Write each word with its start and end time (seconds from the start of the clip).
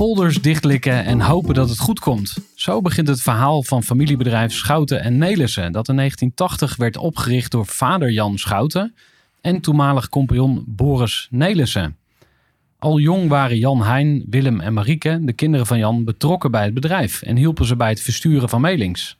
Folders 0.00 0.42
dichtlikken 0.42 1.04
en 1.04 1.20
hopen 1.20 1.54
dat 1.54 1.68
het 1.68 1.78
goed 1.78 2.00
komt. 2.00 2.36
Zo 2.54 2.80
begint 2.80 3.08
het 3.08 3.22
verhaal 3.22 3.62
van 3.62 3.82
familiebedrijf 3.82 4.52
Schouten 4.52 5.00
en 5.02 5.18
Nelissen, 5.18 5.72
dat 5.72 5.88
in 5.88 5.96
1980 5.96 6.76
werd 6.76 6.96
opgericht 6.96 7.50
door 7.50 7.66
vader 7.66 8.10
Jan 8.10 8.38
Schouten 8.38 8.94
en 9.40 9.60
toenmalig 9.60 10.08
compagnon 10.08 10.64
Boris 10.66 11.28
Nelissen. 11.30 11.96
Al 12.78 12.98
jong 12.98 13.28
waren 13.28 13.58
Jan 13.58 13.82
Heijn, 13.82 14.24
Willem 14.30 14.60
en 14.60 14.72
Marieke, 14.72 15.18
de 15.22 15.32
kinderen 15.32 15.66
van 15.66 15.78
Jan, 15.78 16.04
betrokken 16.04 16.50
bij 16.50 16.64
het 16.64 16.74
bedrijf 16.74 17.22
en 17.22 17.36
hielpen 17.36 17.66
ze 17.66 17.76
bij 17.76 17.88
het 17.88 18.00
versturen 18.00 18.48
van 18.48 18.60
mailings. 18.60 19.18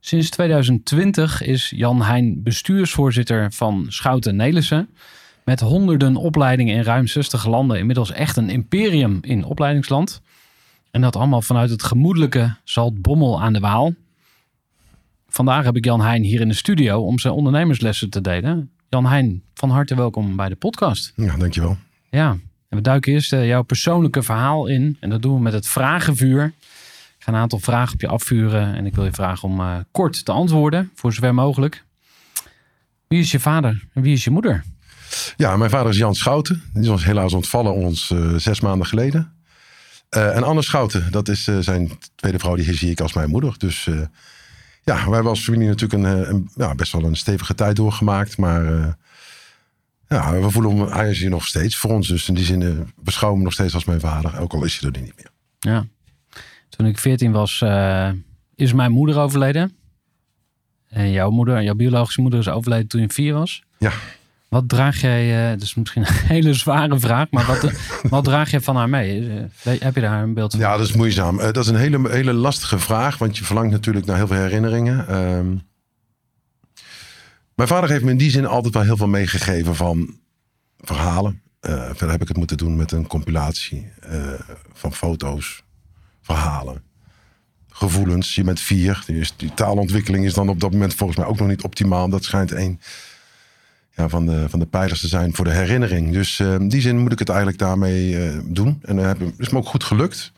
Sinds 0.00 0.30
2020 0.30 1.42
is 1.42 1.72
Jan 1.76 2.02
Heijn 2.02 2.42
bestuursvoorzitter 2.42 3.52
van 3.52 3.86
Schouten 3.88 4.36
Nelissen. 4.36 4.88
Met 5.50 5.60
honderden 5.60 6.16
opleidingen 6.16 6.76
in 6.76 6.82
ruim 6.82 7.06
60 7.06 7.46
landen. 7.46 7.78
Inmiddels 7.78 8.12
echt 8.12 8.36
een 8.36 8.50
imperium 8.50 9.18
in 9.20 9.44
opleidingsland. 9.44 10.20
En 10.90 11.00
dat 11.00 11.16
allemaal 11.16 11.42
vanuit 11.42 11.70
het 11.70 11.82
gemoedelijke 11.82 12.56
Zaltbommel 12.64 13.42
aan 13.42 13.52
de 13.52 13.60
Waal. 13.60 13.94
Vandaag 15.28 15.64
heb 15.64 15.76
ik 15.76 15.84
Jan 15.84 16.00
Heijn 16.00 16.22
hier 16.22 16.40
in 16.40 16.48
de 16.48 16.54
studio 16.54 17.00
om 17.00 17.18
zijn 17.18 17.34
ondernemerslessen 17.34 18.10
te 18.10 18.20
delen. 18.20 18.70
Jan 18.88 19.06
Heijn, 19.06 19.42
van 19.54 19.70
harte 19.70 19.94
welkom 19.94 20.36
bij 20.36 20.48
de 20.48 20.56
podcast. 20.56 21.12
Ja, 21.16 21.36
dankjewel. 21.36 21.76
Ja, 22.10 22.30
en 22.68 22.76
we 22.76 22.80
duiken 22.80 23.12
eerst 23.12 23.32
eh, 23.32 23.46
jouw 23.46 23.62
persoonlijke 23.62 24.22
verhaal 24.22 24.66
in. 24.66 24.96
En 25.00 25.10
dat 25.10 25.22
doen 25.22 25.34
we 25.34 25.40
met 25.40 25.52
het 25.52 25.66
vragenvuur. 25.66 26.44
Ik 27.18 27.24
ga 27.24 27.32
een 27.32 27.38
aantal 27.38 27.58
vragen 27.58 27.94
op 27.94 28.00
je 28.00 28.08
afvuren. 28.08 28.74
En 28.74 28.86
ik 28.86 28.94
wil 28.94 29.04
je 29.04 29.12
vragen 29.12 29.48
om 29.48 29.60
eh, 29.60 29.76
kort 29.90 30.24
te 30.24 30.32
antwoorden, 30.32 30.90
voor 30.94 31.12
zover 31.12 31.34
mogelijk. 31.34 31.84
Wie 33.06 33.20
is 33.20 33.30
je 33.30 33.40
vader 33.40 33.88
en 33.94 34.02
wie 34.02 34.12
is 34.12 34.24
je 34.24 34.30
moeder? 34.30 34.64
Ja, 35.36 35.56
mijn 35.56 35.70
vader 35.70 35.90
is 35.90 35.96
Jan 35.96 36.14
Schouten. 36.14 36.62
Die 36.72 36.90
was 36.90 37.04
helaas 37.04 37.32
ontvallen 37.32 37.74
ons 37.74 38.10
eh, 38.10 38.34
zes 38.34 38.60
maanden 38.60 38.86
geleden. 38.86 39.32
Eh, 40.08 40.36
en 40.36 40.42
Anne 40.42 40.62
Schouten, 40.62 41.10
dat 41.10 41.28
is 41.28 41.48
eh, 41.48 41.58
zijn 41.58 41.98
tweede 42.14 42.38
vrouw, 42.38 42.54
die 42.54 42.74
zie 42.74 42.90
ik 42.90 43.00
als 43.00 43.12
mijn 43.12 43.30
moeder. 43.30 43.54
Dus 43.58 43.84
ja, 44.84 45.04
wij 45.04 45.14
hebben 45.14 45.30
als 45.30 45.44
familie 45.44 45.68
natuurlijk 45.68 46.04
een, 46.04 46.28
een, 46.28 46.50
ja, 46.54 46.74
best 46.74 46.92
wel 46.92 47.04
een 47.04 47.16
stevige 47.16 47.54
tijd 47.54 47.76
doorgemaakt. 47.76 48.36
Maar 48.36 48.96
ja, 50.08 50.40
we 50.40 50.50
voelen 50.50 50.76
hem, 50.76 50.88
hij 50.88 51.10
is 51.10 51.18
hier 51.18 51.30
nog 51.30 51.46
steeds 51.46 51.76
voor 51.76 51.90
ons. 51.90 52.08
Dus 52.08 52.28
in 52.28 52.34
die 52.34 52.44
zin 52.44 52.92
beschouwen 52.96 53.40
we 53.40 53.44
hem 53.44 53.44
nog 53.44 53.52
steeds 53.52 53.74
als 53.74 53.84
mijn 53.84 54.00
vader. 54.00 54.40
Ook 54.40 54.52
al 54.52 54.64
is 54.64 54.78
hij 54.78 54.90
er 54.90 55.00
niet 55.00 55.16
meer. 55.16 55.30
Ja. 55.58 55.86
Toen 56.68 56.86
ik 56.86 56.98
14 56.98 57.32
was, 57.32 57.64
is 58.54 58.72
mijn 58.72 58.92
moeder 58.92 59.18
overleden. 59.18 59.76
En 60.88 61.10
jouw 61.10 61.30
moeder, 61.30 61.62
jouw 61.62 61.74
biologische 61.74 62.20
moeder 62.20 62.40
is 62.40 62.48
overleden 62.48 62.86
toen 62.86 63.00
je 63.00 63.08
vier 63.08 63.34
was. 63.34 63.62
Ja, 63.78 63.92
Wat 64.50 64.68
draag 64.68 65.00
jij, 65.00 65.50
dat 65.50 65.62
is 65.62 65.74
misschien 65.74 66.06
een 66.06 66.14
hele 66.36 66.54
zware 66.54 67.00
vraag, 67.00 67.30
maar 67.30 67.46
wat, 67.46 67.72
wat 68.14 68.24
draag 68.24 68.50
je 68.50 68.60
van 68.60 68.76
haar 68.76 68.88
mee? 68.88 69.28
Eh, 69.62 69.80
Heb 69.80 69.94
je 69.94 70.00
daar 70.00 70.22
een 70.22 70.34
beeld 70.34 70.50
van? 70.50 70.60
Ja, 70.60 70.76
dat 70.76 70.86
is 70.86 70.92
moeizaam. 70.92 71.38
Eh, 71.38 71.44
dat 71.52 71.64
is 71.64 71.66
een 71.66 71.76
hele, 71.76 72.10
hele 72.10 72.32
lastige 72.32 72.78
vraag, 72.78 73.18
want 73.18 73.38
je 73.38 73.44
verlangt 73.44 73.70
natuurlijk 73.70 74.06
naar 74.06 74.16
heel 74.16 74.26
veel 74.26 74.36
herinneringen. 74.36 75.08
Ehm, 75.08 75.56
mijn 77.54 77.68
vader 77.68 77.90
heeft 77.90 78.04
me 78.04 78.10
in 78.10 78.16
die 78.16 78.30
zin 78.30 78.46
altijd 78.46 78.74
wel 78.74 78.82
heel 78.82 78.96
veel 78.96 79.08
meegegeven 79.08 79.76
van 79.76 80.18
verhalen. 80.78 81.42
Eh, 81.60 81.84
verder 81.86 82.10
heb 82.10 82.22
ik 82.22 82.28
het 82.28 82.36
moeten 82.36 82.56
doen 82.56 82.76
met 82.76 82.92
een 82.92 83.06
compilatie 83.06 83.92
van 84.72 84.92
foto's, 84.92 85.62
verhalen, 86.22 86.82
gevoelens. 87.68 88.34
Je 88.34 88.44
bent 88.44 88.60
vier. 88.60 89.02
Dus 89.06 89.36
die 89.36 89.54
taalontwikkeling 89.54 90.24
is 90.24 90.34
dan 90.34 90.48
op 90.48 90.60
dat 90.60 90.72
moment 90.72 90.94
volgens 90.94 91.18
mij 91.18 91.28
ook 91.28 91.38
nog 91.38 91.48
niet 91.48 91.62
optimaal. 91.62 92.08
Dat 92.08 92.24
schijnt 92.24 92.50
een 92.50 92.80
ja, 93.94 94.08
van, 94.08 94.26
de, 94.26 94.48
van 94.48 94.58
de 94.58 94.66
pijlers 94.66 95.00
te 95.00 95.08
zijn 95.08 95.34
voor 95.34 95.44
de 95.44 95.50
herinnering. 95.50 96.12
Dus 96.12 96.40
eh, 96.40 96.54
in 96.54 96.68
die 96.68 96.80
zin 96.80 96.98
moet 96.98 97.12
ik 97.12 97.18
het 97.18 97.28
eigenlijk 97.28 97.58
daarmee 97.58 98.24
eh, 98.28 98.38
doen. 98.44 98.78
En 98.82 98.96
dat 98.96 99.04
heb- 99.04 99.32
is 99.38 99.48
me 99.48 99.58
ook 99.58 99.66
goed 99.66 99.84
gelukt. 99.84 100.32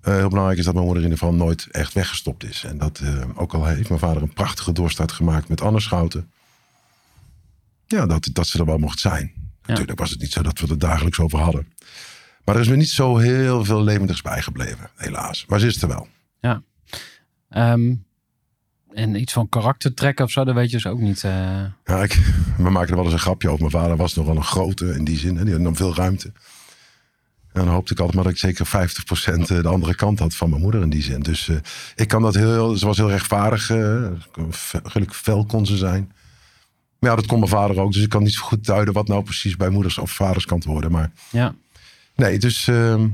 Eh, 0.00 0.14
heel 0.14 0.28
belangrijk 0.28 0.58
is 0.58 0.64
dat 0.64 0.74
mijn 0.74 0.86
moeder 0.86 1.04
in 1.04 1.10
ieder 1.10 1.24
geval 1.26 1.44
nooit 1.44 1.66
echt 1.70 1.92
weggestopt 1.92 2.44
is. 2.44 2.64
En 2.64 2.78
dat 2.78 2.98
eh, 2.98 3.20
ook 3.34 3.54
al 3.54 3.66
heeft 3.66 3.88
mijn 3.88 4.00
vader 4.00 4.22
een 4.22 4.32
prachtige 4.32 4.72
doorstart 4.72 5.12
gemaakt 5.12 5.48
met 5.48 5.60
Anne 5.60 5.80
Schouten. 5.80 6.30
Ja, 7.86 8.06
dat, 8.06 8.28
dat 8.32 8.46
ze 8.46 8.58
er 8.58 8.64
wel 8.64 8.78
mocht 8.78 8.98
zijn. 8.98 9.32
Natuurlijk 9.66 9.98
was 9.98 10.10
het 10.10 10.20
niet 10.20 10.32
zo 10.32 10.42
dat 10.42 10.58
we 10.60 10.66
er 10.68 10.78
dagelijks 10.78 11.18
over 11.20 11.38
hadden. 11.38 11.72
Maar 12.44 12.54
er 12.54 12.60
is 12.60 12.68
me 12.68 12.76
niet 12.76 12.88
zo 12.90 13.16
heel 13.16 13.64
veel 13.64 13.82
levendigs 13.82 14.22
bijgebleven, 14.22 14.90
helaas. 14.96 15.44
Maar 15.48 15.60
ze 15.60 15.66
is 15.66 15.82
er 15.82 15.88
wel. 15.88 16.08
Ja. 16.40 16.62
Ehm, 17.48 17.94
en 18.94 19.20
iets 19.20 19.32
van 19.32 19.48
karaktertrekken 19.48 20.24
of 20.24 20.30
zo, 20.30 20.44
dat 20.44 20.54
weet 20.54 20.70
je 20.70 20.76
dus 20.76 20.86
ook 20.86 20.98
niet. 20.98 21.24
eh. 21.24 21.30
Ja, 21.84 22.02
ik, 22.02 22.12
we 22.56 22.70
maken 22.70 22.88
er 22.88 22.94
wel 22.94 23.04
eens 23.04 23.12
een 23.12 23.18
grapje 23.18 23.48
over. 23.48 23.60
Mijn 23.60 23.82
vader 23.82 23.96
was 23.96 24.14
nog 24.14 24.26
wel 24.26 24.36
een 24.36 24.44
grote 24.44 24.86
in 24.86 25.04
die 25.04 25.18
zin. 25.18 25.36
Hè? 25.36 25.44
Die 25.44 25.54
had 25.54 25.62
dan 25.62 25.76
veel 25.76 25.94
ruimte. 25.94 26.32
En 27.52 27.64
dan 27.64 27.74
hoopte 27.74 27.92
ik 27.92 27.98
altijd 27.98 28.16
maar 28.16 28.24
dat 28.24 28.32
ik 28.32 28.38
zeker 28.38 28.66
50% 28.66 29.40
de 29.62 29.68
andere 29.68 29.94
kant 29.94 30.18
had 30.18 30.34
van 30.34 30.50
mijn 30.50 30.62
moeder 30.62 30.82
in 30.82 30.90
die 30.90 31.02
zin. 31.02 31.20
Dus 31.20 31.48
eh, 31.48 31.56
ik 31.94 32.08
kan 32.08 32.22
dat 32.22 32.34
heel... 32.34 32.76
Ze 32.76 32.86
was 32.86 32.96
heel 32.96 33.10
rechtvaardig. 33.10 33.70
eh 33.70 34.06
gelukkig 34.82 35.16
fel 35.16 35.44
kon 35.46 35.66
ze 35.66 35.76
zijn. 35.76 36.12
Maar 36.98 37.10
ja, 37.10 37.16
dat 37.16 37.26
kon 37.26 37.38
mijn 37.38 37.50
vader 37.50 37.80
ook. 37.80 37.92
Dus 37.92 38.02
ik 38.02 38.08
kan 38.08 38.22
niet 38.22 38.32
zo 38.32 38.42
goed 38.44 38.64
duiden 38.64 38.94
wat 38.94 39.08
nou 39.08 39.22
precies 39.22 39.56
bij 39.56 39.68
moeders 39.68 39.98
of 39.98 40.10
vaders 40.10 40.44
kant 40.44 40.64
hoorde. 40.64 40.90
Maar 40.90 41.12
ja. 41.30 41.54
nee, 42.16 42.38
dus... 42.38 42.68
ehm, 42.68 43.08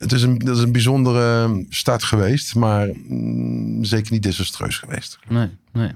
het 0.00 0.12
is 0.12 0.22
een, 0.22 0.38
dat 0.38 0.56
is 0.56 0.62
een 0.62 0.72
bijzondere 0.72 1.64
start 1.68 2.02
geweest. 2.02 2.54
Maar 2.54 2.88
mm, 3.08 3.84
zeker 3.84 4.12
niet 4.12 4.22
desastreus 4.22 4.78
geweest. 4.78 5.18
Nee, 5.28 5.48
nee. 5.72 5.90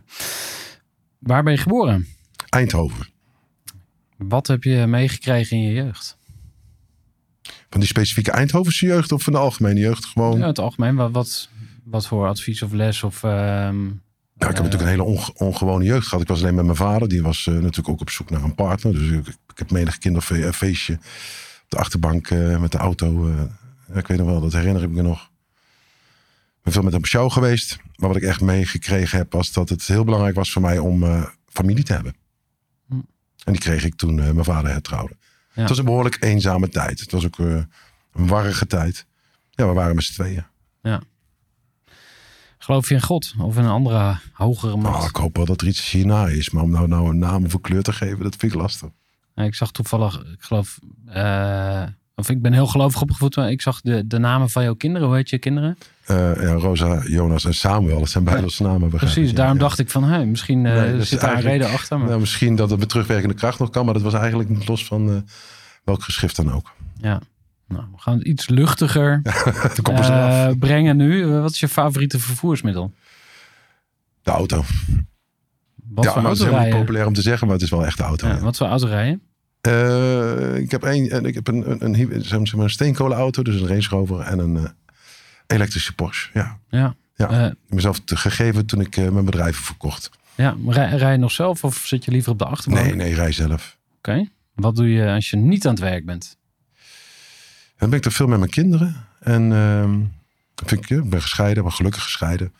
Waar 1.19 1.43
ben 1.43 1.53
je 1.53 1.59
geboren? 1.59 2.07
Eindhoven. 2.49 3.07
Wat 4.17 4.47
heb 4.47 4.63
je 4.65 4.87
meegekregen 4.87 5.57
in 5.57 5.63
je 5.63 5.73
jeugd? 5.73 6.17
Van 7.71 7.81
die 7.81 7.89
specifieke 7.89 8.31
Eindhovense 8.31 8.87
jeugd 8.87 9.13
of 9.13 9.23
van 9.23 9.33
de 9.33 9.39
algemene 9.39 9.81
jeugd? 9.81 10.05
Gewoon. 10.05 10.39
Ja, 10.39 10.47
het 10.47 10.59
algemeen. 10.59 10.95
Wat, 10.97 11.11
wat, 11.13 11.49
wat 11.85 12.07
voor 12.07 12.27
advies 12.27 12.63
of 12.63 12.73
les 12.73 13.03
of... 13.03 13.23
ehm, 13.23 13.85
Ja, 13.87 14.49
ik 14.49 14.55
heb 14.57 14.65
natuurlijk 14.65 14.83
een 14.83 14.89
hele 14.89 15.03
onge- 15.03 15.33
ongewone 15.35 15.85
jeugd 15.85 16.05
gehad. 16.07 16.23
Ik 16.23 16.29
was 16.29 16.41
alleen 16.43 16.55
met 16.55 16.65
mijn 16.65 16.77
vader. 16.77 17.09
Die 17.09 17.23
was 17.23 17.47
eh, 17.47 17.55
natuurlijk 17.55 17.89
ook 17.89 18.01
op 18.01 18.11
zoek 18.11 18.31
naar 18.31 18.43
een 18.43 18.55
partner. 18.55 18.93
Dus 18.93 19.09
ik, 19.11 19.27
ik 19.27 19.59
heb 19.59 19.71
menig 19.71 19.99
kinderfeestje 19.99 20.93
op 20.95 21.01
de 21.69 21.77
achterbank 21.77 22.29
eh, 22.31 22.61
met 22.61 22.73
de 22.73 22.79
auto. 22.79 23.29
eh, 23.29 23.35
ja, 23.37 23.49
ik 23.93 24.07
weet 24.07 24.19
nog 24.19 24.27
wel, 24.27 24.41
dat 24.41 24.53
herinner 24.53 24.83
ik 24.83 24.91
me 24.91 25.03
nog. 25.03 25.23
Ik 25.23 26.63
ben 26.63 26.73
veel 26.73 26.83
met 26.83 26.93
hem 26.93 27.01
op 27.01 27.09
show 27.09 27.33
geweest. 27.33 27.79
Maar 27.97 28.09
wat 28.09 28.17
ik 28.17 28.23
echt 28.23 28.41
meegekregen 28.41 29.19
heb, 29.19 29.33
was 29.33 29.53
dat 29.53 29.69
het 29.69 29.87
heel 29.87 30.05
belangrijk 30.05 30.35
was 30.35 30.53
voor 30.53 30.63
mij 30.63 30.79
om 30.79 31.03
eh, 31.03 31.25
familie 31.47 31.85
te 31.85 31.93
hebben. 31.93 32.15
Hm. 32.89 32.95
En 33.45 33.53
die 33.53 33.61
kreeg 33.61 33.85
ik 33.85 33.95
toen 33.95 34.21
eh, 34.21 34.31
mijn 34.31 34.45
vader 34.45 34.71
hertrouwde. 34.71 35.17
Ja. 35.53 35.61
Het 35.61 35.69
was 35.69 35.79
een 35.79 35.85
behoorlijk 35.85 36.23
eenzame 36.23 36.69
tijd. 36.69 37.01
Het 37.01 37.11
was 37.11 37.25
ook 37.25 37.39
eh, 37.39 37.47
een 38.13 38.27
warrige 38.27 38.67
tijd. 38.67 39.07
Ja, 39.51 39.67
we 39.67 39.73
waren 39.73 39.95
met 39.95 40.05
z'n 40.05 40.13
tweeën. 40.13 40.47
Ja. 40.83 41.03
Geloof 42.59 42.89
je 42.89 42.95
in 42.95 43.03
God 43.03 43.35
of 43.39 43.57
in 43.57 43.65
een 43.65 43.71
andere 43.71 44.19
hogere 44.33 44.77
macht? 44.77 44.97
Nou, 44.97 45.09
ik 45.09 45.17
hoop 45.17 45.37
wel 45.37 45.45
dat 45.45 45.61
er 45.61 45.67
iets 45.67 45.91
hierna 45.91 46.27
is. 46.27 46.51
Maar 46.51 46.63
om 46.63 46.71
nou, 46.71 46.89
nou 46.89 47.09
een 47.09 47.19
naam 47.19 47.45
of 47.45 47.53
een 47.53 47.61
kleur 47.61 47.83
te 47.83 47.93
geven, 47.93 48.23
dat 48.23 48.37
vind 48.37 48.53
ik 48.53 48.59
lastig. 48.59 48.89
Ik 49.35 49.55
zag 49.55 49.71
toevallig, 49.71 50.21
ik 50.21 50.43
geloof, 50.43 50.79
of 52.15 52.29
ik 52.31 52.43
ben 52.43 52.53
heel 52.53 52.67
gelovig 52.67 53.01
opgevoed, 53.03 53.37
maar 53.37 53.51
ik 53.51 53.63
zag 53.63 53.81
de, 53.81 54.07
de 54.07 54.19
namen 54.19 54.51
van 54.51 54.63
jouw 54.63 54.75
kinderen. 54.75 55.07
Hoe 55.09 55.17
heet 55.17 55.31
je 55.31 55.39
kinderen? 55.39 55.79
Eh, 56.05 56.17
ja, 56.43 56.53
Rosa, 56.53 57.03
Jonas 57.07 57.45
en 57.45 57.55
Samuel, 57.55 57.99
dat 57.99 58.09
zijn 58.09 58.25
bijbelse 58.25 58.63
namen. 58.63 58.91
begrijp 58.91 59.13
Precies, 59.13 59.35
daarom 59.35 59.55
Ja. 59.57 59.61
dacht 59.63 59.79
ik 59.79 59.91
van, 59.91 60.05
hey, 60.05 60.27
misschien 60.27 60.67
eh, 60.67 60.75
Nee, 60.75 60.97
is 60.97 61.09
zit 61.09 61.21
daar 61.21 61.35
een 61.37 61.41
reden 61.41 61.71
achter. 61.71 61.99
Maar, 61.99 62.09
Nou, 62.09 62.21
misschien 62.21 62.57
dat 62.57 62.71
het 62.71 62.79
met 62.79 62.89
terugwerkende 62.89 63.35
kracht 63.35 63.59
nog 63.59 63.71
kan, 63.71 63.85
maar 63.85 63.95
dat 63.95 64.03
was 64.03 64.15
eigenlijk 64.15 64.49
niet 64.49 64.69
los 64.69 64.85
van 64.87 65.09
eh, 65.11 65.17
welk 65.85 66.03
geschrift 66.03 66.37
dan 66.37 66.53
ook. 66.53 66.73
ja. 67.01 67.21
Nou, 67.69 67.85
we 67.93 67.99
gaan 68.01 68.19
het 68.19 68.27
iets 68.27 68.49
luchtiger 68.49 69.21
is 69.93 70.57
brengen 70.59 70.97
nu. 70.97 71.27
Wat 71.27 71.51
is 71.51 71.61
je 71.61 71.69
favoriete 71.69 72.19
vervoersmiddel? 72.19 72.93
De 74.23 74.31
auto. 74.31 74.65
Wat 75.77 76.05
ja, 76.05 76.11
voor 76.11 76.21
is 76.21 76.27
auto 76.27 76.45
helemaal 76.45 76.45
niet 76.45 76.53
rijden? 76.53 76.79
populair 76.79 77.07
om 77.07 77.13
te 77.13 77.23
zeggen, 77.23 77.47
maar 77.47 77.57
het 77.57 77.65
is 77.65 77.71
wel 77.71 77.87
echt 77.87 77.97
de 77.97 78.03
auto. 78.03 78.39
Wat 78.39 78.57
voor 78.57 78.67
auto 78.67 78.87
rijden? 78.87 79.23
Eh, 79.65 80.57
ik 80.57 80.71
heb, 80.71 80.83
een, 80.83 81.11
en 81.11 81.25
ik 81.25 81.35
heb 81.35 81.49
een, 81.49 81.71
een, 81.85 81.95
een, 82.15 82.25
zeg 82.25 82.55
maar 82.55 82.65
een 82.65 82.71
steenkolenauto, 82.71 83.43
dus 83.43 83.61
een 83.61 83.67
Range 83.67 83.87
Rover 83.89 84.21
en 84.21 84.39
een 84.39 84.57
eh, 84.57 84.65
elektrische 85.47 85.95
Porsche. 85.95 86.31
Ja, 86.35 86.59
Ja. 86.69 86.95
Ja. 87.17 87.29
Eh, 87.31 87.37
ik 87.37 87.43
heb 87.43 87.57
mezelf 87.69 88.01
te- 88.01 88.17
gegeven 88.17 88.67
toen 88.67 88.81
ik 88.81 88.97
eh, 88.97 89.09
mijn 89.09 89.25
bedrijven 89.25 89.65
verkocht. 89.65 90.11
ja. 90.35 90.57
Rij, 90.67 90.97
rij 90.97 91.13
je 91.13 91.19
nog 91.19 91.31
zelf 91.33 91.65
of 91.65 91.77
zit 91.87 92.05
je 92.05 92.11
liever 92.11 92.33
op 92.33 92.39
de 92.39 92.45
achterbank? 92.45 92.85
Nee, 92.87 92.95
nee, 92.95 93.15
rij 93.15 93.33
zelf. 93.33 93.79
Oké. 93.99 94.29
Wat 94.55 94.77
doe 94.77 94.89
je 94.93 95.11
als 95.11 95.31
je 95.31 95.37
niet 95.37 95.65
aan 95.67 95.73
het 95.73 95.81
werk 95.83 96.05
bent? 96.07 96.37
Dan 97.77 97.89
ben 97.89 97.99
ik 97.99 98.05
toch 98.05 98.13
veel 98.15 98.27
met 98.27 98.39
mijn 98.39 98.51
kinderen. 98.51 98.97
En 99.21 99.53
ehm, 99.53 100.01
vind 100.67 100.85
ik, 100.85 100.91
eh, 100.91 100.97
ik 100.99 101.11
ben 101.11 101.23
gescheiden, 101.23 101.63
maar 101.63 101.73
gelukkig 101.73 102.03
gescheiden. 102.03 102.51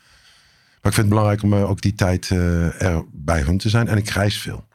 Maar 0.81 0.93
ik 0.93 0.93
vind 0.93 0.95
het 0.95 1.09
belangrijk 1.09 1.43
om 1.43 1.53
eh, 1.53 1.69
ook 1.69 1.81
die 1.81 1.93
tijd 1.95 2.31
eh, 2.31 2.81
er 2.81 3.03
bij 3.11 3.41
hun 3.41 3.57
te 3.57 3.69
zijn. 3.69 3.87
En 3.87 3.97
ik 3.97 4.09
reis 4.09 4.37
veel. 4.37 4.67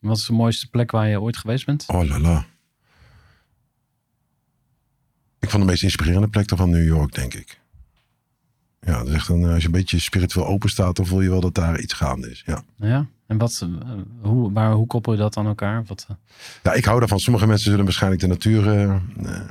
Wat 0.00 0.16
is 0.16 0.26
de 0.26 0.32
mooiste 0.32 0.70
plek 0.70 0.90
waar 0.90 1.08
je 1.08 1.20
ooit 1.20 1.36
geweest 1.36 1.66
bent? 1.66 1.84
Oh 1.86 2.04
la 2.04 2.18
la. 2.18 2.44
Ik 5.40 5.50
vond 5.50 5.62
de 5.62 5.68
meest 5.68 5.82
inspirerende 5.82 6.28
plek 6.28 6.46
toch 6.46 6.58
van 6.58 6.70
New 6.70 6.84
York, 6.86 7.14
denk 7.14 7.34
ik. 7.34 7.60
Ja, 8.80 8.98
dat 8.98 9.08
is 9.08 9.14
echt 9.14 9.28
een, 9.28 9.44
als 9.44 9.60
je 9.60 9.66
een 9.66 9.72
beetje 9.72 9.98
spiritueel 9.98 10.46
open 10.46 10.68
staat, 10.70 10.96
dan 10.96 11.06
voel 11.06 11.20
je 11.20 11.30
wel 11.30 11.40
dat 11.40 11.54
daar 11.54 11.80
iets 11.80 11.92
gaande 11.92 12.30
is. 12.30 12.42
Ja. 12.46 12.62
Ja. 12.76 13.06
En 13.26 13.38
wat, 13.38 13.60
eh, 13.82 13.90
hoe, 14.20 14.52
waar, 14.52 14.72
hoe 14.72 14.86
koppel 14.86 15.12
je 15.12 15.18
dat 15.18 15.36
aan 15.36 15.46
elkaar? 15.46 15.84
Wat, 15.84 16.06
eh, 16.08 16.16
ja, 16.62 16.72
ik 16.72 16.84
hou 16.84 16.98
daarvan. 16.98 17.20
Sommige 17.20 17.46
mensen 17.46 17.70
zullen 17.70 17.84
waarschijnlijk 17.84 18.22
de 18.22 18.28
natuur 18.28 18.68
eh, 18.68 18.94
eh, 18.94 19.50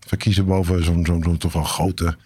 verkiezen 0.00 0.46
boven 0.46 0.84
zo'n 0.84 1.06
zo'n 1.06 1.22
zo'n 1.22 1.38
toch 1.38 1.52
wel 1.52 1.62
grote, 1.64 2.16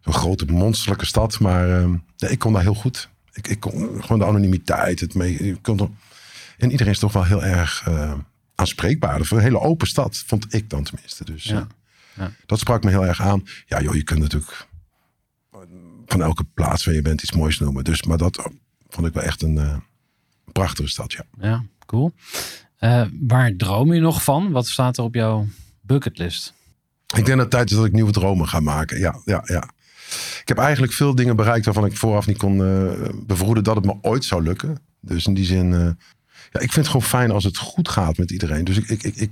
zo'n 0.00 0.12
grote 0.14 0.44
monsterlijke 0.46 1.06
stad. 1.06 1.40
Maar 1.40 1.80
eh, 1.82 1.92
ja, 2.16 2.28
ik 2.28 2.38
kon 2.38 2.52
daar 2.52 2.62
heel 2.62 2.74
goed. 2.74 3.08
Ik, 3.32 3.48
ik 3.48 3.60
kon 3.60 4.02
gewoon 4.02 4.18
de 4.18 4.24
anonimiteit, 4.26 5.00
het 5.00 5.14
mee. 5.14 5.34
ik 5.34 5.58
kon 5.62 5.78
er- 5.80 5.88
en 6.62 6.70
iedereen 6.70 6.92
is 6.92 6.98
toch 6.98 7.12
wel 7.12 7.24
heel 7.24 7.44
erg 7.44 7.82
eh, 7.86 8.14
aanspreekbaar. 8.54 9.20
Is 9.20 9.30
een 9.30 9.38
hele 9.38 9.60
open 9.60 9.86
stad, 9.86 10.22
vond 10.26 10.54
ik 10.54 10.70
dan 10.70 10.82
tenminste. 10.84 11.24
Dus 11.24 11.44
Ja. 11.44 11.56
eh, 11.58 11.66
Ja. 12.14 12.32
dat 12.46 12.58
sprak 12.58 12.84
me 12.84 12.90
heel 12.90 13.06
erg 13.06 13.20
aan. 13.22 13.42
Ja, 13.66 13.80
joh, 13.80 13.94
je 13.94 14.02
kunt 14.02 14.20
natuurlijk 14.20 14.68
van 16.06 16.22
elke 16.22 16.44
plaats 16.54 16.84
waar 16.84 16.94
je 16.94 17.02
bent 17.02 17.22
iets 17.22 17.32
moois 17.32 17.58
noemen. 17.58 17.84
Dus, 17.84 18.02
maar 18.02 18.18
dat 18.18 18.50
vond 18.88 19.06
ik 19.06 19.12
wel 19.12 19.22
echt 19.22 19.42
een 19.42 19.58
eh, 19.58 19.76
prachtige 20.52 20.88
stad, 20.88 21.12
ja. 21.12 21.24
ja, 21.40 21.64
cool. 21.86 22.12
Waar 23.20 23.56
droom 23.56 23.92
je 23.92 24.00
nog 24.00 24.22
van? 24.24 24.50
Wat 24.50 24.66
staat 24.66 24.96
er 24.98 25.04
op 25.04 25.14
jouw 25.14 25.46
bucketlist? 25.80 26.52
Ik 27.06 27.24
denk 27.24 27.26
dat 27.26 27.38
het 27.38 27.50
tijd 27.50 27.70
is 27.70 27.76
dat 27.76 27.84
ik 27.86 27.92
nieuwe 27.92 28.12
dromen 28.12 28.48
ga 28.48 28.60
maken. 28.60 28.98
Ja, 28.98 29.20
ja, 29.24 29.42
ja. 29.44 29.68
Ik 30.40 30.48
heb 30.48 30.58
eigenlijk 30.58 30.92
veel 30.92 31.14
dingen 31.14 31.36
bereikt 31.36 31.64
waarvan 31.64 31.84
ik 31.84 31.96
vooraf 31.96 32.26
niet 32.26 32.38
kon 32.38 32.56
bevroeden 33.26 33.64
dat 33.64 33.76
het 33.76 33.84
me 33.84 33.94
ooit 34.02 34.24
zou 34.24 34.42
lukken. 34.42 34.78
Dus 35.00 35.26
in 35.26 35.34
die 35.34 35.44
zin, 35.44 35.98
ja, 36.50 36.60
ik 36.60 36.72
vind 36.72 36.74
het 36.74 36.86
gewoon 36.86 37.02
fijn 37.02 37.30
als 37.30 37.44
het 37.44 37.56
goed 37.56 37.88
gaat 37.88 38.16
met 38.16 38.30
iedereen. 38.30 38.64
Dus 38.64 38.76
ik, 38.76 38.88
ik, 38.88 39.02
ik, 39.02 39.16
ik, 39.16 39.30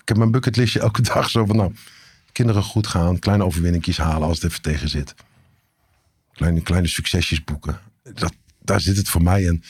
ik 0.00 0.08
heb 0.08 0.16
mijn 0.16 0.30
bucketlistje 0.30 0.80
elke 0.80 1.02
dag 1.14 1.30
zo 1.30 1.46
van, 1.46 1.56
nou, 1.56 1.72
kinderen 2.32 2.62
goed 2.62 2.86
gaan, 2.86 3.18
kleine 3.18 3.44
overwinningjes 3.44 3.96
halen 3.96 4.28
als 4.28 4.40
het 4.40 4.50
even 4.50 4.62
tegen 4.62 4.88
zit. 4.88 5.14
Kleine, 6.32 6.60
kleine 6.60 6.88
succesjes 6.88 7.44
boeken. 7.44 7.80
Dat, 8.14 8.32
daar 8.62 8.80
zit 8.80 8.96
het 8.96 9.08
voor 9.08 9.22
mij 9.22 9.42
in. 9.42 9.62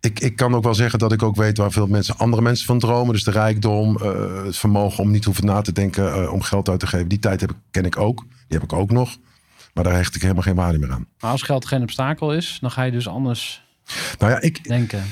Ik, 0.00 0.20
ik 0.20 0.36
kan 0.36 0.54
ook 0.54 0.62
wel 0.64 0.74
zeggen 0.74 0.98
dat 0.98 1.12
ik 1.12 1.22
ook 1.22 1.36
weet 1.36 1.56
waar 1.56 1.72
veel 1.72 1.86
mensen, 1.86 2.18
andere 2.18 2.42
mensen 2.42 2.66
van 2.66 2.78
dromen. 2.78 3.12
Dus 3.12 3.24
de 3.24 3.30
rijkdom, 3.30 3.96
eh, 3.96 4.44
het 4.44 4.56
vermogen 4.56 5.02
om 5.02 5.10
niet 5.10 5.24
hoeven 5.24 5.44
na 5.44 5.60
te 5.60 5.72
denken 5.72 6.12
eh, 6.12 6.32
om 6.32 6.42
geld 6.42 6.68
uit 6.68 6.80
te 6.80 6.86
geven. 6.86 7.08
Die 7.08 7.18
tijd 7.18 7.40
heb 7.40 7.50
ik, 7.50 7.56
ken 7.70 7.84
ik 7.84 7.96
ook. 7.96 8.20
Die 8.20 8.58
heb 8.58 8.62
ik 8.62 8.72
ook 8.72 8.90
nog. 8.90 9.16
Maar 9.74 9.84
daar 9.84 9.94
hecht 9.94 10.14
ik 10.14 10.22
helemaal 10.22 10.42
geen 10.42 10.54
waarde 10.54 10.78
meer 10.78 10.92
aan. 10.92 11.06
Maar 11.20 11.30
als 11.30 11.42
geld 11.42 11.66
geen 11.66 11.82
obstakel 11.82 12.34
is, 12.34 12.58
dan 12.60 12.70
ga 12.70 12.82
je 12.82 12.92
dus 12.92 13.08
anders 13.08 13.62
Nou 14.18 14.30
ja, 14.32 14.40
ik, 14.40 14.64
denken. 14.64 15.04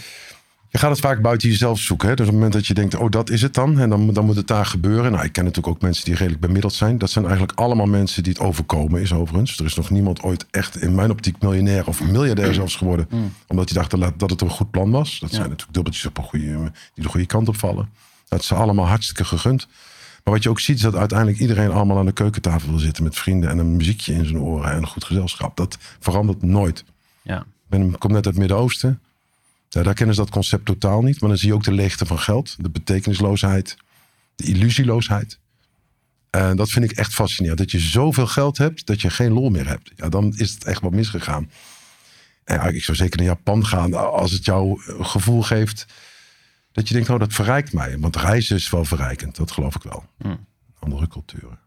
Je 0.71 0.79
gaat 0.79 0.91
het 0.91 1.01
vaak 1.01 1.23
buiten 1.23 1.49
jezelf 1.49 1.79
zoeken. 1.79 2.09
Hè? 2.09 2.15
Dus 2.15 2.27
op 2.27 2.31
het 2.33 2.41
moment 2.41 2.53
dat 2.59 2.67
je 2.67 2.75
denkt, 2.75 2.95
oh 2.95 3.11
dat 3.11 3.31
is 3.31 3.43
het 3.43 3.55
dan. 3.55 3.79
En 3.79 3.91
dan, 3.91 4.13
dan 4.13 4.25
moet 4.25 4.37
het 4.37 4.47
daar 4.47 4.67
gebeuren. 4.67 5.13
Nou, 5.13 5.25
ik 5.25 5.33
ken 5.33 5.45
natuurlijk 5.45 5.75
ook 5.77 5.83
mensen 5.83 6.05
die 6.05 6.15
redelijk 6.15 6.41
bemiddeld 6.41 6.73
zijn. 6.73 6.99
Dat 6.99 7.11
zijn 7.11 7.25
eigenlijk 7.27 7.59
allemaal 7.59 7.87
mensen 7.87 8.23
die 8.23 8.33
het 8.33 8.43
overkomen 8.43 9.01
is 9.01 9.13
overigens. 9.13 9.59
Er 9.59 9.65
is 9.65 9.75
nog 9.75 9.91
niemand 9.91 10.23
ooit 10.23 10.47
echt 10.51 10.77
in 10.83 10.95
mijn 10.95 11.11
optiek 11.11 11.41
miljonair 11.41 11.87
of 11.87 12.03
miljardair 12.03 12.55
zelfs 12.55 12.77
geworden. 12.77 13.09
Omdat 13.47 13.69
hij 13.69 13.79
dacht 13.79 13.91
dat- 14.01 14.19
dat 14.19 14.31
het 14.31 14.41
een 14.41 14.51
goed 14.51 14.71
plan 14.71 14.91
was. 14.91 15.19
Dat 15.19 15.31
zijn 15.31 15.43
natuurlijk 15.49 15.73
dubbeltjes 15.75 16.07
op 16.07 16.19
een 16.19 16.25
goede, 16.25 16.47
die 16.95 17.05
de 17.05 17.09
goede 17.09 17.27
kant 17.27 17.49
op 17.49 17.57
vallen. 17.57 17.89
Dat 18.29 18.41
is 18.41 18.47
ze 18.47 18.55
allemaal 18.55 18.87
hartstikke 18.87 19.25
gegund. 19.25 19.69
Maar 20.25 20.35
wat 20.35 20.43
je 20.43 20.49
ook 20.51 20.61
ziet 20.61 20.77
is 20.77 20.83
dat 20.83 20.95
uiteindelijk 20.97 21.39
iedereen 21.39 21.71
allemaal 21.71 21.99
aan 21.99 22.07
de 22.07 22.13
keukentafel 22.13 22.69
wil 22.71 22.79
zitten 22.79 23.03
met 23.05 23.17
vrienden 23.17 23.51
en 23.51 23.59
een 23.59 23.77
muziekje 23.77 24.13
in 24.15 24.25
zijn 24.25 24.39
oren 24.41 24.71
en 24.71 24.77
een 24.77 24.87
goed 24.87 25.05
gezelschap. 25.05 25.57
Dat 25.57 25.79
verandert 26.01 26.43
nooit. 26.43 26.85
Ja. 27.23 27.39
Ik 27.39 27.45
ben, 27.69 27.99
kom 27.99 28.09
net 28.13 28.17
uit 28.17 28.25
het 28.25 28.37
Midden-Oosten. 28.39 29.01
Ja, 29.73 29.83
daar 29.83 29.95
kennen 29.95 30.15
ze 30.15 30.21
dat 30.21 30.31
concept 30.31 30.65
totaal 30.65 31.03
niet. 31.03 31.21
Maar 31.21 31.29
dan 31.29 31.39
zie 31.39 31.49
je 31.49 31.55
ook 31.55 31.65
de 31.65 31.73
leegte 31.73 32.07
van 32.07 32.19
geld, 32.19 32.57
de 32.59 32.71
betekenisloosheid, 32.71 33.77
de 34.35 34.45
illusieloosheid. 34.45 35.39
En 36.31 36.57
dat 36.57 36.71
vind 36.71 36.85
ik 36.85 36.93
echt 36.99 37.15
fascinerend. 37.15 37.59
Dat 37.59 37.71
je 37.71 37.79
zoveel 37.79 38.27
geld 38.27 38.59
hebt 38.59 38.87
dat 38.87 39.01
je 39.01 39.11
geen 39.11 39.33
lol 39.33 39.51
meer 39.51 39.67
hebt. 39.67 39.91
Ja, 39.97 40.09
dan 40.09 40.35
is 40.37 40.53
het 40.53 40.65
echt 40.65 40.81
wat 40.81 40.93
misgegaan. 40.93 41.51
En 42.45 42.55
ja, 42.55 42.67
ik 42.67 42.85
zou 42.85 42.97
zeker 42.97 43.17
naar 43.17 43.27
Japan 43.27 43.67
gaan 43.67 43.95
als 43.95 44.33
het 44.33 44.45
jou 44.45 44.83
een 44.87 45.07
gevoel 45.07 45.43
geeft 45.43 45.87
dat 46.73 46.89
je 46.89 46.95
denkt, 46.95 47.11
oh, 47.11 47.19
dat 47.19 47.33
verrijkt 47.33 47.73
mij. 47.73 47.99
Want 47.99 48.17
reizen 48.17 48.57
is 48.57 48.71
wel 48.71 48.85
verrijkend, 48.85 49.37
dat 49.37 49.51
geloof 49.51 49.75
ik 49.75 49.83
wel. 49.83 50.05
Hmm. 50.19 50.47
Andere 50.79 51.09
culturen. 51.09 51.59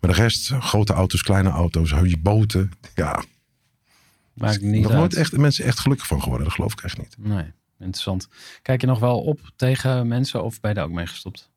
Maar 0.00 0.10
de 0.10 0.16
rest, 0.16 0.52
grote 0.52 0.92
auto's, 0.92 1.22
kleine 1.22 1.50
auto's, 1.50 1.94
boten. 2.20 2.70
Ja, 2.94 3.22
Maakt 4.38 4.60
niet 4.60 4.82
nog 4.82 4.92
nooit 4.92 5.14
echt, 5.14 5.36
mensen 5.36 5.64
echt 5.64 5.78
gelukkig 5.78 6.06
van 6.06 6.22
geworden. 6.22 6.46
Dat 6.46 6.54
geloof 6.54 6.72
ik 6.72 6.80
echt 6.80 6.98
niet. 6.98 7.16
Nee, 7.18 7.52
interessant. 7.78 8.28
Kijk 8.62 8.80
je 8.80 8.86
nog 8.86 8.98
wel 8.98 9.20
op 9.20 9.40
tegen 9.56 10.08
mensen 10.08 10.44
of 10.44 10.60
ben 10.60 10.70
je 10.70 10.76
daar 10.76 10.86
ook 10.86 10.92
mee 10.92 11.06
gestopt? 11.06 11.50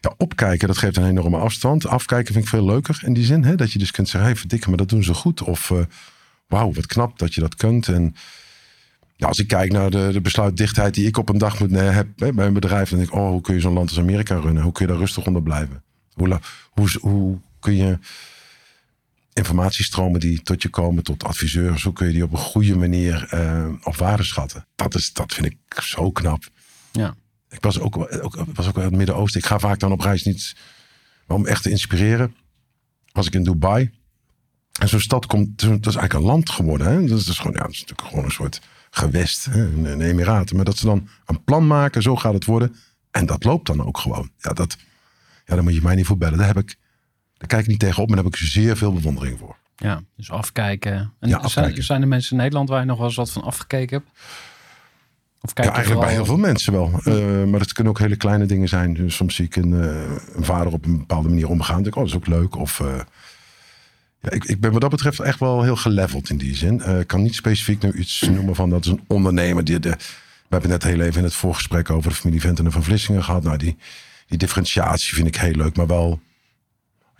Ja, 0.00 0.14
opkijken, 0.16 0.68
dat 0.68 0.78
geeft 0.78 0.96
een 0.96 1.08
enorme 1.08 1.36
afstand. 1.36 1.86
Afkijken 1.86 2.32
vind 2.32 2.44
ik 2.44 2.50
veel 2.50 2.64
leuker 2.64 3.00
in 3.04 3.12
die 3.12 3.24
zin. 3.24 3.44
Hè? 3.44 3.54
Dat 3.54 3.72
je 3.72 3.78
dus 3.78 3.90
kunt 3.90 4.08
zeggen, 4.08 4.30
hey, 4.30 4.38
verdikke, 4.38 4.68
maar 4.68 4.78
dat 4.78 4.88
doen 4.88 5.02
ze 5.02 5.14
goed. 5.14 5.42
Of 5.42 5.70
eh, 5.70 5.78
wauw, 6.46 6.72
wat 6.72 6.86
knap 6.86 7.18
dat 7.18 7.34
je 7.34 7.40
dat 7.40 7.54
kunt. 7.54 7.88
En 7.88 8.14
ja, 9.16 9.26
als 9.26 9.38
ik 9.38 9.46
kijk 9.46 9.72
naar 9.72 9.90
de, 9.90 10.08
de 10.12 10.20
besluitdichtheid 10.20 10.94
die 10.94 11.06
ik 11.06 11.16
op 11.16 11.28
een 11.28 11.38
dag 11.38 11.58
moet 11.60 11.70
ne- 11.70 11.78
heb 11.78 12.20
hè, 12.20 12.32
bij 12.32 12.46
een 12.46 12.52
bedrijf. 12.52 12.88
Dan 12.90 12.98
denk 12.98 13.10
ik, 13.10 13.16
oh, 13.16 13.28
hoe 13.28 13.40
kun 13.40 13.54
je 13.54 13.60
zo'n 13.60 13.72
land 13.72 13.88
als 13.88 13.98
Amerika 13.98 14.38
runnen? 14.38 14.62
Hoe 14.62 14.72
kun 14.72 14.86
je 14.86 14.92
daar 14.92 15.00
rustig 15.00 15.26
onder 15.26 15.42
blijven? 15.42 15.82
Hoe, 16.12 16.40
hoe, 16.70 16.88
hoe 17.00 17.38
kun 17.58 17.76
je 17.76 17.98
informatiestromen 19.40 20.20
die 20.20 20.42
tot 20.42 20.62
je 20.62 20.68
komen, 20.68 21.02
tot 21.02 21.24
adviseurs, 21.24 21.82
hoe 21.82 21.92
kun 21.92 22.06
je 22.06 22.12
die 22.12 22.24
op 22.24 22.32
een 22.32 22.38
goede 22.38 22.76
manier 22.76 23.26
eh, 23.30 23.68
op 23.82 23.96
waarde 23.96 24.22
schatten? 24.22 24.66
Dat, 24.76 24.94
is, 24.94 25.12
dat 25.12 25.32
vind 25.32 25.46
ik 25.46 25.82
zo 25.82 26.10
knap. 26.10 26.44
Ja. 26.92 27.14
Ik 27.48 27.62
was 27.62 27.80
ook, 27.80 27.96
ook, 27.96 28.44
was 28.54 28.68
ook 28.68 28.76
in 28.76 28.82
het 28.82 28.96
Midden-Oosten. 28.96 29.40
Ik 29.40 29.46
ga 29.46 29.58
vaak 29.58 29.78
dan 29.78 29.92
op 29.92 30.00
reis 30.00 30.22
niet 30.22 30.54
maar 31.26 31.36
om 31.36 31.46
echt 31.46 31.62
te 31.62 31.70
inspireren. 31.70 32.34
Was 33.12 33.26
ik 33.26 33.34
in 33.34 33.42
Dubai. 33.42 33.90
En 34.80 34.88
zo'n 34.88 35.00
stad 35.00 35.26
komt, 35.26 35.60
dat 35.60 35.86
is 35.86 35.94
eigenlijk 35.94 36.12
een 36.12 36.20
land 36.20 36.50
geworden. 36.50 36.86
Hè? 36.86 37.06
Dat, 37.06 37.18
is 37.18 37.38
gewoon, 37.38 37.52
ja, 37.52 37.62
dat 37.62 37.70
is 37.70 37.80
natuurlijk 37.80 38.08
gewoon 38.08 38.24
een 38.24 38.30
soort 38.30 38.60
gewest, 38.90 39.44
hè? 39.44 39.64
Een, 39.64 39.84
een 39.84 40.00
Emiraten. 40.00 40.56
Maar 40.56 40.64
dat 40.64 40.76
ze 40.76 40.86
dan 40.86 41.08
een 41.26 41.44
plan 41.44 41.66
maken, 41.66 42.02
zo 42.02 42.16
gaat 42.16 42.34
het 42.34 42.44
worden. 42.44 42.76
En 43.10 43.26
dat 43.26 43.44
loopt 43.44 43.66
dan 43.66 43.84
ook 43.86 43.98
gewoon. 43.98 44.30
Ja, 44.38 44.52
dat, 44.52 44.76
ja 45.44 45.54
daar 45.54 45.62
moet 45.62 45.74
je 45.74 45.82
mij 45.82 45.94
niet 45.94 46.06
voor 46.06 46.18
bellen. 46.18 46.38
Daar, 46.38 46.46
heb 46.46 46.58
ik, 46.58 46.76
daar 47.40 47.48
kijk 47.48 47.62
ik 47.62 47.66
niet 47.68 47.78
tegenop, 47.78 48.06
maar 48.06 48.16
daar 48.16 48.24
heb 48.24 48.34
ik 48.34 48.40
zeer 48.40 48.76
veel 48.76 48.92
bewondering 48.92 49.38
voor. 49.38 49.56
Ja, 49.76 50.02
dus 50.16 50.30
afkijken. 50.30 50.92
En 50.92 51.12
Ja, 51.20 51.28
Zijn, 51.28 51.40
afkijken. 51.42 51.82
zijn 51.84 52.02
er 52.02 52.08
mensen 52.08 52.32
in 52.32 52.36
Nederland 52.42 52.68
waar 52.68 52.80
je 52.80 52.86
nog 52.86 52.98
wel 52.98 53.06
eens 53.06 53.16
wat 53.16 53.30
van 53.30 53.42
afgekeken 53.42 53.96
hebt? 53.98 54.10
Of 55.40 55.52
kijk 55.52 55.68
Ja, 55.68 55.74
eigenlijk 55.74 56.04
bij 56.04 56.14
heel 56.14 56.24
veel 56.24 56.36
mensen 56.36 56.72
wel. 56.72 57.00
Eh, 57.04 57.44
maar 57.44 57.60
het 57.60 57.72
kunnen 57.72 57.92
ook 57.92 57.98
hele 57.98 58.16
kleine 58.16 58.46
dingen 58.46 58.68
zijn. 58.68 58.94
Dus 58.94 59.14
soms 59.14 59.34
zie 59.34 59.44
ik 59.44 59.56
een, 59.56 59.82
eh, 59.82 60.10
een 60.34 60.44
vader 60.44 60.72
op 60.72 60.84
een 60.84 60.98
bepaalde 60.98 61.28
manier 61.28 61.48
omgaan. 61.48 61.74
Dan 61.74 61.82
denk 61.82 61.94
ik, 61.94 62.02
oh, 62.02 62.08
dat 62.08 62.12
is 62.12 62.16
ook 62.16 62.40
leuk. 62.40 62.56
Of, 62.56 62.80
eh, 62.80 63.00
ja, 64.20 64.30
ik, 64.30 64.44
ik 64.44 64.60
ben 64.60 64.72
wat 64.72 64.80
dat 64.80 64.90
betreft 64.90 65.20
echt 65.20 65.40
wel 65.40 65.62
heel 65.62 65.76
geleveld 65.76 66.30
in 66.30 66.36
die 66.36 66.56
zin. 66.56 66.98
Ik 67.00 67.06
kan 67.06 67.22
niet 67.22 67.34
specifiek 67.34 67.82
nu 67.82 67.92
iets 67.92 68.20
noemen 68.20 68.54
van 68.54 68.70
dat 68.70 68.84
is 68.84 68.90
een 68.90 69.04
ondernemer. 69.06 69.64
Die 69.64 69.78
de, 69.78 69.88
we 69.88 69.96
hebben 70.48 70.70
net 70.70 70.82
heel 70.82 71.00
even 71.00 71.18
in 71.18 71.24
het 71.24 71.34
voorgesprek 71.34 71.90
over 71.90 72.10
de 72.10 72.16
familie 72.16 72.40
Venten 72.40 72.64
en 72.64 72.72
Van 72.72 72.82
Vlissingen 72.84 73.24
gehad. 73.24 73.42
Nou, 73.42 73.56
die, 73.56 73.76
die 74.26 74.38
differentiatie 74.38 75.14
vind 75.14 75.26
ik 75.26 75.36
heel 75.36 75.54
leuk. 75.54 75.76
Maar 75.76 75.86
wel, 75.86 76.20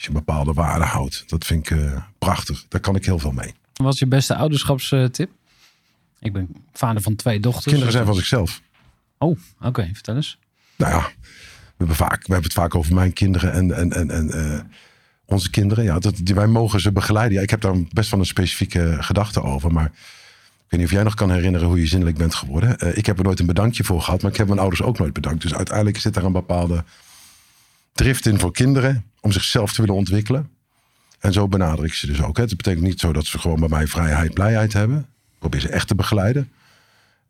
als 0.01 0.09
je 0.09 0.15
bepaalde 0.15 0.53
waarde 0.53 0.85
houdt. 0.85 1.25
Dat 1.27 1.45
vind 1.47 1.71
ik 1.71 1.79
eh, 1.79 2.03
prachtig. 2.19 2.65
Daar 2.69 2.81
kan 2.81 2.97
ik 2.97 3.05
heel 3.05 3.19
veel 3.19 3.33
mee. 3.33 3.55
Wat 3.73 3.87
was 3.87 3.99
je 3.99 4.07
beste 4.07 4.35
ouderschapstip? 4.35 5.31
Ik 6.19 6.33
ben 6.33 6.49
vader 6.73 7.03
van 7.03 7.17
twee 7.17 7.41
dochters. 7.41 7.65
Kinderen 7.65 7.93
zijn 7.93 8.05
van 8.05 8.15
zichzelf. 8.15 8.61
Oh, 9.19 9.39
oké. 9.61 9.91
Vertel 9.93 10.17
eens. 10.17 10.39
Nou 10.77 10.93
ja, 10.93 11.11
we 11.21 11.75
hebben, 11.77 11.97
vaak, 11.97 12.27
we 12.27 12.33
hebben 12.33 12.43
het 12.43 12.53
vaak 12.53 12.75
over 12.75 12.95
mijn 12.95 13.13
kinderen 13.13 13.53
en, 13.53 13.77
en, 13.77 13.93
en, 13.93 14.11
en 14.11 14.31
eh, 14.31 14.61
onze 15.25 15.51
kinderen. 15.51 15.85
Ja, 15.85 15.99
dat, 15.99 16.19
wij 16.19 16.47
mogen 16.47 16.81
ze 16.81 16.93
begeleiden. 16.93 17.37
Ja, 17.37 17.43
ik 17.43 17.51
heb 17.51 17.61
daar 17.61 17.75
best 17.91 18.11
wel 18.11 18.21
een 18.21 18.27
specifieke 18.27 18.97
gedachte 19.01 19.43
over. 19.43 19.73
Maar 19.73 19.87
ik 19.87 19.91
weet 20.69 20.81
niet 20.81 20.89
of 20.89 20.95
jij 20.95 21.03
nog 21.03 21.15
kan 21.15 21.31
herinneren 21.31 21.67
hoe 21.67 21.81
je 21.81 21.87
zinnelijk 21.87 22.19
bent 22.19 22.35
geworden. 22.35 22.79
Eh, 22.79 22.97
ik 22.97 23.07
heb 23.07 23.19
er 23.19 23.25
nooit 23.25 23.41
een 23.41 23.47
bedankje 23.47 23.85
voor 23.85 24.03
gehad. 24.03 24.23
Maar 24.23 24.31
ik 24.31 24.37
heb 24.37 24.47
mijn 24.47 24.61
ouders 24.61 24.83
ook 24.83 24.99
nooit 24.99 25.13
bedankt. 25.13 25.43
Dus 25.43 25.55
uiteindelijk 25.55 25.99
zit 25.99 26.15
daar 26.15 26.25
een 26.25 26.33
bepaalde 26.33 26.85
drift 27.93 28.27
in 28.27 28.39
voor 28.39 28.53
kinderen. 28.53 29.10
Om 29.21 29.33
zichzelf 29.33 29.73
te 29.73 29.81
willen 29.81 29.97
ontwikkelen. 29.97 30.51
En 31.19 31.33
zo 31.33 31.49
benader 31.49 31.85
ik 31.85 31.95
ze 31.95 32.07
dus 32.07 32.23
ook. 32.23 32.37
Hè. 32.37 32.43
Het 32.43 32.57
betekent 32.57 32.85
niet 32.85 33.01
zo 33.01 33.13
dat 33.13 33.27
ze 33.27 33.39
gewoon 33.39 33.61
bij 33.61 33.69
mij 33.69 33.87
vrijheid, 33.87 34.35
blijheid 34.35 34.73
hebben. 34.73 34.99
Ik 34.99 35.39
probeer 35.39 35.61
ze 35.61 35.69
echt 35.69 35.89
te 35.89 35.95
begeleiden. 35.95 36.51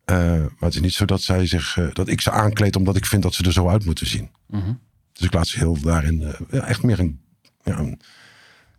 Uh, 0.05 0.17
maar 0.17 0.49
het 0.59 0.75
is 0.75 0.81
niet 0.81 0.93
zo 0.93 1.05
dat, 1.05 1.21
zij 1.21 1.47
zich, 1.47 1.77
uh, 1.77 1.93
dat 1.93 2.07
ik 2.07 2.21
ze 2.21 2.31
aankleed 2.31 2.75
omdat 2.75 2.95
ik 2.95 3.05
vind 3.05 3.23
dat 3.23 3.33
ze 3.33 3.43
er 3.43 3.53
zo 3.53 3.67
uit 3.67 3.85
moeten 3.85 4.07
zien. 4.07 4.29
Mm 4.47 4.61
-hmm. 4.61 4.79
Dus 5.13 5.25
ik 5.25 5.33
laat 5.33 5.47
ze 5.47 5.57
heel 5.57 5.81
daarin 5.81 6.21
uh, 6.21 6.29
ja, 6.49 6.65
echt 6.65 6.83
meer 6.83 6.99
een, 6.99 7.19
ja, 7.63 7.77
een 7.77 7.99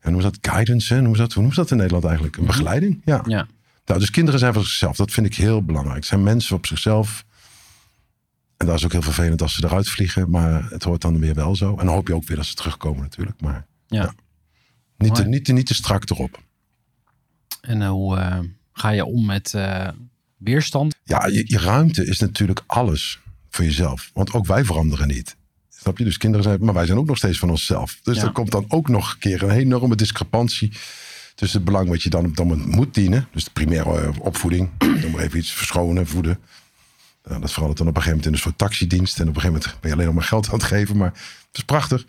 ja, 0.02 0.10
noem 0.10 0.20
dat 0.20 0.38
guidance, 0.40 0.94
hè? 0.94 1.00
Noem 1.00 1.16
dat, 1.16 1.32
hoe 1.32 1.42
noem 1.42 1.54
dat 1.54 1.70
in 1.70 1.76
Nederland 1.76 2.04
eigenlijk? 2.04 2.36
Een 2.36 2.46
begeleiding? 2.46 3.02
Ja. 3.04 3.22
ja. 3.26 3.46
Nou, 3.84 4.00
dus 4.00 4.10
kinderen 4.10 4.40
zijn 4.40 4.52
van 4.52 4.62
zichzelf. 4.62 4.96
Dat 4.96 5.10
vind 5.10 5.26
ik 5.26 5.34
heel 5.34 5.62
belangrijk. 5.62 5.96
Het 5.96 6.06
zijn 6.06 6.22
mensen 6.22 6.56
op 6.56 6.66
zichzelf. 6.66 7.24
En 8.62 8.68
dat 8.68 8.76
is 8.76 8.84
ook 8.84 8.92
heel 8.92 9.02
vervelend 9.02 9.42
als 9.42 9.54
ze 9.54 9.64
eruit 9.64 9.88
vliegen. 9.88 10.30
Maar 10.30 10.70
het 10.70 10.82
hoort 10.82 11.00
dan 11.00 11.18
weer 11.18 11.34
wel 11.34 11.56
zo. 11.56 11.70
En 11.70 11.86
dan 11.86 11.94
hoop 11.94 12.08
je 12.08 12.14
ook 12.14 12.26
weer 12.26 12.36
dat 12.36 12.46
ze 12.46 12.54
terugkomen 12.54 13.02
natuurlijk. 13.02 13.40
Maar 13.40 13.66
ja. 13.86 14.02
ja. 14.02 14.14
Niet, 14.96 15.14
te, 15.14 15.24
niet, 15.24 15.44
te, 15.44 15.52
niet 15.52 15.66
te 15.66 15.74
strak 15.74 16.10
erop. 16.10 16.42
En 17.60 17.86
hoe 17.86 18.16
uh, 18.16 18.38
ga 18.72 18.90
je 18.90 19.04
om 19.04 19.26
met 19.26 19.52
uh, 19.56 19.88
weerstand? 20.36 20.94
Ja, 21.04 21.26
je, 21.26 21.44
je, 21.46 21.58
ruimte 21.58 22.06
is 22.06 22.18
natuurlijk 22.20 22.62
alles 22.66 23.20
voor 23.50 23.64
jezelf. 23.64 24.10
Want 24.14 24.32
ook 24.32 24.46
wij 24.46 24.64
veranderen 24.64 25.08
niet. 25.08 25.36
Snap 25.68 25.98
je? 25.98 26.04
Dus 26.04 26.16
kinderen 26.16 26.44
zijn, 26.44 26.64
maar 26.64 26.74
wij 26.74 26.86
zijn 26.86 26.98
ook 26.98 27.06
nog 27.06 27.16
steeds 27.16 27.38
van 27.38 27.50
onszelf. 27.50 27.98
Dus 28.02 28.16
Ja. 28.16 28.22
er 28.22 28.32
komt 28.32 28.50
dan 28.50 28.64
ook 28.68 28.88
nog 28.88 29.12
een 29.12 29.18
keer 29.18 29.42
een 29.42 29.50
enorme 29.50 29.96
discrepantie 29.96 30.72
tussen 31.34 31.58
het 31.58 31.68
belang 31.68 31.88
wat 31.88 32.02
je 32.02 32.10
dan 32.10 32.24
op 32.24 32.36
dat 32.36 32.46
moment 32.46 32.66
moet 32.66 32.94
dienen. 32.94 33.28
Dus 33.32 33.44
de 33.44 33.50
primaire 33.52 34.00
eh, 34.00 34.08
opvoeding. 34.20 34.70
Dan 34.78 35.10
maar 35.10 35.22
even 35.22 35.38
iets 35.38 35.52
verschonen, 35.52 36.06
voeden. 36.06 36.38
Nou, 37.24 37.40
dat 37.40 37.52
verandert 37.52 37.78
dan 37.78 37.88
op 37.88 37.96
een 37.96 38.02
gegeven 38.02 38.10
moment 38.10 38.26
in 38.26 38.32
een 38.32 38.38
soort 38.38 38.58
taxidienst. 38.58 39.20
En 39.20 39.28
op 39.28 39.34
een 39.34 39.40
gegeven 39.40 39.60
moment 39.62 39.80
ben 39.80 39.90
je 39.90 39.96
alleen 39.96 40.06
nog 40.06 40.14
maar 40.14 40.24
geld 40.24 40.46
aan 40.46 40.54
het 40.54 40.62
geven. 40.62 40.96
Maar 40.96 41.12
het 41.46 41.56
is 41.56 41.64
prachtig. 41.64 42.04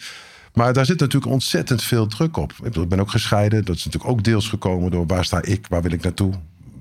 Maar 0.53 0.73
daar 0.73 0.85
zit 0.85 0.99
natuurlijk 0.99 1.31
ontzettend 1.31 1.83
veel 1.83 2.07
druk 2.07 2.37
op. 2.37 2.53
Ik, 2.63 2.89
ben 2.89 2.99
ook 2.99 3.11
gescheiden. 3.11 3.65
Dat 3.65 3.75
is 3.75 3.85
natuurlijk 3.85 4.11
ook 4.11 4.23
deels 4.23 4.49
gekomen 4.49 4.91
door 4.91 5.05
waar 5.05 5.25
sta 5.25 5.41
ik, 5.41 5.67
waar 5.67 5.81
wil 5.81 5.91
ik 5.91 6.03
naartoe, 6.03 6.33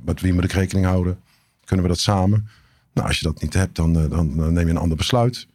met 0.05 0.21
wie 0.21 0.33
moet 0.33 0.45
ik 0.45 0.53
rekening 0.53 0.87
houden. 0.87 1.21
Kunnen 1.65 1.85
we 1.85 1.93
dat 1.93 2.01
samen? 2.01 2.49
Nou, 2.93 3.09
als 3.09 3.19
je 3.19 3.25
dat 3.25 3.43
niet 3.43 3.55
hebt, 3.55 3.77
dan, 3.77 3.99
eh, 3.99 4.11
dan, 4.11 4.53
neem 4.53 4.67
je 4.67 4.71
een 4.71 4.77
ander 4.77 4.97
besluit. 4.97 5.47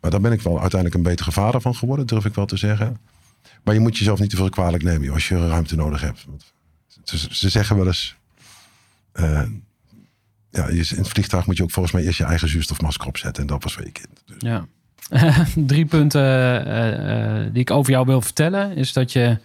Maar 0.00 0.10
daar 0.10 0.20
ben 0.20 0.32
ik 0.32 0.40
wel 0.40 0.60
uiteindelijk 0.60 0.94
een 0.94 1.10
betere 1.10 1.32
vader 1.32 1.60
van 1.60 1.74
geworden, 1.74 2.06
durf 2.06 2.24
ik 2.24 2.34
wel 2.34 2.46
te 2.46 2.56
zeggen. 2.56 2.98
Maar 3.62 3.74
je 3.74 3.80
moet 3.80 3.98
jezelf 3.98 4.20
niet 4.20 4.30
te 4.30 4.36
veel 4.36 4.48
kwalijk 4.48 4.82
nemen 4.82 5.12
als 5.12 5.28
je 5.28 5.48
ruimte 5.48 5.76
nodig 5.76 6.00
hebt. 6.00 6.26
Ze 7.30 7.48
zeggen 7.48 7.76
wel 7.76 7.86
eens. 7.86 8.16
eh, 9.12 9.42
ja, 10.56 10.68
in 10.68 10.78
het 10.78 11.08
vliegtuig 11.08 11.46
moet 11.46 11.56
je 11.56 11.62
ook 11.62 11.70
volgens 11.70 11.94
mij 11.94 12.04
eerst 12.04 12.18
je 12.18 12.24
eigen 12.24 12.48
zuurstofmasker 12.48 13.06
opzetten. 13.06 13.42
En 13.42 13.48
dat 13.48 13.62
was 13.62 13.74
voor 13.74 13.84
je 13.84 13.92
kind. 13.92 14.22
Dus, 14.24 14.36
Ja. 14.38 14.66
Drie 15.66 15.84
punten 15.84 16.22
eh, 16.66 17.36
eh, 17.42 17.52
die 17.52 17.60
ik 17.60 17.70
over 17.70 17.92
jou 17.92 18.06
wil 18.06 18.20
vertellen. 18.20 18.76
Is 18.76 18.92
dat 18.92 19.12
je 19.12 19.38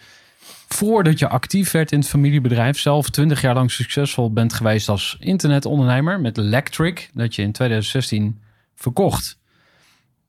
voordat 0.68 1.20
je 1.20 1.28
actief 1.28 1.72
werd 1.72 1.92
in 1.92 2.00
het 2.00 2.08
familiebedrijf... 2.08 2.80
zelf 2.80 3.10
twintig 3.10 3.42
jaar 3.42 3.54
lang 3.54 3.72
succesvol 3.72 4.34
bent 4.34 4.54
geweest 4.54 4.89
als 4.89 5.18
internetondernemer... 5.20 6.20
met 6.20 6.38
Electric, 6.38 7.10
dat 7.13 7.36
je 7.36 7.42
in 7.42 7.51
2016 7.51 8.39
verkocht. 8.75 9.38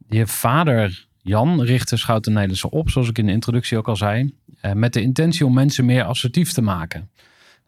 Je 0.09 0.27
vader 0.27 1.07
Jan 1.23 1.63
richtte 1.63 1.97
Schouten 1.97 2.33
Nederlandse 2.33 2.71
op... 2.71 2.91
zoals 2.91 3.09
ik 3.09 3.19
in 3.19 3.27
de 3.27 3.33
introductie 3.33 3.79
ook 3.79 3.89
al 3.89 3.97
zei... 3.97 4.35
eh, 4.61 4.73
met 4.73 4.93
de 4.93 5.03
intentie 5.03 5.47
om 5.47 5.55
mensen 5.55 5.85
meer 5.85 6.05
assertief 6.05 6.53
te 6.53 6.63
maken. 6.63 7.11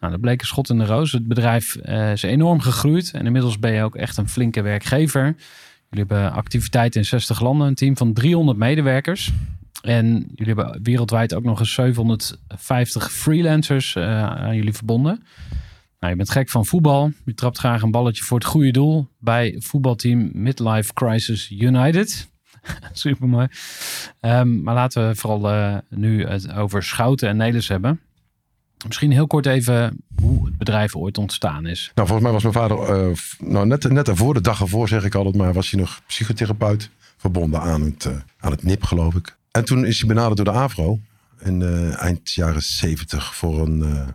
Nou, 0.02 0.14
dat 0.14 0.23
bleek 0.23 0.40
een 0.40 0.47
schot 0.47 0.71
in 0.71 0.78
de 0.78 0.85
roos. 0.85 1.12
Het 1.12 1.28
bedrijf 1.28 1.76
eh, 1.76 2.12
is 2.12 2.23
enorm 2.23 2.61
gegroeid... 2.61 3.11
en 3.11 3.26
inmiddels 3.26 3.59
ben 3.59 3.73
je 3.73 3.82
ook 3.82 3.97
echt 3.97 4.16
een 4.16 4.28
flinke 4.28 4.62
werkgever... 4.62 5.37
Jullie 5.92 6.06
hebben 6.09 6.32
activiteiten 6.32 7.00
in 7.00 7.06
60 7.06 7.40
landen, 7.40 7.66
een 7.66 7.75
team 7.75 7.97
van 7.97 8.12
300 8.12 8.59
medewerkers. 8.59 9.32
En 9.82 10.26
jullie 10.35 10.54
hebben 10.54 10.82
wereldwijd 10.82 11.35
ook 11.35 11.42
nog 11.42 11.59
eens 11.59 11.75
750 11.75 13.12
freelancers 13.12 13.94
eh, 13.94 14.23
aan 14.23 14.56
jullie 14.56 14.73
verbonden. 14.73 15.23
Nou, 15.99 16.12
je 16.12 16.16
bent 16.16 16.30
gek 16.30 16.50
van 16.50 16.66
voetbal. 16.66 17.12
Je 17.25 17.35
trapt 17.35 17.59
graag 17.59 17.82
een 17.82 17.90
balletje 17.90 18.25
voor 18.25 18.38
het 18.38 18.47
goede 18.47 18.71
doel 18.71 19.09
bij 19.18 19.56
voetbalteam 19.59 20.30
Midlife 20.32 20.92
Crisis 20.92 21.50
United. 21.50 22.30
Super 22.92 23.28
mooi. 23.28 23.49
maar 24.47 24.75
laten 24.75 25.09
we 25.09 25.14
vooral 25.14 25.50
eh, 25.50 25.76
nu 25.88 26.26
het 26.26 26.52
over 26.52 26.82
Schouten 26.82 27.28
en 27.28 27.37
Nelis 27.37 27.68
hebben. 27.68 28.00
Misschien 28.86 29.12
heel 29.12 29.26
kort 29.26 29.46
even 29.46 30.04
hoe 30.20 30.44
het 30.44 30.58
bedrijf 30.58 30.96
ooit 30.96 31.18
ontstaan 31.18 31.66
is. 31.66 31.92
Nou, 31.94 32.08
volgens 32.08 32.30
mij 32.30 32.32
was 32.32 32.42
mijn 32.42 32.68
vader, 32.68 32.78
eh, 32.78 33.16
nou, 33.38 33.66
net, 33.66 33.90
net 33.90 34.08
ervoor, 34.08 34.34
de 34.34 34.40
dag 34.40 34.60
ervoor 34.60 34.88
zeg 34.88 35.04
ik 35.04 35.14
altijd 35.14 35.36
maar, 35.36 35.52
was 35.52 35.70
hij 35.70 35.80
nog 35.80 36.00
psychotherapeut. 36.06 36.90
Verbonden 37.16 37.60
aan 37.60 37.82
het, 37.82 38.04
eh, 38.04 38.12
aan 38.40 38.50
het 38.50 38.62
NIP, 38.62 38.82
geloof 38.82 39.14
ik. 39.14 39.36
En 39.50 39.64
toen 39.64 39.84
is 39.84 39.98
hij 39.98 40.08
benaderd 40.08 40.36
door 40.36 40.44
de 40.44 40.60
AVRO. 40.60 41.00
In 41.40 41.62
eh, 41.62 42.02
eind 42.02 42.32
jaren 42.32 42.62
zeventig 42.62 43.34
voor 43.34 43.60
een, 43.60 44.06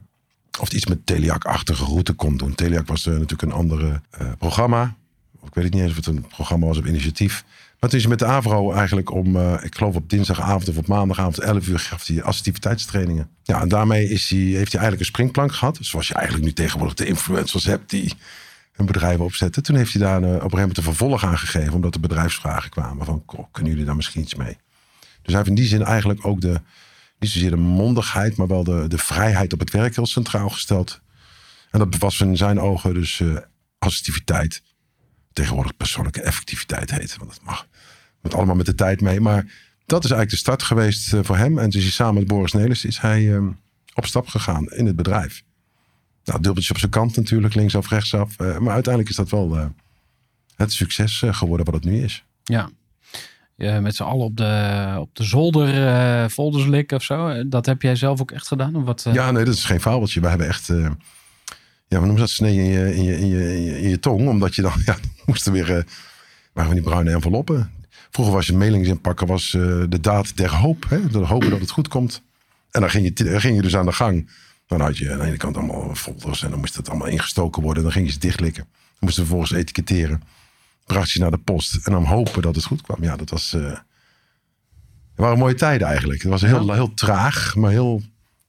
of 0.60 0.74
iets 0.74 0.86
met 0.86 1.06
Teliac-achtige 1.06 1.86
route 1.86 2.14
kon 2.14 2.38
doen. 2.38 2.56
Teliac 2.56 2.88
was 2.88 3.06
natuurlijk 3.06 3.42
een 3.42 3.52
ander 3.52 4.02
programma. 4.38 4.96
Ik 5.46 5.54
weet 5.54 5.74
niet 5.74 5.82
eens 5.82 5.92
of 5.92 5.96
het 5.96 6.06
een 6.06 6.28
programma 6.28 6.66
was 6.66 6.78
op 6.78 6.86
initiatief. 6.86 7.44
Maar 7.80 7.90
toen 7.90 8.00
is 8.00 8.08
met 8.08 8.20
de 8.20 8.26
AVRO 8.26 8.72
eigenlijk 8.72 9.12
om, 9.12 9.36
eh, 9.36 9.64
ik 9.64 9.76
geloof 9.76 9.96
op 9.96 10.10
dinsdagavond 10.10 10.70
of 10.70 10.78
op 10.78 10.88
maandagavond 10.88 11.40
11 11.40 11.68
uur 11.68 11.80
gaf 11.80 12.08
hij 12.08 12.24
assertiviteitstrainingen. 12.24 13.30
Ja, 13.44 13.62
en 13.62 13.68
daarmee 13.68 14.10
is 14.10 14.30
hij, 14.30 14.40
heeft 14.40 14.72
hij 14.72 14.82
eigenlijk 14.82 15.00
een 15.00 15.06
springplank 15.06 15.54
gehad. 15.54 15.78
Zoals 15.82 16.08
je 16.08 16.14
eigenlijk 16.14 16.46
nu 16.46 16.54
tegenwoordig 16.54 16.96
de 16.96 17.06
influencers 17.06 17.66
hebt 17.66 17.90
die 17.90 18.14
een 18.76 18.86
bedrijf 18.86 19.20
opzetten. 19.20 19.64
Toen 19.64 19.76
heeft 19.76 19.94
hij 19.94 20.02
daar 20.02 20.16
een, 20.16 20.24
op 20.24 20.30
een 20.30 20.40
gegeven 20.40 20.58
moment 20.60 20.78
een 20.78 20.84
vervolg 20.84 21.24
aan 21.24 21.38
gegeven. 21.38 21.74
Omdat 21.74 21.94
er 21.94 22.00
bedrijfsvragen 22.00 22.70
kwamen 22.70 23.06
van, 23.06 23.24
"Goh, 23.26 23.46
kunnen 23.52 23.72
jullie 23.72 23.86
daar 23.86 23.96
misschien 23.96 24.22
iets 24.22 24.36
mee? 24.36 24.58
Dus 25.00 25.36
hij 25.36 25.36
heeft 25.36 25.48
in 25.48 25.56
die 25.56 25.68
zin 25.68 25.84
eigenlijk 25.84 26.26
ook 26.26 26.42
de, 26.42 26.62
niet 27.20 27.30
zozeer 27.30 27.50
de 27.50 27.56
mondigheid, 27.56 28.36
maar 28.36 28.48
wel 28.48 28.64
de, 28.64 28.88
de 28.88 28.98
vrijheid 28.98 29.54
op 29.54 29.60
het 29.60 29.72
werk 29.72 29.96
heel 29.96 30.06
centraal 30.06 30.50
gesteld. 30.50 31.02
En 31.72 31.80
dat 31.80 31.98
was 31.98 32.22
in 32.22 32.38
zijn 32.38 32.60
ogen 32.60 32.94
dus 32.94 33.20
eh, 33.20 33.38
assertiviteit. 33.78 34.62
Tegenwoordig 35.38 35.78
persoonlijke 35.78 36.22
effectiviteit 36.22 36.92
heet. 36.92 37.18
Want 37.18 37.30
dat 37.30 37.42
mag. 37.44 37.68
Moet 38.22 38.34
allemaal 38.34 38.56
met 38.56 38.66
de 38.66 38.76
tijd 38.76 39.02
mee. 39.02 39.20
Maar 39.20 39.46
dat 39.86 40.04
is 40.04 40.12
eigenlijk 40.12 40.30
de 40.30 40.38
start 40.38 40.64
geweest 40.64 41.14
eh, 41.14 41.20
voor 41.24 41.38
hem. 41.38 41.60
En 41.60 41.70
dus 41.70 41.86
is 41.86 41.96
samen 41.96 42.14
met 42.14 42.28
Boris 42.28 42.52
Nelis 42.52 42.86
is 42.86 42.98
hij 43.00 43.36
eh, 43.36 43.48
op 43.94 44.06
stap 44.06 44.28
gegaan 44.28 44.66
in 44.66 44.86
het 44.86 44.96
bedrijf. 44.96 45.44
Nou, 46.28 46.42
dubbeltje 46.42 46.74
op 46.74 46.80
zijn 46.80 46.92
kant 46.92 47.16
natuurlijk, 47.16 47.54
linksaf, 47.56 47.90
rechtsaf. 47.90 48.40
Eh, 48.40 48.58
maar 48.58 48.74
uiteindelijk 48.74 49.10
is 49.10 49.16
dat 49.16 49.30
wel 49.30 49.58
eh, 49.58 49.66
het 50.56 50.74
succes 50.74 51.24
geworden 51.26 51.66
wat 51.66 51.76
het 51.76 51.84
nu 51.84 52.04
is. 52.04 52.24
Ja. 52.44 52.70
Met 53.56 53.96
z'n 53.96 54.04
allen 54.04 54.26
op 54.26 54.38
de, 54.38 54.96
op 55.00 55.16
de 55.16 55.24
zolder 55.24 55.88
eh, 55.88 56.30
folders 56.30 56.66
likken 56.66 56.98
of 56.98 57.04
zo. 57.04 57.48
Dat 57.48 57.66
heb 57.66 57.82
jij 57.82 57.96
zelf 57.96 58.22
ook 58.22 58.32
echt 58.32 58.48
gedaan? 58.48 58.76
Of 58.76 58.84
wat? 58.84 59.06
Ja, 59.12 59.32
nee, 59.32 59.46
dat 59.46 59.54
is 59.54 59.64
geen 59.64 59.82
fabeltje. 59.82 60.22
We 60.22 60.28
hebben 60.28 60.48
echt, 60.48 60.72
ja, 61.88 62.00
we 62.00 62.06
noemen 62.06 62.20
dat 62.20 62.30
snee 62.30 62.58
in 62.58 62.66
je, 62.66 62.96
in, 62.96 63.04
je, 63.04 63.20
in, 63.20 63.28
je, 63.28 63.82
in, 63.82 64.00
tong. 64.00 64.28
Omdat 64.28 64.56
je 64.56 64.62
dan, 64.62 64.74
ja, 64.86 64.98
moesten 65.26 65.52
weer, 65.52 65.78
eh 65.78 65.84
waren 66.58 66.74
die 66.74 66.84
bruine 66.84 67.12
enveloppen. 67.12 67.72
Vroeger 68.10 68.34
was 68.34 68.48
je 68.48 68.54
mailings 68.54 68.88
inpakken, 68.88 69.28
was 69.28 69.54
eh, 69.54 69.62
de 69.90 70.00
daad 70.00 70.38
der 70.38 70.56
hoop. 70.56 70.86
Hè? 70.90 71.08
De 71.08 71.18
hopen 71.18 71.50
dat 71.50 71.60
het 71.60 71.70
goed 71.70 71.88
komt. 71.88 72.22
En 72.72 72.82
dan 72.82 72.90
ging 72.90 73.04
je, 73.04 73.24
dan 73.24 73.42
ging 73.42 73.56
je 73.56 73.62
dus 73.62 73.76
aan 73.76 73.86
de 73.86 73.92
gang. 73.92 74.30
Dan 74.68 74.82
had 74.82 74.98
je 74.98 75.12
aan 75.12 75.20
de 75.20 75.26
ene 75.26 75.38
kant 75.38 75.58
allemaal 75.58 75.96
folders 75.96 76.44
en 76.44 76.50
dan 76.50 76.60
moest 76.60 76.76
het 76.76 76.90
allemaal 76.90 77.08
ingestoken 77.08 77.62
worden. 77.62 77.84
Dan 77.84 77.92
ging 77.92 78.06
je 78.06 78.12
ze 78.12 78.20
dichtlikken. 78.20 78.64
Dan 78.64 78.96
moesten 79.00 79.24
we 79.24 79.28
vervolgens 79.30 79.60
etiketteren. 79.60 80.22
Bracht 80.86 81.12
je 81.12 81.20
naar 81.20 81.32
de 81.32 81.38
post 81.38 81.76
en 81.86 81.92
dan 81.92 82.04
hopen 82.04 82.42
dat 82.42 82.56
het 82.56 82.66
goed 82.66 82.82
kwam. 82.82 83.04
Ja, 83.04 83.16
dat 83.16 83.30
was... 83.30 83.52
het 83.52 83.84
waren 85.16 85.38
mooie 85.38 85.56
tijden 85.56 85.88
eigenlijk. 85.88 86.22
Het 86.22 86.32
was 86.32 86.42
heel, 86.42 86.74
heel 86.74 86.94
traag, 86.94 87.56
maar 87.56 87.72
heel... 87.72 88.02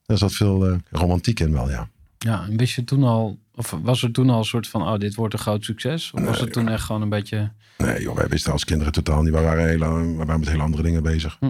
Er 0.07 0.19
zat 0.19 0.33
veel 0.33 0.81
romantiek 0.91 1.41
in 1.41 1.53
wel, 1.53 1.71
ja. 1.71 1.89
Ja, 2.19 2.45
en 2.45 2.57
wist 2.57 2.75
je 2.75 2.85
toen 2.85 3.03
al, 3.03 3.39
of 3.55 3.71
was 3.83 4.03
er 4.03 4.13
toen 4.13 4.31
al 4.31 4.39
een 4.39 4.45
soort 4.45 4.69
van, 4.69 4.83
oh, 4.83 4.99
dit 4.99 5.15
wordt 5.15 5.35
een 5.35 5.41
groot 5.41 5.65
succes? 5.65 6.11
Of 6.11 6.21
was 6.21 6.41
het 6.41 6.53
toen 6.53 6.69
echt 6.69 6.85
gewoon 6.85 7.03
een 7.03 7.09
beetje, 7.09 7.53
Nee, 7.79 8.03
joh, 8.03 8.17
wij 8.17 8.29
wisten 8.29 8.53
als 8.53 8.65
kinderen 8.65 8.93
totaal 8.93 9.23
niet. 9.23 9.35
We 9.35 9.41
waren, 9.41 9.69
heel, 9.69 9.79
we 9.79 10.25
waren 10.25 10.41
met 10.41 10.49
hele 10.49 10.63
andere 10.63 10.83
dingen 10.83 11.03
bezig. 11.03 11.37
Hm. 11.41 11.45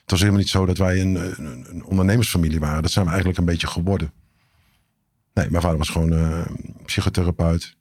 Het 0.00 0.10
was 0.10 0.18
helemaal 0.20 0.40
niet 0.40 0.48
zo 0.48 0.66
dat 0.66 0.78
wij 0.78 1.00
een, 1.00 1.14
een, 1.14 1.66
een 1.70 1.84
ondernemersfamilie 1.84 2.60
waren. 2.60 2.82
Dat 2.82 2.90
zijn 2.90 3.04
we 3.04 3.10
eigenlijk 3.10 3.40
een 3.40 3.46
beetje 3.46 3.66
geworden. 3.66 4.12
Nee, 5.34 5.50
mijn 5.50 5.62
vader 5.62 5.78
was 5.78 5.88
gewoon 5.88 6.12
eh, 6.12 6.40
psychotherapeut. 6.84 7.76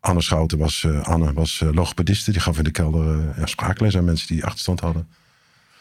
Anne 0.00 0.22
Schouten 0.22 0.58
was, 0.58 0.84
eh, 0.84 1.02
Anne 1.02 1.32
was 1.32 1.60
eh, 1.60 1.72
logopediste. 1.72 2.32
Die 2.32 2.40
gaf 2.40 2.58
in 2.58 2.64
de 2.64 2.70
kelder 2.70 3.34
ja, 3.36 3.46
spraakles 3.46 3.96
aan 3.96 4.04
mensen 4.04 4.26
die 4.26 4.44
achterstand 4.44 4.80
hadden. 4.80 5.08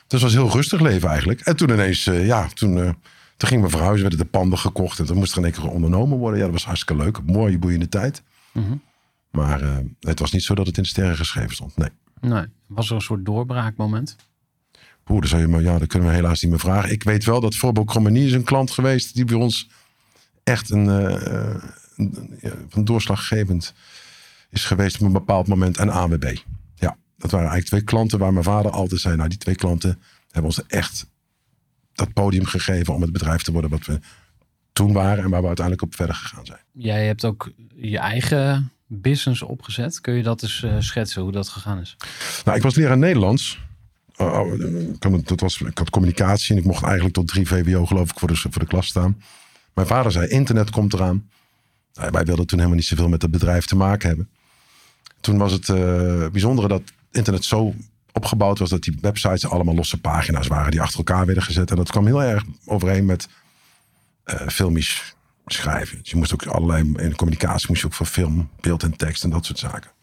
Dus 0.07 0.21
het 0.21 0.21
was 0.21 0.43
heel 0.43 0.55
rustig 0.55 0.79
leven 0.79 1.09
eigenlijk. 1.09 1.41
En 1.41 1.55
toen 1.55 1.69
ineens, 1.69 2.03
ja, 2.03 2.47
toen, 2.53 2.95
toen 3.37 3.49
gingen 3.49 3.63
we 3.63 3.69
verhuizen, 3.69 4.01
werden 4.01 4.19
de 4.19 4.31
panden 4.31 4.59
gekocht. 4.59 4.99
En 4.99 5.05
toen 5.05 5.17
moest 5.17 5.31
er 5.31 5.37
in 5.37 5.43
één 5.43 5.53
keer 5.53 5.69
ondernomen 5.69 6.17
worden. 6.17 6.39
Ja, 6.39 6.45
dat 6.45 6.53
was 6.53 6.65
hartstikke 6.65 7.03
leuk. 7.03 7.25
Mooie, 7.25 7.57
boeiende 7.57 7.89
tijd. 7.89 8.23
Mhm. 8.51 8.75
Maar 9.31 9.61
eh, 9.61 9.77
het 9.99 10.19
was 10.19 10.31
niet 10.31 10.43
zo 10.43 10.55
dat 10.55 10.67
het 10.67 10.77
in 10.77 10.83
de 10.83 10.89
sterren 10.89 11.17
geschreven 11.17 11.55
stond. 11.55 11.77
Nee. 11.77 11.89
Nee, 12.21 12.45
was 12.67 12.89
er 12.89 12.95
een 12.95 13.01
soort 13.01 13.25
doorbraakmoment? 13.25 14.15
Oeh, 15.07 15.21
dat, 15.21 15.29
zou 15.29 15.41
je 15.41 15.47
maar, 15.47 15.61
ja, 15.61 15.77
dat 15.77 15.87
kunnen 15.87 16.09
we 16.09 16.15
helaas 16.15 16.41
niet 16.41 16.51
meer 16.51 16.59
vragen. 16.59 16.91
Ik 16.91 17.03
weet 17.03 17.25
wel 17.25 17.41
dat 17.41 17.55
Voorbeeld 17.55 17.87
Cromanie 17.87 18.25
is 18.25 18.33
een 18.33 18.43
klant 18.43 18.71
geweest 18.71 19.15
die 19.15 19.25
bij 19.25 19.35
ons 19.35 19.69
echt 20.43 20.69
een, 20.69 20.89
eh, 20.89 21.27
eh, 21.27 21.63
een, 21.95 22.39
een 22.69 22.85
doorslaggevend 22.85 23.73
is 24.49 24.65
geweest 24.65 24.95
op 24.95 25.01
een 25.01 25.11
bepaald 25.11 25.47
moment. 25.47 25.77
En 25.77 25.91
AWB. 25.91 26.37
Ja, 26.75 26.97
dat 27.17 27.31
waren 27.31 27.49
eigenlijk 27.49 27.65
twee 27.65 27.83
klanten 27.83 28.19
waar 28.19 28.33
mijn 28.33 28.43
vader 28.43 28.71
altijd 28.71 29.01
zei. 29.01 29.15
Nou, 29.15 29.29
die 29.29 29.37
twee 29.37 29.55
klanten 29.55 29.99
hebben 30.31 30.51
ons 30.51 30.65
echt 30.65 31.07
dat 31.95 32.13
podium 32.13 32.45
gegeven 32.45 32.93
om 32.93 33.01
het 33.01 33.11
bedrijf 33.11 33.41
te 33.41 33.51
worden 33.51 33.69
wat 33.69 33.85
we 33.85 33.99
toen 34.73 34.93
waren 34.93 35.23
en 35.23 35.29
waar 35.29 35.41
we 35.41 35.47
uiteindelijk 35.47 35.85
op 35.85 35.95
verder 35.95 36.15
gegaan 36.15 36.45
zijn. 36.45 36.59
Jij 36.71 37.05
hebt 37.05 37.25
ook 37.25 37.51
je 37.75 37.97
eigen 37.97 38.71
business 38.87 39.41
opgezet. 39.41 40.01
Kun 40.01 40.13
je 40.13 40.23
dat 40.23 40.43
eens 40.43 40.63
eh, 40.63 40.75
schetsen 40.79 41.21
hoe 41.21 41.31
dat 41.31 41.47
gegaan 41.49 41.79
is? 41.79 41.95
Nou, 42.45 42.57
ik 42.57 42.63
was 42.63 42.75
leraar 42.75 42.97
Nederlands. 42.97 43.59
Ik 44.11 45.03
had- 45.03 45.27
dat 45.27 45.39
was, 45.39 45.61
ik 45.61 45.77
had 45.77 45.89
communicatie 45.89 46.51
en 46.55 46.61
ik 46.61 46.67
mocht 46.67 46.83
eigenlijk 46.83 47.13
tot 47.13 47.27
drie 47.27 47.47
VWO 47.47 47.85
geloof 47.85 48.09
ik 48.11 48.19
voor 48.19 48.27
de, 48.27 48.35
voor 48.35 48.59
de 48.59 48.65
klas 48.67 48.87
staan. 48.87 49.21
Mijn 49.73 49.87
vader 49.87 50.11
zei, 50.11 50.27
internet 50.27 50.69
komt 50.69 50.93
eraan. 50.93 51.29
Nou, 51.93 52.11
wij 52.11 52.23
wilden 52.25 52.45
toen 52.47 52.57
helemaal 52.57 52.79
niet 52.79 52.87
zoveel 52.87 53.09
met 53.09 53.21
het 53.21 53.31
bedrijf 53.31 53.65
te 53.65 53.75
maken 53.75 54.07
hebben. 54.07 54.29
Toen 55.21 55.37
was 55.37 55.51
het 55.51 55.69
eh, 55.69 56.27
bijzondere 56.31 56.67
dat 56.67 56.81
internet 57.11 57.45
zo 57.45 57.73
opgebouwd 58.15 58.60
was 58.60 58.69
dat 58.69 58.84
die 58.84 58.98
websites 59.01 59.50
allemaal 59.50 59.75
losse 59.75 60.01
pagina's 60.01 60.48
waren 60.48 60.72
die 60.72 60.81
achter 60.81 60.98
elkaar 60.98 61.25
werden 61.25 61.43
gezet. 61.43 61.69
En 61.69 61.75
dat 61.75 61.91
kwam 61.91 62.05
heel 62.05 62.24
erg 62.24 62.43
overeen 62.65 63.05
met 63.05 63.27
eh 64.24 64.48
filmisch 64.48 65.15
schrijven. 65.45 65.98
Dus 65.98 66.10
je 66.10 66.17
moest 66.17 66.34
ook 66.34 66.45
allerlei, 66.45 66.91
in 66.95 67.15
communicatie 67.15 67.67
moest 67.67 67.81
je 67.81 67.88
ook 67.88 67.93
voor 67.93 68.05
film, 68.05 68.50
beeld 68.60 68.84
en 68.84 68.98
tekst 68.98 69.24
en 69.24 69.29
dat 69.29 69.45
soort 69.45 69.60
zaken 69.60 69.93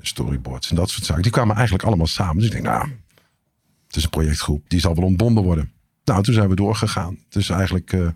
storyboards 0.00 0.70
en 0.70 0.76
dat 0.76 0.90
soort 0.90 1.04
zaken. 1.04 1.22
Die 1.22 1.32
kwamen 1.32 1.54
eigenlijk 1.54 1.84
allemaal 1.84 2.06
samen. 2.06 2.36
Dus 2.36 2.46
ik 2.46 2.52
denk, 2.52 2.64
nou, 2.64 2.88
het 3.86 3.96
is 3.96 4.04
een 4.04 4.10
projectgroep. 4.10 4.64
Die 4.68 4.80
zal 4.80 4.94
wel 4.94 5.04
ontbonden 5.04 5.44
worden. 5.44 5.72
Nou, 6.04 6.22
toen 6.22 6.34
zijn 6.34 6.48
we 6.48 6.54
doorgegaan. 6.54 7.18
Dus 7.28 7.48
eigenlijk 7.48 7.92
eh, 7.92 8.08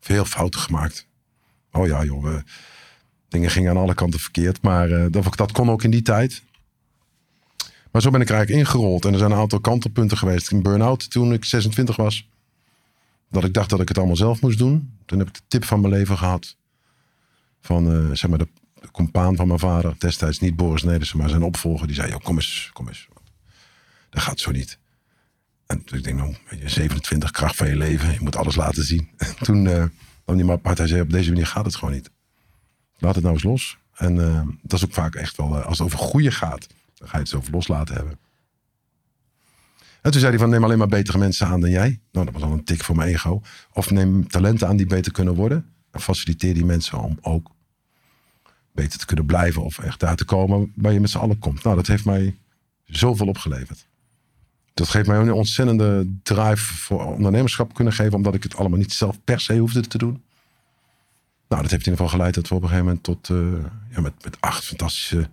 veel 0.00 0.24
fouten 0.24 0.60
gemaakt. 0.60 1.06
Oh 1.72 1.86
ja, 1.86 2.04
joh. 2.04 2.38
dingen 3.28 3.50
gingen 3.50 3.70
aan 3.70 3.76
alle 3.76 3.94
kanten 3.94 4.20
verkeerd. 4.20 4.62
Maar 4.62 4.90
eh, 4.90 5.06
dat, 5.10 5.36
dat 5.36 5.52
kon 5.52 5.70
ook 5.70 5.82
in 5.82 5.90
die 5.90 6.02
tijd. 6.02 6.42
Maar 7.90 8.02
zo 8.02 8.10
ben 8.10 8.20
ik 8.20 8.30
eigenlijk 8.30 8.60
ingerold. 8.60 9.04
En 9.04 9.12
er 9.12 9.18
zijn 9.18 9.30
een 9.30 9.38
aantal 9.38 9.60
kantelpunten 9.60 10.16
geweest. 10.16 10.50
In 10.50 10.62
burn-out 10.62 11.10
toen 11.10 11.32
ik 11.32 11.44
26 11.44 11.96
was. 11.96 12.28
Dat 13.30 13.44
ik 13.44 13.54
dacht 13.54 13.70
dat 13.70 13.80
ik 13.80 13.88
het 13.88 13.98
allemaal 13.98 14.16
zelf 14.16 14.40
moest 14.40 14.58
doen. 14.58 14.92
Toen 15.04 15.18
heb 15.18 15.28
ik 15.28 15.34
de 15.34 15.40
tip 15.48 15.64
van 15.64 15.80
mijn 15.80 15.92
leven 15.92 16.18
gehad. 16.18 16.56
Van, 17.60 17.92
eh, 17.92 18.16
zeg 18.16 18.30
maar, 18.30 18.38
de 18.38 18.48
de 18.80 18.90
compaan 18.90 19.36
van 19.36 19.46
mijn 19.46 19.58
vader, 19.58 19.94
destijds 19.98 20.38
niet 20.38 20.56
Boris 20.56 20.82
Nedersen, 20.82 21.18
maar 21.18 21.28
zijn 21.28 21.42
opvolger, 21.42 21.86
die 21.86 21.96
zei: 21.96 22.18
kom 22.18 22.36
eens, 22.36 22.70
kom 22.72 22.88
eens. 22.88 23.08
Dat 24.10 24.22
gaat 24.22 24.40
zo 24.40 24.50
niet. 24.50 24.78
En 25.66 25.84
toen 25.84 25.98
ik 25.98 26.04
denk, 26.04 26.16
nou, 26.16 26.34
je, 26.60 26.68
27, 26.68 27.30
kracht 27.30 27.56
van 27.56 27.68
je 27.68 27.76
leven, 27.76 28.12
je 28.12 28.20
moet 28.20 28.36
alles 28.36 28.56
laten 28.56 28.84
zien. 28.84 29.08
En 29.18 29.34
toen 29.42 29.62
nam 29.62 30.36
hij 30.36 30.44
maar 30.44 30.56
apart, 30.56 30.78
hij 30.78 30.86
zei: 30.86 31.00
Op 31.00 31.10
deze 31.10 31.30
manier 31.30 31.46
gaat 31.46 31.64
het 31.64 31.76
gewoon 31.76 31.94
niet. 31.94 32.10
Laat 32.98 33.14
het 33.14 33.24
nou 33.24 33.34
eens 33.34 33.44
los. 33.44 33.78
En 33.94 34.20
eh, 34.20 34.42
dat 34.62 34.78
is 34.78 34.84
ook 34.84 34.92
vaak 34.92 35.14
echt 35.14 35.36
wel, 35.36 35.62
als 35.62 35.78
het 35.78 35.86
over 35.86 35.98
groeien 35.98 36.32
gaat, 36.32 36.66
dan 36.98 37.08
ga 37.08 37.16
je 37.16 37.22
het 37.22 37.34
over 37.34 37.52
loslaten 37.52 37.94
hebben. 37.94 38.18
En 40.02 40.10
toen 40.10 40.20
zei 40.20 40.32
hij 40.32 40.40
van 40.40 40.50
neem 40.50 40.64
alleen 40.64 40.78
maar 40.78 40.88
betere 40.88 41.18
mensen 41.18 41.46
aan 41.46 41.60
dan 41.60 41.70
jij. 41.70 42.00
Nou, 42.12 42.24
dat 42.24 42.34
was 42.34 42.42
al 42.42 42.52
een 42.52 42.64
tik 42.64 42.84
voor 42.84 42.96
mijn 42.96 43.08
ego. 43.08 43.42
Of 43.72 43.90
neem 43.90 44.28
talenten 44.28 44.68
aan 44.68 44.76
die 44.76 44.86
beter 44.86 45.12
kunnen 45.12 45.34
worden. 45.34 45.72
En 45.90 46.00
faciliteer 46.00 46.54
die 46.54 46.64
mensen 46.64 46.98
om 46.98 47.18
ook 47.20 47.50
beter 48.72 48.98
te 48.98 49.06
kunnen 49.06 49.26
blijven 49.26 49.62
of 49.62 49.78
echt 49.78 50.00
daar 50.00 50.16
te 50.16 50.24
komen 50.24 50.72
waar 50.76 50.92
je 50.92 51.00
met 51.00 51.10
z'n 51.10 51.18
allen 51.18 51.38
komt. 51.38 51.62
Nou, 51.62 51.76
dat 51.76 51.86
heeft 51.86 52.04
mij 52.04 52.36
zoveel 52.84 53.26
opgeleverd. 53.26 53.86
Dat 54.74 54.88
geeft 54.88 55.06
mij 55.06 55.18
een 55.18 55.32
ontzettende 55.32 56.12
drive 56.22 56.74
voor 56.74 57.04
ondernemerschap 57.04 57.74
kunnen 57.74 57.92
geven, 57.92 58.14
omdat 58.14 58.34
ik 58.34 58.42
het 58.42 58.56
allemaal 58.56 58.78
niet 58.78 58.92
zelf 58.92 59.24
per 59.24 59.40
se 59.40 59.58
hoefde 59.58 59.80
te 59.80 59.98
doen. 59.98 60.22
Nou, 61.48 61.62
dat 61.62 61.70
heeft 61.70 61.86
in 61.86 61.92
ieder 61.92 62.04
geval 62.04 62.08
geleid 62.08 62.34
dat 62.34 62.48
we 62.48 62.54
op 62.54 62.62
een 62.62 62.68
gegeven 62.68 62.86
moment 62.86 63.04
tot 63.04 63.28
eh, 63.30 63.36
ja, 63.90 64.00
met, 64.00 64.24
met 64.24 64.40
acht 64.40 64.64
fantastische 64.64 65.30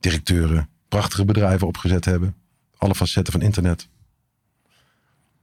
directeuren 0.00 0.68
prachtige 0.96 1.24
bedrijven 1.24 1.66
opgezet 1.66 2.04
hebben. 2.04 2.34
Alle 2.76 2.94
facetten 2.94 3.32
van 3.32 3.42
internet. 3.42 3.88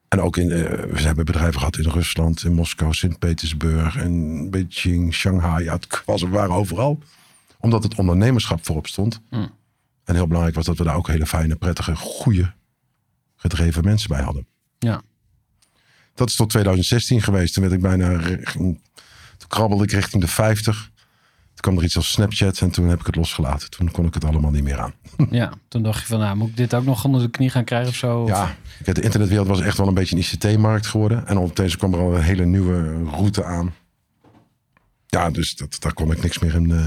En 0.08 0.22
ook 0.22 0.38
in, 0.38 0.52
eh, 0.52 0.60
we 0.92 1.02
hebben 1.02 1.26
bedrijven 1.26 1.60
gehad 1.60 1.78
in 1.78 1.90
Rusland, 1.90 2.44
in 2.44 2.54
Moskou, 2.54 2.94
Sint-Petersburg, 2.94 3.96
en 3.96 4.50
Beijing, 4.50 5.14
Shanghai. 5.14 5.64
Ja, 5.64 5.74
het 5.74 6.02
was, 6.06 6.22
we 6.22 6.28
waren 6.28 6.56
overal 6.56 7.00
omdat 7.60 7.84
het 7.84 7.96
ondernemerschap 7.96 8.66
voorop 8.66 8.88
stond. 8.88 9.22
Mm. 9.30 9.52
En 10.04 10.16
heel 10.16 10.28
belangrijk 10.28 10.56
was 10.56 10.66
dat 10.66 10.78
we 10.78 10.84
daar 10.84 10.96
ook 10.96 11.08
hele 11.08 11.26
fijne, 11.26 11.56
prettige, 11.56 11.96
goede, 11.96 12.54
gedreven 13.36 13.84
mensen 13.84 14.10
bij 14.10 14.22
hadden. 14.22 14.48
Ja. 14.80 15.02
Dat 16.14 16.30
is 16.30 16.36
tot 16.36 16.50
2016 16.50 17.22
geweest. 17.22 17.54
Toen 17.54 17.64
werd 17.64 17.76
ik 17.76 17.82
bijna, 17.82 18.20
toen 18.52 18.80
krabbelde 19.48 19.84
ik 19.84 19.92
richting 19.92 20.22
de 20.22 20.30
50. 20.30 20.92
Kwam 21.64 21.78
er 21.78 21.84
iets 21.84 21.96
als 21.96 22.12
Snapchat 22.12 22.60
en 22.60 22.72
toen 22.72 22.88
heb 22.88 23.00
ik 23.00 23.06
het 23.06 23.16
losgelaten. 23.16 23.70
Toen 23.70 23.92
kon 23.92 24.06
ik 24.06 24.14
het 24.14 24.26
allemaal 24.26 24.52
niet 24.52 24.64
meer 24.64 24.80
aan. 24.80 24.94
Ja, 25.30 25.54
toen 25.68 25.84
dacht 25.84 26.00
je 26.00 26.06
van, 26.06 26.20
nou, 26.20 26.36
moet 26.36 26.50
ik 26.50 26.58
dit 26.58 26.74
ook 26.74 26.86
nog 26.86 27.06
onder 27.06 27.22
de 27.22 27.30
knie 27.30 27.50
gaan 27.50 27.64
krijgen 27.64 27.90
of 27.90 27.96
zo? 27.96 28.26
Ja, 28.28 28.56
de 28.84 29.02
internetwereld 29.02 29.48
was 29.48 29.62
echt 29.62 29.78
wel 29.78 29.88
een 29.88 29.94
beetje 29.94 30.16
een 30.16 30.22
ICT-markt 30.22 30.88
geworden. 30.88 31.28
En 31.28 31.38
ondertussen 31.38 31.80
kwam 31.80 31.94
er 31.94 32.00
al 32.00 32.16
een 32.16 32.22
hele 32.22 32.46
nieuwe 32.46 33.04
route 33.04 33.44
aan. 33.44 33.74
Ja, 35.08 35.30
dus 35.30 35.56
dat, 35.56 35.76
daar 35.80 35.94
kon 35.94 36.12
ik 36.12 36.22
niks 36.24 36.40
meer 36.40 36.56
in. 36.56 36.72
eh, 36.72 36.86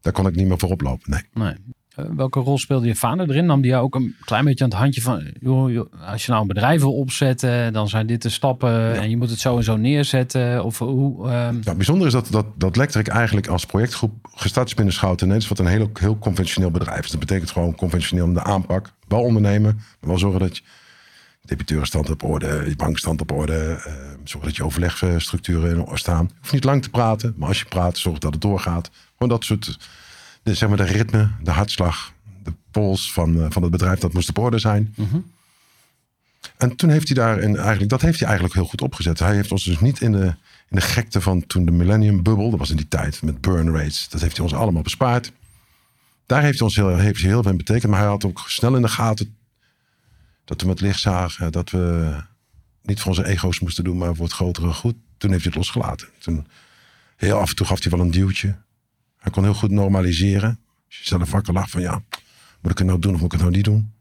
daar 0.00 0.12
kon 0.12 0.26
ik 0.26 0.34
niet 0.34 0.46
meer 0.46 0.58
voor 0.58 0.70
oplopen. 0.70 1.10
Nee. 1.10 1.22
Nee. 1.32 1.54
Eh, 1.98 2.04
welke 2.16 2.40
rol 2.40 2.58
speelde 2.58 2.86
je 2.86 2.94
vader 2.94 3.30
erin? 3.30 3.46
Nam 3.46 3.60
die 3.60 3.70
jou 3.70 3.84
ook 3.84 3.94
een 3.94 4.16
klein 4.24 4.44
beetje 4.44 4.64
aan 4.64 4.70
het 4.70 4.78
handje 4.78 5.02
van... 5.02 5.22
Joh, 5.40 5.70
joh, 5.70 5.92
als 6.06 6.24
je 6.24 6.30
nou 6.30 6.42
een 6.42 6.48
bedrijf 6.48 6.80
wil 6.80 6.94
opzetten, 6.94 7.72
dan 7.72 7.88
zijn 7.88 8.06
dit 8.06 8.22
de 8.22 8.28
stappen... 8.28 9.00
en 9.00 9.10
je 9.10 9.16
moet 9.16 9.30
het 9.30 9.38
zo 9.38 9.56
en 9.56 9.64
zo 9.64 9.76
neerzetten. 9.76 10.64
Of 10.64 10.78
hoe... 10.78 11.28
ehm, 11.28 11.58
Nou, 11.64 11.76
bijzonder 11.76 12.06
is 12.06 12.12
dat, 12.12 12.28
dat, 12.30 12.46
dat 12.56 12.76
Lectric 12.76 13.08
eigenlijk 13.08 13.46
als 13.46 13.64
projectgroep 13.64 14.12
gestart 14.34 14.66
is 14.66 14.74
binnen 14.74 14.94
Schouten 14.94 15.28
Nederlands, 15.28 15.58
wat 15.58 15.66
een 15.66 15.72
heel, 15.72 15.90
heel 15.92 16.18
conventioneel 16.18 16.70
bedrijf 16.70 17.04
is. 17.04 17.10
Dat 17.10 17.20
betekent 17.20 17.50
gewoon 17.50 17.74
conventioneel 17.74 18.24
om 18.24 18.34
de 18.34 18.42
aanpak. 18.42 18.92
Wel 19.08 19.22
ondernemen, 19.22 19.74
maar 19.74 20.08
wel 20.10 20.18
zorgen 20.18 20.40
dat 20.40 20.56
je 20.56 20.62
debiteurenstand 21.42 22.10
op 22.10 22.22
orde, 22.22 22.64
je 22.68 22.76
bankstand 22.76 23.20
op 23.20 23.32
orde, 23.32 23.80
eh, 23.84 23.92
zorgen 24.24 24.48
dat 24.48 24.56
je 24.56 24.64
overlegstructuren 24.64 25.70
in 25.70 25.80
orde 25.80 25.98
staan. 25.98 26.24
Je 26.28 26.34
hoeft 26.40 26.52
niet 26.52 26.64
lang 26.64 26.82
te 26.82 26.90
praten, 26.90 27.34
maar 27.36 27.48
als 27.48 27.58
je 27.58 27.64
praat, 27.64 27.98
zorg 27.98 28.18
dat 28.18 28.32
het 28.32 28.42
doorgaat. 28.42 28.90
Gewoon 29.12 29.28
dat 29.28 29.44
soort, 29.44 29.78
de, 30.42 30.54
zeg 30.54 30.68
maar 30.68 30.78
de 30.78 30.84
ritme, 30.84 31.30
de 31.42 31.50
hartslag, 31.50 32.12
de 32.42 32.52
pols 32.70 33.12
van, 33.12 33.42
eh, 33.42 33.46
van 33.50 33.62
het 33.62 33.70
bedrijf, 33.70 33.98
dat 33.98 34.12
moest 34.12 34.28
op 34.28 34.38
orde 34.38 34.58
zijn. 34.58 34.94
mhm. 34.96 35.18
En 36.56 36.76
toen 36.76 36.90
heeft 36.90 37.08
hij 37.08 37.16
daar, 37.16 37.38
en 37.38 37.56
eigenlijk, 37.56 37.90
dat 37.90 38.00
heeft 38.00 38.18
hij 38.18 38.28
eigenlijk 38.28 38.58
heel 38.58 38.68
goed 38.68 38.80
opgezet. 38.80 39.18
Hij 39.18 39.34
heeft 39.34 39.52
ons 39.52 39.64
dus 39.64 39.80
niet 39.80 40.00
in 40.00 40.12
de, 40.12 40.26
in 40.68 40.76
de 40.76 40.80
gekte 40.80 41.20
van 41.20 41.46
toen 41.46 41.64
de 41.64 41.70
Millennium 41.70 42.22
Bubble, 42.22 42.50
dat 42.50 42.58
was 42.58 42.70
in 42.70 42.76
die 42.76 42.88
tijd 42.88 43.22
met 43.22 43.40
burn 43.40 43.74
rates, 43.74 44.08
dat 44.08 44.20
heeft 44.20 44.36
hij 44.36 44.44
ons 44.44 44.54
allemaal 44.54 44.82
bespaard. 44.82 45.32
Daar 46.26 46.42
heeft 46.42 46.58
hij 46.58 46.66
ons 46.66 46.76
heel, 46.76 46.96
heeft 46.96 47.20
hij 47.20 47.30
heel 47.30 47.42
veel 47.42 47.50
in 47.50 47.56
betekend, 47.56 47.90
maar 47.90 48.00
hij 48.00 48.08
had 48.08 48.24
ook 48.24 48.44
snel 48.46 48.76
in 48.76 48.82
de 48.82 48.88
gaten 48.88 49.36
dat 50.44 50.60
we 50.60 50.66
met 50.66 50.80
licht 50.80 51.00
zagen 51.00 51.52
dat 51.52 51.70
we 51.70 52.14
niet 52.82 53.00
voor 53.00 53.10
onze 53.10 53.26
ego's 53.26 53.60
moesten 53.60 53.84
doen, 53.84 53.98
maar 53.98 54.14
voor 54.14 54.24
het 54.24 54.34
grotere 54.34 54.72
goed. 54.72 54.94
Toen 55.16 55.30
heeft 55.30 55.42
hij 55.42 55.52
het 55.52 55.60
losgelaten. 55.60 56.08
Toen, 56.18 56.46
heel 57.16 57.38
af 57.38 57.48
en 57.48 57.56
toe 57.56 57.66
gaf 57.66 57.82
hij 57.82 57.90
wel 57.90 58.00
een 58.00 58.10
duwtje. 58.10 58.56
Hij 59.18 59.32
kon 59.32 59.42
heel 59.42 59.54
goed 59.54 59.70
normaliseren. 59.70 60.58
Als 60.86 60.98
je 60.98 61.04
zelf 61.06 61.30
wakker 61.30 61.52
lag 61.52 61.70
van 61.70 61.80
ja, 61.80 62.02
moet 62.60 62.72
ik 62.72 62.78
het 62.78 62.86
nou 62.86 62.98
doen 62.98 63.14
of 63.14 63.20
moet 63.20 63.32
ik 63.32 63.38
het 63.40 63.40
nou 63.40 63.52
niet 63.54 63.64
doen? 63.64 63.92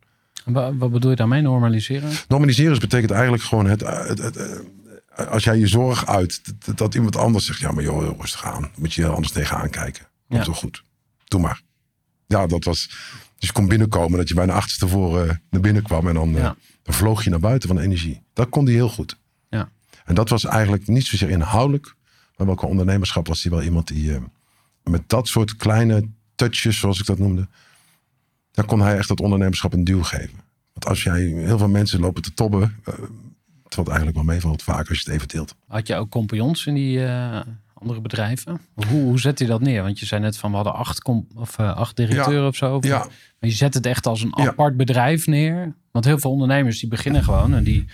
Wa- 0.46 0.76
wat 0.76 0.92
bedoel 0.92 1.10
je 1.10 1.16
daarmee, 1.16 1.42
normaliseren? 1.42 2.10
Normaliseren 2.28 2.80
betekent 2.80 3.12
eigenlijk 3.12 3.44
gewoon 3.44 3.66
het, 3.66 3.82
het, 3.82 4.18
het, 4.18 4.36
eh, 4.36 5.28
als 5.28 5.44
jij 5.44 5.58
je 5.58 5.68
zorg 5.68 6.06
uit, 6.08 6.42
dat, 6.66 6.78
dat 6.78 6.96
iemand 6.96 7.16
anders 7.16 7.46
zegt, 7.46 7.60
ja 7.60 7.72
maar 7.72 7.84
joh, 7.84 8.20
rustig 8.20 8.44
aan. 8.46 8.70
Moet 8.76 8.94
je 8.94 9.02
heel 9.02 9.14
anders 9.14 9.34
tegenaan 9.34 9.70
kijken. 9.70 10.06
Komt 10.28 10.40
Ja. 10.40 10.46
toch 10.46 10.58
goed. 10.58 10.84
Doe 11.24 11.42
maar. 11.42 11.62
Ja, 12.28 12.48
dat 12.48 12.64
was, 12.64 12.88
dus 13.40 13.48
je 13.48 13.52
kon 13.52 13.68
binnenkomen 13.68 14.18
dat 14.18 14.28
je 14.28 14.34
bijna 14.36 14.54
achterstevoren 14.54 15.30
eh, 15.30 15.36
naar 15.50 15.62
binnen 15.62 15.84
kwam 15.84 16.08
en 16.08 16.14
dan, 16.14 16.36
eh, 16.36 16.42
Ja. 16.42 16.56
dan 16.84 16.94
vloog 16.94 17.24
je 17.24 17.30
naar 17.30 17.40
buiten 17.40 17.70
van 17.70 17.80
energie. 17.80 18.22
Dat 18.34 18.50
kon 18.50 18.66
hij 18.66 18.74
heel 18.74 18.90
goed. 18.90 19.18
Ja. 19.50 19.70
En 20.06 20.16
dat 20.16 20.30
was 20.30 20.46
eigenlijk 20.46 20.88
niet 20.88 21.06
zozeer 21.06 21.30
inhoudelijk, 21.30 21.96
maar 22.38 22.48
welke 22.48 22.66
ondernemerschap 22.66 23.28
was 23.28 23.44
hij 23.44 23.52
wel 23.52 23.62
iemand 23.64 23.88
die 23.88 24.20
met 24.90 25.10
dat 25.10 25.28
soort 25.28 25.56
kleine 25.56 26.10
touches, 26.36 26.80
zoals 26.80 27.00
ik 27.00 27.06
dat 27.06 27.20
noemde, 27.20 27.48
dan 28.52 28.66
kon 28.66 28.82
hij 28.82 28.98
echt 28.98 29.08
dat 29.08 29.20
ondernemerschap 29.20 29.74
een 29.74 29.84
duw 29.84 30.04
geven. 30.04 30.40
Want 30.74 30.86
als 30.86 31.04
jij 31.04 31.22
heel 31.22 31.58
veel 31.58 31.70
mensen 31.70 32.00
lopen 32.00 32.22
te 32.22 32.34
tobben, 32.34 32.76
eh, 32.84 32.94
het 33.64 33.76
valt 33.76 33.88
eigenlijk 33.88 34.18
wel 34.18 34.26
meevalt 34.26 34.64
vaak 34.64 34.90
als 34.90 34.98
je 34.98 35.04
het 35.04 35.14
even 35.14 35.28
deelt. 35.28 35.56
Had 35.68 35.88
je 35.88 35.96
ook 35.96 36.10
compagnons 36.10 36.66
in 36.66 36.74
die 36.74 37.06
eh, 37.06 37.42
andere 37.82 38.02
bedrijven? 38.02 38.62
Hoe, 38.74 39.02
hoe 39.02 39.20
zet 39.20 39.40
je 39.40 39.46
dat 39.46 39.62
neer? 39.62 39.84
Want 39.84 40.00
je 40.00 40.06
zei 40.06 40.22
net 40.22 40.38
van 40.38 40.50
we 40.50 40.56
hadden 40.56 40.74
acht, 40.76 41.02
com- 41.02 41.28
of, 41.36 41.58
eh, 41.60 41.76
acht 41.76 41.96
directeuren 41.96 42.48
of 42.48 42.56
zo. 42.56 42.76
Of- 42.76 42.84
Ja, 42.86 42.98
Maar 43.40 43.50
je 43.50 43.56
zet 43.56 43.74
het 43.74 43.86
echt 43.86 44.06
als 44.08 44.22
een 44.22 44.34
Ja. 44.36 44.48
apart 44.48 44.78
bedrijf 44.78 45.28
neer. 45.28 45.74
Want 45.92 46.06
heel 46.06 46.20
veel 46.20 46.32
ondernemers 46.32 46.80
die 46.80 46.90
beginnen 46.90 47.24
gewoon 47.24 47.54
en 47.54 47.64
die, 47.64 47.86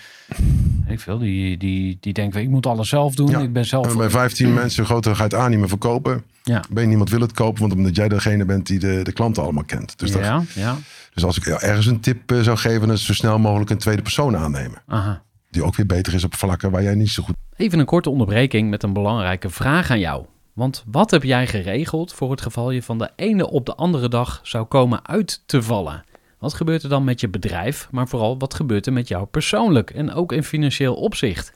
ik 0.86 1.00
veel, 1.00 1.18
die, 1.18 1.56
die, 1.56 1.96
die 2.00 2.12
denken 2.12 2.40
ik 2.40 2.48
moet 2.48 2.66
alles 2.66 2.88
zelf 2.88 3.14
doen. 3.14 3.40
Ik 3.42 3.52
ben 3.52 3.64
zelf. 3.66 3.86
en 3.90 3.96
bij 3.96 4.10
15 4.10 4.54
mensen 4.62 4.84
groter 4.84 5.12
ga 5.16 5.24
je 5.24 5.28
het 5.28 5.38
aan 5.38 5.50
niet 5.50 5.58
meer 5.58 5.68
verkopen. 5.68 6.22
Ja. 6.42 6.62
Ben 6.70 6.82
je 6.82 6.88
niemand 6.88 7.10
wil 7.10 7.20
het 7.20 7.32
kopen, 7.32 7.60
want 7.60 7.72
omdat 7.72 7.96
jij 7.96 8.08
degene 8.08 8.44
bent 8.44 8.66
die 8.66 8.78
de, 8.78 9.00
de 9.02 9.12
klanten 9.12 9.42
allemaal 9.42 9.64
kent. 9.64 9.98
Dus, 9.98 10.10
dat- 10.12 10.22
ja, 10.24 10.42
ja. 10.54 10.76
dus 11.14 11.24
als 11.24 11.36
ik 11.36 11.46
ergens 11.46 11.86
een 11.86 12.00
tip 12.00 12.32
eh, 12.32 12.40
zou 12.40 12.56
geven, 12.56 12.80
dan 12.80 12.96
is 12.96 13.04
zo 13.04 13.12
snel 13.14 13.38
mogelijk 13.38 13.70
een 13.70 13.78
tweede 13.78 14.02
persoon 14.02 14.36
aannemen. 14.36 14.82
Aha. 14.86 15.22
Die 15.54 15.64
ook 15.64 15.76
weer 15.76 15.86
beter 15.86 16.14
is 16.14 16.24
op 16.24 16.34
vlakken 16.34 16.70
waar 16.70 16.82
jij 16.82 16.94
niet 16.94 17.08
zo 17.08 17.22
goed 17.22 17.34
Even 17.56 17.78
een 17.78 17.84
korte 17.84 18.10
onderbreking 18.10 18.70
met 18.70 18.82
een 18.82 18.92
belangrijke 18.92 19.50
vraag 19.50 19.90
aan 19.90 19.98
jou. 19.98 20.24
Want 20.52 20.84
wat 20.86 21.10
heb 21.10 21.22
jij 21.22 21.46
geregeld 21.46 22.12
voor 22.12 22.30
het 22.30 22.40
geval 22.40 22.70
je 22.70 22.82
van 22.82 22.98
de 22.98 23.10
ene 23.16 23.50
op 23.50 23.66
de 23.66 23.74
andere 23.74 24.08
dag 24.08 24.40
zou 24.42 24.64
komen 24.64 25.06
uit 25.06 25.42
te 25.46 25.62
vallen? 25.62 26.04
Wat 26.38 26.54
gebeurt 26.54 26.82
er 26.82 26.88
dan 26.88 27.04
met 27.04 27.20
je 27.20 27.28
bedrijf, 27.28 27.88
maar 27.90 28.08
vooral 28.08 28.38
wat 28.38 28.54
gebeurt 28.54 28.86
er 28.86 28.92
met 28.92 29.08
jou 29.08 29.26
persoonlijk 29.26 29.90
en 29.90 30.12
ook 30.12 30.32
in 30.32 30.44
financieel 30.44 30.94
opzicht? 30.94 31.52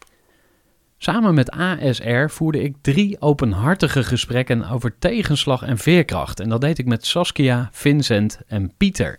Samen 0.98 1.34
met 1.34 1.50
ASR 1.50 2.28
voerde 2.28 2.62
ik 2.62 2.76
drie 2.80 3.20
openhartige 3.20 4.04
gesprekken 4.04 4.68
over 4.68 4.98
tegenslag 4.98 5.62
en 5.62 5.78
veerkracht. 5.78 6.40
En 6.40 6.48
dat 6.48 6.60
deed 6.60 6.78
ik 6.78 6.86
met 6.86 7.06
Saskia, 7.06 7.68
Vincent 7.72 8.40
en 8.46 8.72
Pieter. 8.76 9.18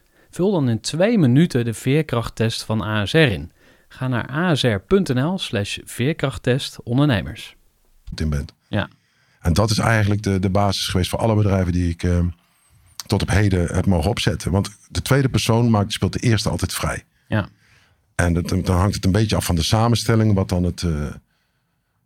Vul 0.31 0.51
dan 0.51 0.69
in 0.69 0.79
twee 0.79 1.17
minuten 1.17 1.65
de 1.65 1.73
veerkrachttest 1.73 2.63
van 2.63 2.81
ASR 2.81 3.17
in. 3.17 3.51
Ga 3.87 4.07
naar 4.07 4.27
asr.nl 4.27 5.37
slash 5.37 5.77
veerkrachttest 5.83 6.83
ondernemers. 6.83 7.55
in 8.15 8.29
bent. 8.29 8.53
Ja. 8.67 8.89
En 9.41 9.53
dat 9.53 9.69
is 9.69 9.77
eigenlijk 9.77 10.23
de, 10.23 10.39
de 10.39 10.49
basis 10.49 10.87
geweest 10.87 11.09
voor 11.09 11.19
alle 11.19 11.35
bedrijven 11.35 11.71
die 11.71 11.89
ik 11.89 12.03
eh, 12.03 12.19
tot 13.05 13.21
op 13.21 13.29
heden 13.29 13.75
heb 13.75 13.85
mogen 13.85 14.09
opzetten. 14.09 14.51
Want 14.51 14.69
de 14.89 15.01
tweede 15.01 15.29
persoon 15.29 15.69
maakt, 15.69 15.93
speelt 15.93 16.13
de 16.13 16.19
eerste 16.19 16.49
altijd 16.49 16.73
vrij. 16.73 17.03
Ja. 17.27 17.49
En 18.15 18.33
dat, 18.33 18.49
dan 18.49 18.77
hangt 18.77 18.95
het 18.95 19.05
een 19.05 19.11
beetje 19.11 19.35
af 19.35 19.45
van 19.45 19.55
de 19.55 19.63
samenstelling, 19.63 20.33
wat 20.33 20.49
dan 20.49 20.63
het, 20.63 20.83
eh, 20.83 21.11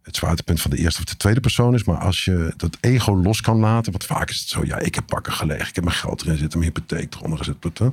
het 0.01 0.15
zwaartepunt 0.15 0.61
van 0.61 0.71
de 0.71 0.77
eerste 0.77 0.99
of 0.99 1.05
de 1.05 1.17
tweede 1.17 1.39
persoon 1.39 1.73
is. 1.73 1.83
Maar 1.83 1.97
als 1.97 2.25
je 2.25 2.53
dat 2.57 2.77
ego 2.79 3.15
los 3.15 3.41
kan 3.41 3.57
laten, 3.57 3.91
want 3.91 4.05
vaak 4.05 4.29
is 4.29 4.39
het 4.39 4.47
zo, 4.47 4.65
ja, 4.65 4.79
ik 4.79 4.95
heb 4.95 5.05
pakken 5.05 5.33
gelegen, 5.33 5.67
ik 5.67 5.75
heb 5.75 5.83
mijn 5.83 5.95
geld 5.95 6.21
erin 6.21 6.37
zitten, 6.37 6.59
mijn 6.59 6.71
hypotheek 6.71 7.13
eronder 7.13 7.37
gezet. 7.37 7.55
hè. 7.79 7.89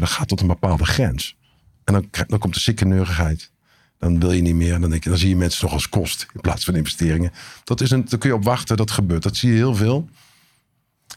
Dat 0.00 0.10
gaat 0.10 0.28
tot 0.28 0.40
een 0.40 0.46
bepaalde 0.46 0.84
grens. 0.84 1.36
En 1.84 1.92
dan, 1.92 2.26
dan 2.26 2.38
komt 2.38 2.54
de 2.54 2.60
zieke 2.60 2.84
neurigheid. 2.84 3.50
Dan 3.98 4.20
wil 4.20 4.32
je 4.32 4.42
niet 4.42 4.54
meer. 4.54 4.80
Dan, 4.80 4.90
denk 4.90 5.04
je, 5.04 5.08
dan 5.08 5.18
zie 5.18 5.28
je 5.28 5.36
mensen 5.36 5.60
toch 5.60 5.72
als 5.72 5.88
kost 5.88 6.26
in 6.34 6.40
plaats 6.40 6.64
van 6.64 6.76
investeringen. 6.76 7.32
Dat 7.64 7.80
is 7.80 7.90
een, 7.90 8.04
daar 8.08 8.18
kun 8.18 8.28
je 8.28 8.36
op 8.36 8.44
wachten, 8.44 8.76
dat 8.76 8.90
gebeurt. 8.90 9.22
Dat 9.22 9.36
zie 9.36 9.50
je 9.50 9.56
heel 9.56 9.74
veel. 9.74 10.08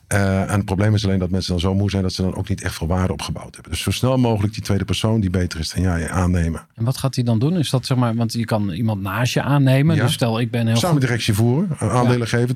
Eh, 0.08 0.42
en 0.42 0.50
het 0.50 0.66
probleem 0.66 0.94
is 0.94 1.06
alleen 1.06 1.20
dat 1.20 1.30
mensen 1.30 1.52
dan 1.52 1.60
zo 1.60 1.74
moe 1.74 1.90
zijn 1.90 2.04
dat 2.04 2.14
ze 2.14 2.22
dan 2.22 2.36
ook 2.36 2.50
niet 2.50 2.62
echt 2.62 2.76
veel 2.76 2.88
waarde 2.88 3.14
opgebouwd 3.14 3.54
hebben. 3.54 3.72
Dus 3.72 3.82
zo 3.82 3.92
snel 3.92 4.18
mogelijk 4.18 4.54
die 4.54 4.64
tweede 4.64 4.86
persoon 4.86 5.20
die 5.20 5.30
beter 5.30 5.60
is 5.60 5.70
dan 5.70 5.84
jij 5.84 6.10
aannemen. 6.10 6.68
En 6.76 6.84
wat 6.84 6.98
gaat 6.98 7.16
hij 7.16 7.24
dan 7.24 7.40
doen? 7.40 7.58
Is 7.58 7.70
dat 7.70 7.86
zeg 7.86 7.98
maar, 7.98 8.16
want 8.16 8.34
je 8.34 8.46
kan 8.46 8.72
iemand 8.72 9.02
naast 9.02 9.34
je 9.34 9.42
aannemen. 9.42 9.96
Ja. 9.96 10.04
Dus 10.04 10.14
stel 10.14 10.40
ik 10.40 10.52
ben 10.52 10.68
heel 10.68 10.76
Samen 10.76 10.92
goed. 10.92 11.02
directie 11.02 11.34
voeren, 11.34 11.76
een 11.80 11.90
aandelen 11.90 12.28
geven, 12.28 12.56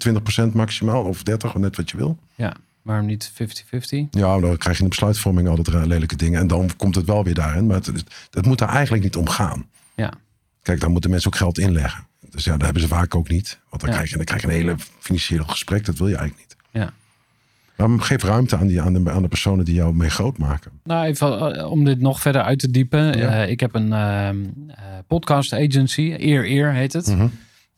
20% 0.50 0.54
maximaal 0.54 1.04
of 1.04 1.24
30, 1.24 1.56
of 1.56 1.62
net 1.62 1.76
wat 1.76 1.92
je 1.92 1.98
wil. 1.98 2.18
Ja, 2.36 2.54
waarom 2.88 3.06
niet 3.06 3.32
50-50? 3.32 3.36
Ja, 4.12 4.40
dan 4.40 4.58
krijg 4.58 4.78
je 4.78 4.84
in 4.84 4.90
de 4.90 4.96
besluitvorming 4.96 5.48
altijd 5.48 5.86
lelijke 5.86 6.16
dingen. 6.16 6.40
En 6.40 6.48
dan 6.48 6.70
komt 6.78 6.96
het 6.96 7.06
wel 7.06 7.24
weer 7.24 7.34
daarin. 7.34 7.68
Maar 7.68 7.76
het, 7.76 8.04
het 8.32 8.46
moet 8.46 8.58
daar 8.60 8.70
eigenlijk 8.70 9.04
niet 9.04 9.16
om 9.16 9.30
gaan. 9.30 9.66
Ja. 9.96 10.14
Kijk, 10.62 10.80
dan 10.80 10.92
moeten 10.92 11.10
mensen 11.10 11.32
ook 11.32 11.38
geld 11.38 11.58
inleggen. 11.58 12.06
Dus 12.30 12.44
ja, 12.44 12.52
dat 12.52 12.62
hebben 12.62 12.82
ze 12.82 12.88
vaak 12.88 13.16
ook 13.16 13.30
niet. 13.30 13.60
Want 13.70 13.82
dan, 13.82 13.90
Ja. 13.90 13.96
krijg, 13.96 14.10
je, 14.10 14.16
dan 14.16 14.26
krijg 14.26 14.42
je 14.42 14.48
een 14.48 14.54
hele 14.54 14.76
financiële 15.00 15.44
gesprek. 15.44 15.86
Dat 15.86 15.98
wil 15.98 16.08
je 16.08 16.16
eigenlijk 16.16 16.48
niet. 16.50 16.58
Ja. 16.72 16.94
Maar 17.88 18.00
geef 18.00 18.24
ruimte 18.24 18.58
aan, 18.58 18.68
die, 18.68 18.82
aan, 18.82 18.94
de, 19.04 19.12
aan 19.12 19.22
de 19.22 19.28
personen 19.28 19.66
die 19.66 19.76
jou 19.76 19.94
mee 19.96 20.10
groot 20.10 20.38
maken. 20.38 20.72
Nou, 20.84 21.06
even 21.06 21.56
eh, 21.56 21.72
om 21.72 21.84
dit 21.84 22.00
nog 22.00 22.22
verder 22.22 22.42
uit 22.42 22.60
te 22.60 22.72
diepen. 22.72 23.18
Ja. 23.18 23.44
Eh, 23.44 23.50
ik 23.50 23.60
heb 23.60 23.76
een 23.76 23.94
ehm, 23.94 24.38
eh, 24.68 24.76
podcast 25.08 25.54
agency, 25.54 26.16
Eer 26.18 26.52
Eer 26.52 26.74
heet 26.74 26.94
het. 26.94 27.08
En 27.08 27.32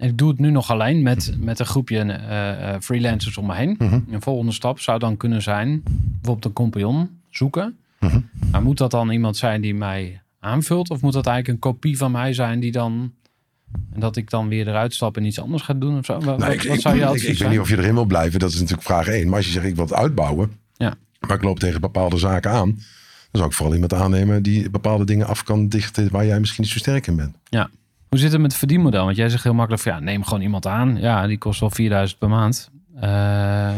ik 0.08 0.18
doe 0.18 0.30
het 0.30 0.40
nu 0.40 0.52
nog 0.52 0.72
alleen 0.72 1.02
met, 1.02 1.34
met 1.40 1.60
een 1.60 1.66
groepje 1.66 2.00
eh, 2.00 2.74
eh, 2.74 2.82
freelancers 2.82 3.38
om 3.38 3.46
me 3.46 3.56
heen. 3.56 3.76
Mhm. 3.78 4.00
Een 4.10 4.22
volgende 4.22 4.52
stap 4.52 4.80
zou 4.80 5.00
dan 5.00 5.18
kunnen 5.18 5.42
zijn 5.42 5.84
bijvoorbeeld 5.84 6.46
een 6.46 6.54
compagnon 6.54 7.10
zoeken. 7.30 7.78
Mhm. 8.00 8.20
Maar 8.52 8.62
moet 8.62 8.78
dat 8.78 8.92
dan 8.92 9.10
iemand 9.12 9.38
zijn 9.38 9.62
die 9.62 9.76
mij 9.76 10.22
aanvult? 10.40 10.90
Of 10.90 11.02
moet 11.02 11.14
dat 11.14 11.26
eigenlijk 11.26 11.56
een 11.56 11.72
kopie 11.72 11.98
van 11.98 12.12
mij 12.12 12.34
zijn 12.34 12.60
die 12.60 12.72
dan... 12.72 13.14
En 13.94 14.00
dat 14.00 14.16
ik 14.16 14.30
dan 14.30 14.48
weer 14.48 14.68
eruit 14.68 14.94
stap 14.94 15.18
en 15.18 15.26
iets 15.26 15.40
anders 15.40 15.64
ga 15.64 15.74
doen 15.74 15.98
of 15.98 16.06
zo? 16.06 16.20
Wat, 16.20 16.38
Nou, 16.38 16.52
ik, 16.52 16.64
wat 16.64 16.76
ik, 16.76 16.82
zou 16.82 16.96
je 16.96 17.02
ik, 17.02 17.08
advies 17.08 17.30
ik 17.30 17.38
weet 17.38 17.50
niet 17.50 17.60
of 17.60 17.70
je 17.70 17.78
erin 17.78 17.94
wil 17.94 18.06
blijven. 18.06 18.40
Dat 18.40 18.50
is 18.50 18.60
natuurlijk 18.60 18.88
vraag 18.88 19.08
één. 19.08 19.28
Maar 19.28 19.38
als 19.38 19.46
je 19.46 19.52
zegt, 19.52 19.66
ik 19.66 19.76
wil 19.76 19.86
het 19.86 19.94
uitbouwen. 19.94 20.52
Ja. 20.74 20.96
Maar 21.20 21.36
ik 21.36 21.44
loop 21.44 21.60
tegen 21.60 21.82
bepaalde 21.82 22.18
zaken 22.18 22.52
aan. 22.52 22.70
Dan 23.32 23.42
zou 23.42 23.46
ik 23.46 23.54
vooral 23.54 23.74
iemand 23.74 23.94
aannemen 23.94 24.44
die 24.44 24.70
bepaalde 24.70 25.06
dingen 25.06 25.28
af 25.28 25.44
kan 25.44 25.68
dichten. 25.68 26.12
Waar 26.12 26.26
jij 26.26 26.40
misschien 26.40 26.64
niet 26.64 26.72
zo 26.72 26.80
sterk 26.80 27.08
in 27.08 27.16
bent. 27.16 27.36
Hoe 28.10 28.20
zit 28.20 28.32
het 28.32 28.42
met 28.42 28.50
het 28.52 28.60
verdienmodel? 28.60 29.04
Want 29.06 29.16
jij 29.18 29.30
zegt 29.30 29.44
heel 29.44 29.54
makkelijk 29.54 29.84
van 29.84 29.92
ja, 29.92 30.00
neem 30.00 30.24
gewoon 30.24 30.42
iemand 30.42 30.66
aan. 30.68 30.98
Ja, 31.00 31.28
die 31.28 31.38
kost 31.38 31.60
wel 31.60 31.70
4000 31.70 32.20
per 32.20 32.30
maand. 32.30 32.70
Eh, 33.00 33.78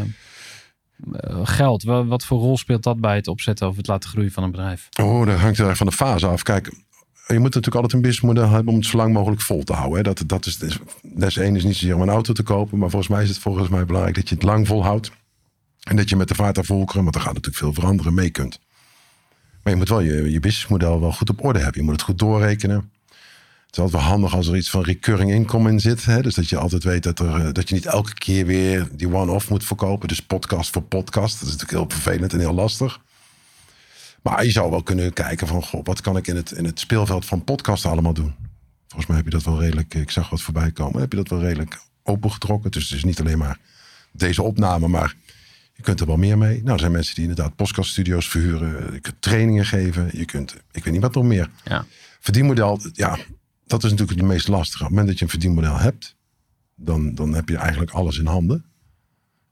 geld, 1.42 1.82
wa- 1.82 2.04
wat 2.04 2.24
voor 2.24 2.38
rol 2.38 2.56
speelt 2.58 2.82
dat 2.82 3.00
bij 3.00 3.16
het 3.16 3.28
opzetten 3.28 3.68
of 3.68 3.76
het 3.76 3.86
laten 3.86 4.10
groeien 4.10 4.30
van 4.32 4.42
een 4.42 4.50
bedrijf? 4.50 4.88
Oh, 5.00 5.26
dat 5.26 5.38
hangt 5.38 5.58
erg 5.58 5.76
van 5.76 5.86
de 5.86 5.92
fase 5.92 6.26
af. 6.26 6.42
Kijk, 6.42 6.66
je 7.26 7.34
moet 7.34 7.42
natuurlijk 7.42 7.74
altijd 7.74 7.92
een 7.92 8.00
businessmodel 8.00 8.48
hebben 8.50 8.72
om 8.72 8.78
het 8.78 8.88
zo 8.88 8.96
lang 8.96 9.12
mogelijk 9.12 9.40
vol 9.42 9.62
te 9.62 9.72
houden. 9.72 9.96
Hè. 9.96 10.02
Dat, 10.02 10.22
dat 10.26 10.46
is, 10.46 10.58
des 11.02 11.36
één 11.36 11.56
is 11.56 11.64
niet 11.64 11.76
zozeer 11.76 11.94
om 11.94 12.00
een 12.02 12.08
auto 12.08 12.32
te 12.32 12.42
kopen. 12.42 12.78
Maar 12.78 12.90
volgens 12.90 13.10
mij 13.10 13.22
is 13.22 13.28
het 13.28 13.38
volgens 13.38 13.68
mij 13.68 13.84
belangrijk 13.84 14.16
dat 14.16 14.28
je 14.28 14.34
het 14.34 14.44
lang 14.44 14.66
volhoudt. 14.66 15.10
En 15.82 15.96
dat 15.96 16.08
je 16.08 16.16
met 16.16 16.28
de 16.28 16.34
vaart 16.34 16.58
aan 16.58 16.64
volkeren, 16.64 17.02
want 17.02 17.14
er 17.14 17.20
gaat 17.20 17.34
natuurlijk 17.34 17.62
veel 17.64 17.72
veranderen, 17.74 18.14
mee 18.14 18.30
kunt. 18.30 18.60
Maar 19.62 19.72
je 19.72 19.78
moet 19.78 19.88
wel 19.88 20.00
je, 20.00 20.30
je 20.30 20.40
businessmodel 20.40 21.00
wel 21.00 21.12
goed 21.12 21.30
op 21.30 21.44
orde 21.44 21.58
hebben. 21.58 21.80
Je 21.80 21.84
moet 21.86 21.94
het 21.94 22.02
goed 22.02 22.18
doorrekenen. 22.18 22.90
Het 23.72 23.80
is 23.80 23.86
altijd 23.86 24.02
wel 24.02 24.12
handig 24.12 24.34
als 24.34 24.48
er 24.48 24.56
iets 24.56 24.70
van 24.70 24.82
recurring 24.82 25.30
income 25.30 25.70
in 25.70 25.80
zit. 25.80 26.04
Hè? 26.04 26.22
Dus 26.22 26.34
dat 26.34 26.48
je 26.48 26.56
altijd 26.56 26.84
weet 26.84 27.02
dat, 27.02 27.18
er, 27.18 27.46
eh, 27.46 27.52
dat 27.52 27.68
je 27.68 27.74
niet 27.74 27.86
elke 27.86 28.14
keer 28.14 28.46
weer 28.46 28.88
die 28.92 29.14
one-off 29.14 29.50
moet 29.50 29.64
verkopen. 29.64 30.08
Dus 30.08 30.20
podcast 30.22 30.70
voor 30.70 30.82
podcast. 30.82 31.40
Dat 31.40 31.48
is 31.48 31.54
natuurlijk 31.54 31.70
heel 31.70 32.00
vervelend 32.00 32.32
en 32.32 32.38
heel 32.38 32.54
lastig. 32.54 33.00
Maar 34.22 34.44
je 34.44 34.50
zou 34.50 34.70
wel 34.70 34.82
kunnen 34.82 35.12
kijken 35.12 35.46
van, 35.46 35.62
goh, 35.62 35.84
wat 35.84 36.00
kan 36.00 36.16
ik 36.16 36.26
in 36.26 36.36
het, 36.36 36.50
in 36.50 36.64
het 36.64 36.80
speelveld 36.80 37.26
van 37.26 37.44
podcast 37.44 37.86
allemaal 37.86 38.12
doen? 38.12 38.34
Volgens 38.86 39.06
mij 39.06 39.16
heb 39.16 39.24
je 39.24 39.30
dat 39.32 39.42
wel 39.42 39.60
redelijk, 39.60 39.94
ik 39.94 40.10
zag 40.10 40.30
wat 40.30 40.42
voorbij 40.42 40.70
komen, 40.70 41.00
heb 41.00 41.10
je 41.10 41.18
dat 41.18 41.28
wel 41.28 41.40
redelijk 41.40 41.80
opengetrokken. 42.02 42.70
Dus 42.70 42.88
het 42.88 42.98
is 42.98 43.04
niet 43.04 43.20
alleen 43.20 43.38
maar 43.38 43.58
deze 44.10 44.42
opname, 44.42 44.88
maar 44.88 45.14
je 45.72 45.82
kunt 45.82 46.00
er 46.00 46.06
wel 46.06 46.16
meer 46.16 46.38
mee. 46.38 46.60
Nou, 46.62 46.72
er 46.72 46.80
zijn 46.80 46.92
mensen 46.92 47.14
die 47.14 47.28
inderdaad 47.28 47.56
podcaststudio's 47.56 48.28
verhuren. 48.28 48.92
Je 48.92 49.00
kunt 49.00 49.16
trainingen 49.20 49.66
geven. 49.66 50.10
Je 50.12 50.24
kunt, 50.24 50.56
ik 50.72 50.84
weet 50.84 50.92
niet 50.92 51.02
wat 51.02 51.14
nog 51.14 51.24
meer. 51.24 51.50
Ja. 51.64 51.84
Verdienmodel, 52.20 52.80
ja, 52.92 53.18
dat 53.80 53.84
is 53.84 53.90
natuurlijk 53.90 54.18
het 54.20 54.28
meest 54.28 54.48
lastige. 54.48 54.82
Op 54.82 54.88
het 54.88 54.90
moment 54.90 55.08
dat 55.08 55.18
je 55.18 55.24
een 55.24 55.30
verdienmodel 55.30 55.78
hebt, 55.78 56.16
dan, 56.74 57.14
dan 57.14 57.34
heb 57.34 57.48
je 57.48 57.56
eigenlijk 57.56 57.90
alles 57.90 58.18
in 58.18 58.26
handen. 58.26 58.64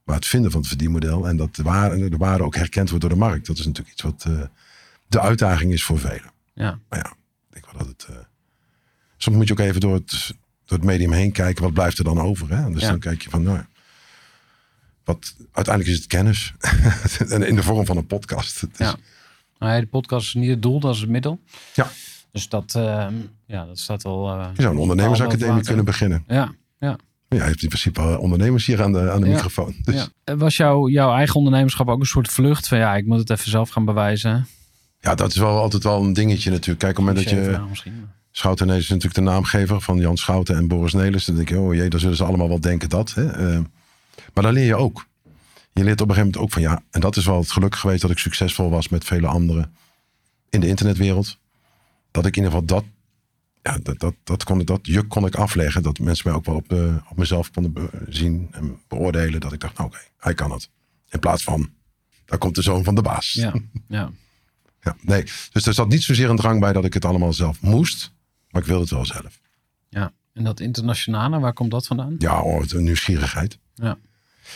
Maar 0.03 0.15
het 0.15 0.27
vinden 0.27 0.51
van 0.51 0.59
het 0.59 0.69
verdienmodel 0.69 1.27
en 1.27 1.37
dat 1.37 1.55
de 1.55 1.63
waarde, 1.63 2.09
de 2.09 2.17
waarde 2.17 2.43
ook 2.43 2.55
herkend 2.55 2.89
wordt 2.89 3.03
door 3.05 3.13
de 3.13 3.19
markt, 3.19 3.47
dat 3.47 3.57
is 3.57 3.65
natuurlijk 3.65 3.91
iets 3.93 4.01
wat 4.01 4.25
eh, 4.27 4.41
de 5.07 5.19
uitdaging 5.21 5.71
is 5.73 5.83
voor 5.83 5.99
velen. 5.99 6.31
Ja. 6.53 6.79
Maar 6.89 6.99
ja, 6.99 7.09
ik 7.09 7.53
denk 7.53 7.65
wel 7.65 7.77
dat 7.77 7.87
het. 7.87 8.05
eh, 8.09 8.23
soms 9.17 9.37
moet 9.37 9.47
je 9.47 9.53
ook 9.53 9.59
even 9.59 9.81
door 9.81 9.93
het, 9.93 10.33
door 10.65 10.77
het 10.77 10.87
medium 10.87 11.11
heen 11.11 11.31
kijken, 11.31 11.63
wat 11.63 11.73
blijft 11.73 11.97
er 11.97 12.03
dan 12.03 12.19
over? 12.19 12.49
Hè? 12.57 12.71
Dus 12.71 12.81
Ja. 12.81 12.89
dan 12.89 12.99
kijk 12.99 13.21
je 13.21 13.29
van, 13.29 13.43
nou 13.43 13.61
wat, 15.03 15.35
uiteindelijk 15.51 15.95
is 15.95 16.01
het 16.01 16.07
kennis. 16.11 16.53
En 17.33 17.43
in 17.47 17.55
de 17.55 17.63
vorm 17.63 17.85
van 17.85 17.97
een 17.97 18.07
podcast. 18.07 18.63
Ja. 18.77 18.95
Nee, 19.59 19.81
de 19.81 19.87
podcast 19.87 20.27
is 20.27 20.33
niet 20.33 20.49
het 20.49 20.61
doel, 20.61 20.79
dat 20.79 20.95
is 20.95 21.01
het 21.01 21.09
middel. 21.09 21.39
Ja. 21.73 21.91
Dus 22.31 22.49
dat, 22.49 22.75
ehm, 22.75 23.13
ja, 23.45 23.65
dat 23.65 23.79
staat 23.79 24.05
al... 24.05 24.29
eh, 24.39 24.47
Je 24.55 24.61
zou 24.61 24.73
een 24.73 24.81
ondernemersacademie 24.81 25.63
kunnen 25.63 25.85
beginnen. 25.85 26.23
Ja, 26.27 26.51
ja. 26.79 26.95
Ja, 27.29 27.37
je 27.37 27.43
hebt 27.43 27.61
in 27.61 27.67
principe 27.67 28.01
wel 28.01 28.19
ondernemers 28.19 28.65
hier 28.65 28.83
aan 28.83 28.91
de, 28.93 29.11
aan 29.11 29.21
de 29.21 29.27
Ja. 29.27 29.33
microfoon. 29.33 29.75
Dus 29.83 30.07
ja. 30.25 30.35
Was 30.35 30.57
jouw, 30.57 30.87
jouw 30.89 31.13
eigen 31.13 31.35
ondernemerschap 31.35 31.87
ook 31.87 31.99
een 31.99 32.05
soort 32.05 32.27
vlucht 32.27 32.67
van 32.67 32.77
ja, 32.77 32.95
ik 32.95 33.05
moet 33.05 33.17
het 33.19 33.29
even 33.29 33.49
zelf 33.49 33.69
gaan 33.69 33.85
bewijzen? 33.85 34.47
ja, 34.99 35.15
dat 35.15 35.29
is 35.29 35.37
wel 35.37 35.57
altijd 35.59 35.83
wel 35.83 36.03
een 36.03 36.13
dingetje 36.13 36.49
natuurlijk. 36.51 36.79
Kijk, 36.79 36.99
op 36.99 37.05
het 37.05 37.15
moment 37.15 37.29
dat 37.75 37.83
je... 37.83 37.91
Schouten 38.31 38.69
is 38.69 38.87
natuurlijk 38.87 39.15
de 39.15 39.21
naamgever 39.21 39.81
van 39.81 39.97
Jan 39.97 40.17
Schouten 40.17 40.55
en 40.55 40.67
Boris 40.67 40.93
Nelis. 40.93 41.25
Dan 41.25 41.35
denk 41.35 41.49
je, 41.49 41.59
oh 41.59 41.73
jee, 41.73 41.89
dan 41.89 41.99
zullen 41.99 42.15
ze 42.15 42.23
allemaal 42.23 42.47
wel 42.47 42.59
denken 42.59 42.89
dat. 42.89 43.13
Hè? 43.13 43.27
Eh, 43.31 43.59
maar 44.33 44.43
dan 44.43 44.53
leer 44.53 44.65
je 44.65 44.75
ook. 44.75 45.05
je 45.73 45.83
leert 45.83 46.01
op 46.01 46.09
een 46.09 46.15
gegeven 46.15 46.31
moment 46.31 46.37
ook 46.37 46.51
van 46.51 46.61
ja, 46.61 46.81
en 46.91 47.01
dat 47.01 47.15
is 47.15 47.25
wel 47.25 47.37
het 47.39 47.51
geluk 47.51 47.75
geweest 47.75 48.01
dat 48.01 48.11
ik 48.11 48.17
succesvol 48.17 48.69
was 48.69 48.89
met 48.89 49.03
vele 49.05 49.27
anderen 49.27 49.73
in 50.49 50.59
de 50.59 50.67
internetwereld. 50.67 51.37
Dat 52.11 52.25
ik 52.25 52.35
in 52.35 52.43
ieder 52.43 52.59
geval 52.59 52.65
dat, 52.77 52.85
ja, 53.61 53.77
dat, 53.83 53.99
dat, 53.99 54.15
dat, 54.23 54.43
kon, 54.43 54.65
dat 54.65 54.79
juk 54.81 55.09
kon 55.09 55.25
ik 55.25 55.35
afleggen. 55.35 55.83
Dat 55.83 55.99
mensen 55.99 56.27
mij 56.27 56.37
ook 56.37 56.45
wel 56.45 56.55
op, 56.55 56.71
eh, 56.71 56.95
op 57.09 57.17
mezelf 57.17 57.51
konden 57.51 57.89
zien 58.07 58.47
en 58.51 58.79
beoordelen. 58.87 59.39
Dat 59.39 59.53
ik 59.53 59.59
dacht, 59.59 59.77
nou 59.77 59.89
oké, 59.89 59.99
hij 60.17 60.33
kan 60.33 60.51
het. 60.51 60.69
In 61.09 61.19
plaats 61.19 61.43
van, 61.43 61.69
daar 62.25 62.37
komt 62.37 62.55
de 62.55 62.61
zoon 62.61 62.83
van 62.83 62.95
de 62.95 63.01
baas. 63.01 63.33
Ja, 63.33 63.53
ja. 63.87 64.11
Ja, 64.81 64.95
nee. 65.01 65.23
Dus 65.51 65.65
er 65.65 65.73
zat 65.73 65.87
niet 65.87 66.03
zozeer 66.03 66.29
een 66.29 66.35
drang 66.35 66.59
bij 66.59 66.73
dat 66.73 66.85
ik 66.85 66.93
het 66.93 67.05
allemaal 67.05 67.33
zelf 67.33 67.61
moest. 67.61 68.13
Maar 68.49 68.61
ik 68.61 68.67
wilde 68.67 68.81
het 68.81 68.91
wel 68.91 69.05
zelf. 69.05 69.39
ja. 69.89 70.13
En 70.33 70.43
dat 70.43 70.59
internationale, 70.59 71.39
waar 71.39 71.53
komt 71.53 71.71
dat 71.71 71.87
vandaan? 71.87 72.15
Ja, 72.17 72.41
oh, 72.41 72.63
een 72.67 72.83
nieuwsgierigheid. 72.83 73.57
Ja. 73.73 73.97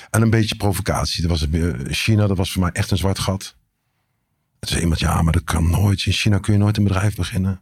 En 0.09 0.21
een 0.21 0.29
beetje 0.29 0.55
provocatie. 0.55 1.21
Dat 1.27 1.31
was, 1.31 1.49
eh, 1.49 1.73
China, 1.87 2.27
dat 2.27 2.37
was 2.37 2.51
voor 2.51 2.61
mij 2.61 2.71
echt 2.71 2.91
een 2.91 2.97
zwart 2.97 3.19
gat. 3.19 3.55
Zei 4.69 4.81
iemand, 4.81 4.99
ja, 4.99 5.21
maar 5.21 5.33
dat 5.33 5.43
kan 5.43 5.69
nooit. 5.69 6.05
In 6.05 6.11
China 6.11 6.37
kun 6.37 6.53
je 6.53 6.59
nooit 6.59 6.77
een 6.77 6.83
bedrijf 6.83 7.15
beginnen. 7.15 7.61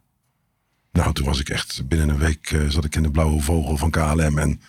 Nou, 0.91 1.13
toen 1.13 1.25
was 1.25 1.39
ik 1.39 1.49
echt, 1.49 1.87
binnen 1.87 2.09
een 2.09 2.17
week 2.17 2.51
eh, 2.51 2.67
zat 2.67 2.85
ik 2.85 2.95
in 2.95 3.03
de 3.03 3.11
blauwe 3.11 3.41
vogel 3.41 3.77
van 3.77 3.89
KLM. 3.89 4.37
En 4.37 4.61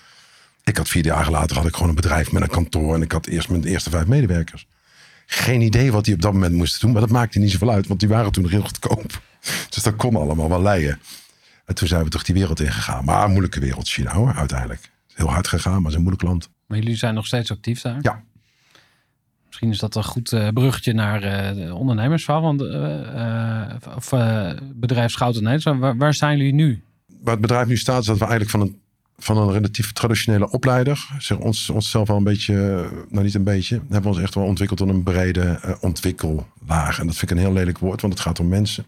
ik 0.65 0.77
had 0.77 0.89
vier 0.89 1.03
dagen 1.03 1.33
later 1.33 1.57
had 1.57 1.67
ik 1.67 1.75
gewoon 1.75 1.89
een 1.89 1.95
bedrijf 1.95 2.33
met 2.33 2.43
een 2.43 2.49
kantoor. 2.49 2.95
En 2.95 3.03
ik 3.03 3.13
had 3.13 3.27
eerst 3.27 3.49
mijn 3.49 3.65
eerste 3.65 3.91
vijf 3.91 4.07
medewerkers. 4.07 4.67
Geen 5.27 5.61
idee 5.61 5.93
wat 5.93 6.05
die 6.05 6.15
op 6.15 6.21
dat 6.21 6.33
moment 6.33 6.55
moesten 6.55 6.81
doen. 6.81 6.93
Maar 6.93 7.01
dat 7.01 7.11
maakte 7.11 7.39
niet 7.39 7.51
zoveel 7.51 7.71
uit, 7.71 7.87
want 7.87 8.01
die 8.01 8.09
waren 8.09 8.33
toen 8.33 8.43
nog 8.43 8.53
heel 8.53 8.63
goedkoop. 8.63 9.05
Dus 9.69 9.83
dat 9.83 9.97
kon 9.97 10.17
allemaal 10.17 10.49
wel 10.49 10.63
leien. 10.63 11.01
En 11.65 11.75
toen 11.75 11.89
zijn 11.89 12.05
we 12.05 12.11
toch 12.11 12.23
die 12.23 12.35
wereld 12.35 12.61
ingegaan. 12.61 13.05
Maar 13.05 13.25
een 13.25 13.31
moeilijke 13.31 13.61
wereld, 13.61 13.89
China 13.89 14.13
hoor, 14.13 14.35
uiteindelijk. 14.35 14.91
Heel 15.15 15.31
hard 15.31 15.49
gegaan, 15.49 15.73
maar 15.73 15.81
het 15.81 15.91
is 15.91 15.95
een 15.95 16.03
moeilijk 16.03 16.23
land. 16.23 16.51
Maar 16.67 16.79
jullie 16.79 16.97
zijn 16.97 17.15
nog 17.15 17.27
steeds 17.27 17.51
actief 17.51 17.81
daar? 17.81 17.99
Ja. 18.01 18.23
Misschien 19.55 19.73
is 19.73 19.79
dat 19.79 19.95
een 19.95 20.11
goed 20.11 20.33
eh, 20.33 20.49
bruggetje 20.49 20.93
naar 20.93 21.21
de 21.55 21.75
ondernemersverhaal. 21.75 22.43
Want, 22.43 22.61
eh, 22.63 23.97
of 23.97 24.13
uh, 24.13 24.51
bedrijf 24.75 25.13
Schouten. 25.13 25.79
Waar, 25.79 25.97
waar 25.97 26.15
zijn 26.15 26.37
jullie 26.37 26.53
nu? 26.53 26.83
Waar 27.21 27.33
het 27.33 27.41
bedrijf 27.41 27.67
nu 27.67 27.77
staat, 27.77 28.01
is 28.01 28.07
dat 28.07 28.19
we 28.19 28.27
eigenlijk 28.27 28.51
van 28.51 28.61
een, 28.61 28.81
van 29.19 29.37
een 29.37 29.53
relatief 29.53 29.93
traditionele 29.93 30.51
opleider, 30.51 31.09
zeg 31.19 31.39
ons, 31.39 31.71
onszelf 31.71 32.09
wel 32.09 32.17
een 32.17 32.25
beetje, 32.25 32.55
nou 33.09 33.25
niet 33.25 33.35
een 33.35 33.45
beetje, 33.45 33.75
hebben 33.77 34.03
we 34.03 34.09
ons 34.09 34.19
echt 34.19 34.35
wel 34.35 34.45
ontwikkeld 34.45 34.79
tot 34.79 34.89
een 34.89 35.03
brede 35.03 35.61
uh, 35.65 35.75
ontwikkellaag. 35.81 36.99
En 36.99 37.07
dat 37.07 37.17
vind 37.17 37.31
ik 37.31 37.31
een 37.31 37.43
heel 37.43 37.53
lelijk 37.53 37.79
woord, 37.79 38.01
want 38.01 38.13
het 38.13 38.23
gaat 38.23 38.41
om 38.41 38.49
mensen. 38.49 38.85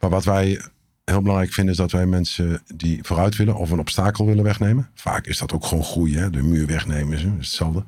Maar 0.00 0.10
wat 0.10 0.24
wij 0.24 0.60
heel 1.04 1.22
belangrijk 1.22 1.52
vinden, 1.52 1.72
is 1.72 1.80
dat 1.80 1.92
wij 1.92 2.06
mensen 2.06 2.62
die 2.74 2.98
vooruit 3.02 3.36
willen 3.36 3.56
of 3.56 3.70
een 3.70 3.78
obstakel 3.78 4.26
willen 4.26 4.44
wegnemen. 4.44 4.88
Vaak 4.94 5.26
is 5.26 5.38
dat 5.38 5.52
ook 5.52 5.64
gewoon 5.64 5.84
groeien, 5.84 6.32
de 6.32 6.42
muur 6.42 6.66
wegnemen 6.66 7.18
is 7.18 7.22
hetzelfde. 7.22 7.84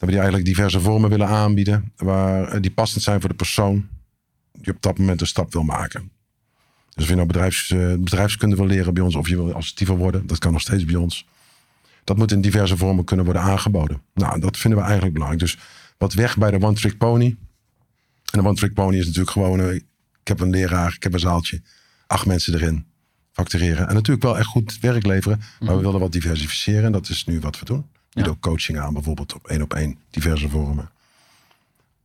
Dat 0.00 0.08
we 0.08 0.14
die 0.14 0.24
eigenlijk 0.24 0.44
diverse 0.44 0.80
vormen 0.80 1.10
willen 1.10 1.28
aanbieden, 1.28 1.92
waar, 1.96 2.60
die 2.60 2.70
passend 2.70 3.02
zijn 3.02 3.20
voor 3.20 3.28
de 3.28 3.34
persoon 3.34 3.88
die 4.52 4.74
op 4.74 4.82
dat 4.82 4.98
moment 4.98 5.20
een 5.20 5.26
stap 5.26 5.52
wil 5.52 5.62
maken. 5.62 6.10
Dus 6.94 7.02
of 7.02 7.08
je 7.08 7.14
nou 7.14 7.26
bedrijfs, 7.26 7.70
uh, 7.70 7.94
bedrijfskunde 7.94 8.56
wil 8.56 8.66
leren 8.66 8.94
bij 8.94 9.02
ons 9.02 9.14
of 9.14 9.28
je 9.28 9.36
wil 9.36 9.54
assertiever 9.54 9.96
worden, 9.96 10.26
dat 10.26 10.38
kan 10.38 10.52
nog 10.52 10.60
steeds 10.60 10.84
bij 10.84 10.94
ons. 10.94 11.26
Dat 12.04 12.16
moet 12.16 12.32
in 12.32 12.40
diverse 12.40 12.76
vormen 12.76 13.04
kunnen 13.04 13.24
worden 13.24 13.42
aangeboden. 13.42 14.02
Nou, 14.14 14.40
dat 14.40 14.56
vinden 14.56 14.78
we 14.78 14.84
eigenlijk 14.84 15.14
belangrijk. 15.14 15.44
Dus 15.44 15.58
wat 15.98 16.14
weg 16.14 16.36
bij 16.36 16.50
de 16.50 16.60
One 16.60 16.74
Trick 16.74 16.98
Pony. 16.98 17.36
En 18.32 18.40
de 18.40 18.46
One 18.46 18.54
Trick 18.54 18.74
Pony 18.74 18.96
is 18.96 19.06
natuurlijk 19.06 19.30
gewoon, 19.30 19.60
uh, 19.60 19.74
ik 19.74 19.84
heb 20.24 20.40
een 20.40 20.50
leraar, 20.50 20.94
ik 20.94 21.02
heb 21.02 21.12
een 21.12 21.20
zaaltje, 21.20 21.62
acht 22.06 22.26
mensen 22.26 22.54
erin 22.54 22.86
factureren. 23.32 23.88
En 23.88 23.94
natuurlijk 23.94 24.24
wel 24.24 24.38
echt 24.38 24.48
goed 24.48 24.78
werk 24.80 25.06
leveren, 25.06 25.40
maar 25.60 25.76
we 25.76 25.82
willen 25.82 26.00
wat 26.00 26.12
diversificeren 26.12 26.84
en 26.84 26.92
dat 26.92 27.08
is 27.08 27.24
nu 27.24 27.40
wat 27.40 27.58
we 27.58 27.64
doen. 27.64 27.84
Ja. 28.10 28.26
ook 28.26 28.40
coaching 28.40 28.78
aan, 28.78 28.92
bijvoorbeeld 28.92 29.34
op 29.34 29.46
één 29.46 29.62
op 29.62 29.74
één, 29.74 29.98
diverse 30.10 30.48
vormen. 30.48 30.90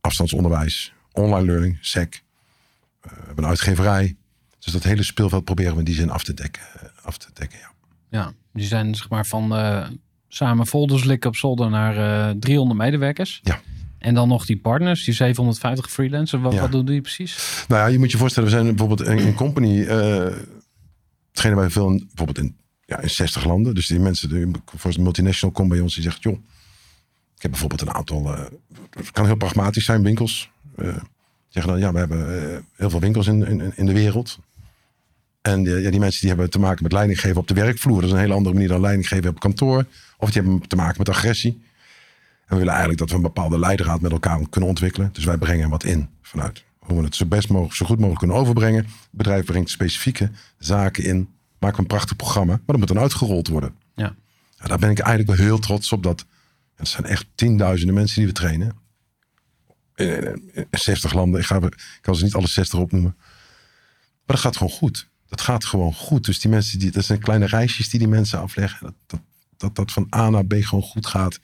Afstandsonderwijs, 0.00 0.92
online 1.12 1.44
learning, 1.44 1.78
SEC. 1.80 2.22
Uh, 3.06 3.12
we 3.12 3.18
hebben 3.26 3.44
een 3.44 3.50
uitgeverij. 3.50 4.16
Dus 4.58 4.72
dat 4.72 4.82
hele 4.82 5.02
speelveld 5.02 5.44
proberen 5.44 5.72
we 5.72 5.78
in 5.78 5.84
die 5.84 5.94
zin 5.94 6.10
af 6.10 6.24
te 6.24 6.34
dekken. 6.34 6.62
Af 7.02 7.18
te 7.18 7.28
dekken 7.32 7.58
ja. 7.58 7.70
ja, 8.08 8.32
die 8.52 8.66
zijn 8.66 8.94
zeg 8.94 9.08
maar 9.08 9.26
van 9.26 9.58
uh, 9.58 9.86
samen 10.28 10.66
folders 10.66 11.04
likken 11.04 11.28
op 11.28 11.36
zolder 11.36 11.70
naar 11.70 11.96
uh, 12.30 12.38
300 12.40 12.80
medewerkers. 12.80 13.40
Ja. 13.42 13.60
En 13.98 14.14
dan 14.14 14.28
nog 14.28 14.46
die 14.46 14.58
partners, 14.58 15.04
die 15.04 15.14
750 15.14 15.90
freelancers. 15.90 16.42
Wat, 16.42 16.52
ja. 16.52 16.60
wat 16.60 16.72
doen 16.72 16.84
die 16.84 17.00
precies? 17.00 17.64
Nou 17.68 17.80
ja, 17.80 17.86
je 17.86 17.98
moet 17.98 18.10
je 18.10 18.18
voorstellen, 18.18 18.48
we 18.50 18.54
zijn 18.54 18.76
bijvoorbeeld 18.76 19.08
in 19.08 19.34
company. 19.34 19.78
Uh, 19.78 20.26
hetgene 21.30 21.54
wij 21.54 21.70
veel 21.70 21.88
bijvoorbeeld 21.88 22.38
in, 22.38 22.56
ja, 22.86 23.00
in 23.00 23.10
60 23.10 23.44
landen. 23.44 23.74
Dus 23.74 23.86
die 23.86 24.00
mensen, 24.00 24.28
die, 24.28 24.50
voor 24.76 24.94
een 24.94 25.02
multinational 25.02 25.54
komt 25.54 25.68
bij 25.68 25.80
ons, 25.80 25.94
die 25.94 26.02
zegt, 26.02 26.22
joh, 26.22 26.38
ik 27.36 27.42
heb 27.42 27.50
bijvoorbeeld 27.50 27.80
een 27.80 27.94
aantal, 27.94 28.34
uh, 28.34 28.44
het 28.90 29.10
kan 29.10 29.26
heel 29.26 29.36
pragmatisch 29.36 29.84
zijn, 29.84 30.02
winkels. 30.02 30.50
Uh, 30.76 30.96
zeggen 31.48 31.72
dan, 31.72 31.80
ja, 31.80 31.92
we 31.92 31.98
hebben 31.98 32.50
uh, 32.50 32.58
heel 32.76 32.90
veel 32.90 33.00
winkels 33.00 33.26
in, 33.26 33.46
in, 33.46 33.72
in 33.76 33.86
de 33.86 33.92
wereld. 33.92 34.38
En 35.42 35.62
die, 35.62 35.80
ja, 35.80 35.90
die 35.90 36.00
mensen 36.00 36.20
die 36.20 36.28
hebben 36.28 36.50
te 36.50 36.58
maken 36.58 36.82
met 36.82 36.92
leidinggeven 36.92 37.36
op 37.36 37.48
de 37.48 37.54
werkvloer. 37.54 38.00
Dat 38.00 38.04
is 38.04 38.10
een 38.10 38.20
hele 38.20 38.34
andere 38.34 38.54
manier 38.54 38.68
dan 38.68 38.80
leidinggeven 38.80 39.30
op 39.30 39.40
kantoor. 39.40 39.86
Of 40.18 40.30
die 40.30 40.42
hebben 40.42 40.68
te 40.68 40.76
maken 40.76 40.94
met 40.98 41.08
agressie. 41.08 41.64
En 42.46 42.52
we 42.52 42.56
willen 42.56 42.68
eigenlijk 42.68 42.98
dat 42.98 43.10
we 43.10 43.16
een 43.16 43.22
bepaalde 43.22 43.58
leidraad 43.58 44.00
met 44.00 44.12
elkaar 44.12 44.48
kunnen 44.48 44.70
ontwikkelen. 44.70 45.10
Dus 45.12 45.24
wij 45.24 45.36
brengen 45.36 45.68
wat 45.68 45.84
in 45.84 46.08
vanuit 46.22 46.64
hoe 46.78 46.98
we 46.98 47.04
het 47.04 47.14
zo 47.14 47.26
best 47.26 47.48
mogelijk, 47.48 47.74
zo 47.74 47.86
goed 47.86 47.96
mogelijk 47.96 48.18
kunnen 48.18 48.36
overbrengen. 48.36 48.84
Het 48.84 49.08
bedrijf 49.10 49.44
brengt 49.44 49.70
specifieke 49.70 50.30
zaken 50.58 51.04
in. 51.04 51.28
Maken 51.58 51.76
we 51.76 51.82
een 51.82 51.88
prachtig 51.88 52.16
programma. 52.16 52.52
Maar 52.52 52.62
dat 52.66 52.78
moet 52.78 52.88
dan 52.88 52.98
uitgerold 52.98 53.48
worden. 53.48 53.74
Ja. 53.94 54.14
ja 54.58 54.66
daar 54.66 54.78
ben 54.78 54.90
ik 54.90 54.98
eigenlijk 54.98 55.38
wel 55.38 55.46
heel 55.46 55.58
trots 55.58 55.92
op. 55.92 56.02
Dat 56.02 56.26
het 56.76 56.88
zijn 56.88 57.06
echt 57.06 57.26
tienduizenden 57.34 57.94
mensen 57.94 58.16
die 58.16 58.26
we 58.26 58.32
trainen. 58.32 58.76
In, 59.94 60.50
in 60.52 60.66
60 60.70 61.12
landen. 61.12 61.40
Ik, 61.40 61.46
ga, 61.46 61.56
ik 61.56 61.98
kan 62.00 62.16
ze 62.16 62.24
niet 62.24 62.34
alle 62.34 62.48
60 62.48 62.78
opnoemen. 62.78 63.14
Maar 63.16 64.36
dat 64.36 64.40
gaat 64.40 64.56
gewoon 64.56 64.72
goed. 64.72 65.08
Dat 65.28 65.40
gaat 65.40 65.64
gewoon 65.64 65.94
goed. 65.94 66.24
Dus 66.24 66.40
die 66.40 66.50
mensen, 66.50 66.78
die, 66.78 66.90
dat 66.90 67.04
zijn 67.04 67.20
kleine 67.20 67.46
reisjes 67.46 67.88
die 67.88 67.98
die 67.98 68.08
mensen 68.08 68.40
afleggen. 68.40 68.80
Dat 68.82 68.94
dat, 69.06 69.20
dat, 69.56 69.74
dat 69.74 69.92
van 69.92 70.06
A 70.14 70.30
naar 70.30 70.46
B 70.46 70.54
gewoon 70.54 70.84
goed 70.84 71.06
gaat. 71.06 71.40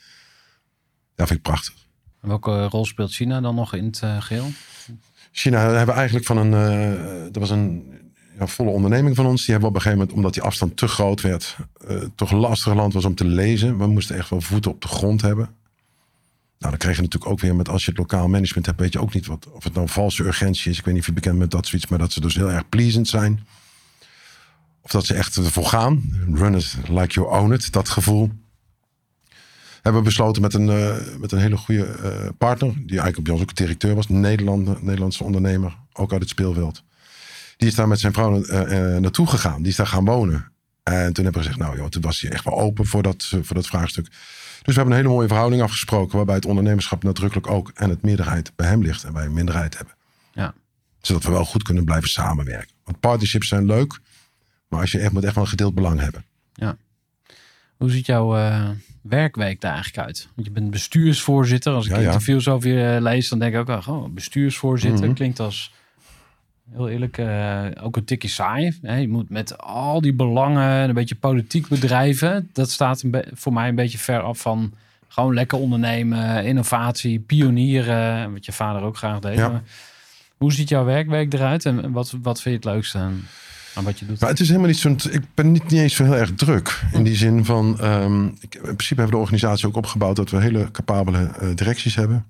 Dat 1.14 1.26
vind 1.26 1.38
ik 1.38 1.42
prachtig. 1.42 1.74
En 2.20 2.28
welke 2.28 2.64
rol 2.64 2.84
speelt 2.84 3.12
China 3.12 3.40
dan 3.40 3.54
nog 3.54 3.74
in 3.74 3.84
het 3.84 4.00
uh, 4.04 4.22
geheel? 4.22 4.50
China 5.32 5.60
hebben 5.60 5.86
we 5.86 5.92
eigenlijk 5.92 6.26
van 6.26 6.36
een... 6.36 6.52
Uh, 6.52 7.22
dat 7.24 7.36
was 7.36 7.50
een 7.50 8.00
ja, 8.38 8.46
volle 8.46 8.70
onderneming 8.70 9.16
van 9.16 9.26
ons. 9.26 9.44
Die 9.44 9.50
hebben 9.50 9.70
we 9.70 9.76
op 9.76 9.82
een 9.84 9.90
gegeven 9.90 9.98
moment, 9.98 10.16
omdat 10.16 10.34
die 10.34 10.42
afstand 10.42 10.76
te 10.76 10.88
groot 10.88 11.20
werd... 11.20 11.56
Uh, 11.88 12.02
toch 12.14 12.30
lastig 12.30 12.74
land 12.74 12.92
was 12.92 13.04
om 13.04 13.14
te 13.14 13.24
lezen. 13.24 13.78
We 13.78 13.86
moesten 13.86 14.16
echt 14.16 14.30
wel 14.30 14.40
voeten 14.40 14.70
op 14.70 14.80
de 14.80 14.88
grond 14.88 15.20
hebben. 15.20 15.44
Nou, 16.58 16.70
dan 16.70 16.76
kreeg 16.76 16.96
je 16.96 17.02
natuurlijk 17.02 17.32
ook 17.32 17.40
weer 17.40 17.54
met... 17.56 17.68
als 17.68 17.84
je 17.84 17.90
het 17.90 17.98
lokaal 17.98 18.28
management 18.28 18.66
hebt, 18.66 18.80
weet 18.80 18.92
je 18.92 19.00
ook 19.00 19.14
niet 19.14 19.26
wat, 19.26 19.48
of 19.50 19.64
het 19.64 19.74
nou 19.74 19.88
valse 19.88 20.24
urgentie 20.24 20.70
is. 20.70 20.78
Ik 20.78 20.84
weet 20.84 20.94
niet 20.94 21.02
of 21.02 21.08
je 21.08 21.14
bekend 21.14 21.38
met 21.38 21.50
dat 21.50 21.66
zoiets... 21.66 21.88
maar 21.88 21.98
dat 21.98 22.12
ze 22.12 22.20
dus 22.20 22.34
heel 22.34 22.50
erg 22.50 22.68
pleasant 22.68 23.08
zijn. 23.08 23.46
Of 24.82 24.90
dat 24.90 25.06
ze 25.06 25.14
echt 25.14 25.36
ervoor 25.36 25.66
gaan. 25.66 26.02
Run 26.32 26.54
it 26.54 26.76
like 26.88 27.14
you 27.20 27.40
own 27.40 27.52
it, 27.52 27.72
dat 27.72 27.88
gevoel. 27.88 28.30
Hebben 29.82 30.02
we 30.02 30.08
besloten 30.08 30.42
met 30.42 30.54
een, 30.54 30.66
uh, 30.66 30.96
met 31.18 31.32
een 31.32 31.38
hele 31.38 31.56
goede 31.56 31.98
uh, 32.02 32.28
partner... 32.38 32.72
die 32.74 32.98
eigenlijk 32.98 33.22
bij 33.22 33.32
ons 33.32 33.42
ook 33.42 33.54
directeur 33.54 33.94
was. 33.94 34.08
Een 34.08 34.20
Nederland, 34.20 34.82
Nederlandse 34.82 35.24
ondernemer, 35.24 35.76
ook 35.92 36.12
uit 36.12 36.20
het 36.20 36.30
speelveld. 36.30 36.82
Die 37.62 37.70
is 37.70 37.76
daar 37.76 37.88
met 37.88 38.00
zijn 38.00 38.12
vrouw 38.12 38.44
uh, 38.44 38.96
naartoe 38.96 39.26
gegaan. 39.26 39.58
Die 39.58 39.70
is 39.70 39.76
daar 39.76 39.86
gaan 39.86 40.04
wonen. 40.04 40.52
En 40.82 41.12
toen 41.12 41.24
hebben 41.24 41.42
we 41.42 41.48
gezegd, 41.48 41.58
nou 41.58 41.76
joh, 41.76 41.88
toen 41.88 42.02
was 42.02 42.20
hij 42.20 42.30
echt 42.30 42.44
wel 42.44 42.58
open 42.58 42.86
voor 42.86 43.02
dat, 43.02 43.24
voor 43.42 43.54
dat 43.54 43.66
vraagstuk. 43.66 44.04
Dus 44.04 44.16
we 44.62 44.72
hebben 44.72 44.92
een 44.92 45.00
hele 45.00 45.14
mooie 45.14 45.28
verhouding 45.28 45.62
afgesproken... 45.62 46.16
waarbij 46.16 46.34
het 46.34 46.44
ondernemerschap 46.44 47.02
nadrukkelijk 47.02 47.46
ook... 47.46 47.70
en 47.74 47.90
het 47.90 48.02
meerderheid 48.02 48.52
bij 48.56 48.68
hem 48.68 48.82
ligt 48.82 49.04
en 49.04 49.12
wij 49.12 49.24
een 49.24 49.32
minderheid 49.32 49.76
hebben. 49.76 49.94
Ja. 50.32 50.54
Zodat 51.00 51.24
we 51.24 51.30
wel 51.30 51.44
goed 51.44 51.62
kunnen 51.62 51.84
blijven 51.84 52.08
samenwerken. 52.08 52.74
Want 52.84 53.00
partnerships 53.00 53.48
zijn 53.48 53.66
leuk... 53.66 53.98
maar 54.68 54.80
als 54.80 54.92
je 54.92 54.98
echt 54.98 55.12
moet 55.12 55.24
echt 55.24 55.34
wel 55.34 55.44
een 55.44 55.50
gedeeld 55.50 55.74
belang 55.74 56.00
hebben. 56.00 56.24
Ja. 56.52 56.76
Hoe 57.76 57.90
ziet 57.90 58.06
jouw 58.06 58.36
uh, 58.36 58.68
werkweek 59.02 59.60
daar 59.60 59.74
eigenlijk 59.74 60.06
uit? 60.06 60.28
Want 60.34 60.46
je 60.46 60.52
bent 60.52 60.70
bestuursvoorzitter. 60.70 61.72
Als 61.72 61.86
ik 61.86 61.92
ja, 61.92 61.98
interviews 61.98 62.44
ja. 62.44 62.52
over 62.52 62.70
je 62.70 63.00
lees, 63.00 63.28
dan 63.28 63.38
denk 63.38 63.54
ik 63.54 63.60
ook... 63.60 63.86
Oh, 63.86 64.08
bestuursvoorzitter 64.08 64.98
mm-hmm. 64.98 65.14
klinkt 65.14 65.40
als... 65.40 65.72
Heel 66.70 66.88
eerlijk, 66.88 67.18
uh, 67.18 67.64
ook 67.82 67.96
een 67.96 68.04
tikje 68.04 68.28
saai. 68.28 68.78
Hè? 68.82 68.96
Je 68.96 69.08
moet 69.08 69.30
met 69.30 69.58
al 69.58 70.00
die 70.00 70.14
belangen, 70.14 70.88
een 70.88 70.94
beetje 70.94 71.14
politiek 71.14 71.68
bedrijven. 71.68 72.48
Dat 72.52 72.70
staat 72.70 73.04
voor 73.32 73.52
mij 73.52 73.68
een 73.68 73.74
beetje 73.74 73.98
ver 73.98 74.20
af 74.20 74.38
van 74.38 74.72
gewoon 75.08 75.34
lekker 75.34 75.58
ondernemen, 75.58 76.44
innovatie, 76.44 77.18
pionieren. 77.20 78.32
Wat 78.32 78.44
je 78.44 78.52
vader 78.52 78.82
ook 78.82 78.96
graag 78.96 79.18
deed. 79.18 79.36
Ja. 79.36 79.62
Hoe 80.36 80.52
ziet 80.52 80.68
jouw 80.68 80.84
werkweek 80.84 81.32
eruit 81.32 81.66
en 81.66 81.92
wat, 81.92 82.14
wat 82.22 82.40
vind 82.40 82.62
je 82.62 82.68
het 82.68 82.76
leukste 82.76 82.98
aan, 82.98 83.24
aan 83.74 83.84
wat 83.84 83.98
je 83.98 84.06
doet? 84.06 84.20
Maar 84.20 84.30
het 84.30 84.40
is 84.40 84.48
helemaal 84.48 84.68
niet 84.68 84.78
zo'n. 84.78 84.98
Ik 85.10 85.22
ben 85.34 85.52
niet, 85.52 85.62
niet 85.62 85.80
eens 85.80 85.94
zo 85.94 86.04
heel 86.04 86.16
erg 86.16 86.34
druk. 86.34 86.82
In 86.92 87.02
die 87.02 87.16
zin 87.16 87.44
van. 87.44 87.84
Um, 87.84 88.26
ik, 88.40 88.54
in 88.54 88.60
principe 88.60 89.00
hebben 89.00 89.04
we 89.04 89.10
de 89.10 89.16
organisatie 89.16 89.66
ook 89.66 89.76
opgebouwd 89.76 90.16
dat 90.16 90.30
we 90.30 90.40
hele 90.40 90.70
capabele 90.70 91.30
uh, 91.42 91.54
directies 91.54 91.94
hebben. 91.94 92.26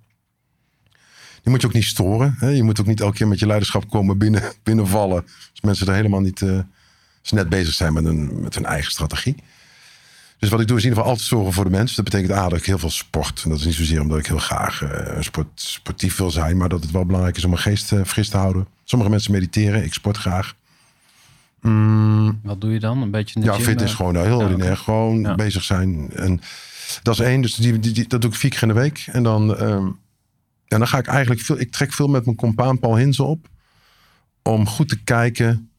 Die 1.42 1.50
moet 1.52 1.60
je 1.60 1.66
ook 1.66 1.72
niet 1.72 1.84
storen. 1.84 2.34
Hè? 2.38 2.48
Je 2.48 2.62
moet 2.62 2.80
ook 2.80 2.86
niet 2.86 3.00
elke 3.00 3.16
keer 3.16 3.28
met 3.28 3.38
je 3.38 3.46
leiderschap 3.46 3.90
komen 3.90 4.18
binnen, 4.18 4.42
binnenvallen. 4.62 5.22
Als 5.50 5.60
mensen 5.62 5.86
er 5.86 5.94
helemaal 5.94 6.20
niet 6.20 6.40
uh, 6.40 6.58
net 7.30 7.48
bezig 7.48 7.74
zijn 7.74 7.92
met, 7.92 8.04
een, 8.04 8.40
met 8.40 8.54
hun 8.54 8.64
eigen 8.66 8.90
strategie. 8.90 9.36
Dus 10.38 10.50
wat 10.50 10.60
ik 10.60 10.66
doe 10.68 10.76
is 10.76 10.82
in 10.82 10.88
ieder 10.88 11.02
geval 11.04 11.10
altijd 11.10 11.28
zorgen 11.28 11.52
voor 11.52 11.64
de 11.64 11.70
mensen. 11.70 11.96
Dat 11.96 12.04
betekent 12.04 12.38
A, 12.38 12.48
dat 12.48 12.58
ik 12.58 12.64
heel 12.64 12.78
veel 12.78 12.90
sport. 12.90 13.40
En 13.44 13.50
dat 13.50 13.58
is 13.58 13.64
niet 13.64 13.74
zozeer 13.74 14.00
omdat 14.00 14.18
ik 14.18 14.26
heel 14.26 14.38
graag 14.38 14.82
eh, 14.82 15.20
sport, 15.22 15.46
sportief 15.54 16.16
wil 16.16 16.30
zijn. 16.30 16.56
Maar 16.56 16.68
dat 16.68 16.82
het 16.82 16.90
wel 16.90 17.04
belangrijk 17.06 17.36
is 17.36 17.44
om 17.44 17.50
mijn 17.50 17.62
geest 17.62 17.92
eh, 17.92 18.00
fris 18.04 18.28
te 18.28 18.36
houden. 18.36 18.66
Sommige 18.84 19.10
mensen 19.10 19.32
mediteren. 19.32 19.84
Ik 19.84 19.92
sport 19.94 20.16
graag. 20.16 20.54
Mm, 21.60 22.40
Wat 22.42 22.60
doe 22.60 22.72
je 22.72 22.80
dan? 22.80 23.02
Een 23.02 23.10
beetje 23.10 23.40
ja, 23.40 23.54
fitness 23.60 23.90
eh? 23.92 23.96
gewoon 23.98 24.16
heel 24.16 24.38
Ja, 24.38 24.44
ordinair. 24.44 24.76
Gewoon 24.76 25.20
Ja. 25.20 25.34
bezig 25.34 25.62
zijn. 25.62 26.10
En 26.12 26.40
dat 27.02 27.14
is 27.14 27.20
één. 27.20 27.40
Dus 27.40 27.54
die, 27.54 27.78
die, 27.78 27.92
die- 27.92 28.06
dat 28.08 28.20
doe 28.20 28.30
ik 28.30 28.36
vier 28.36 28.50
keer 28.50 28.62
in 28.62 28.68
de 28.68 28.74
week. 28.74 29.04
En 29.12 29.22
dan, 29.22 29.56
ehm, 29.56 29.86
ja, 30.72 30.78
dan 30.78 30.88
ga 30.88 30.98
ik 30.98 31.06
eigenlijk 31.06 31.40
veel... 31.40 31.60
Ik 31.60 31.72
trek 31.72 31.92
veel 31.92 32.08
met 32.08 32.24
mijn 32.24 32.36
compaan 32.36 32.78
Paul 32.78 32.96
Hinze 32.96 33.22
op. 33.22 33.48
Om 34.42 34.66
goed 34.66 34.88
te 34.88 35.02
kijken... 35.02 35.70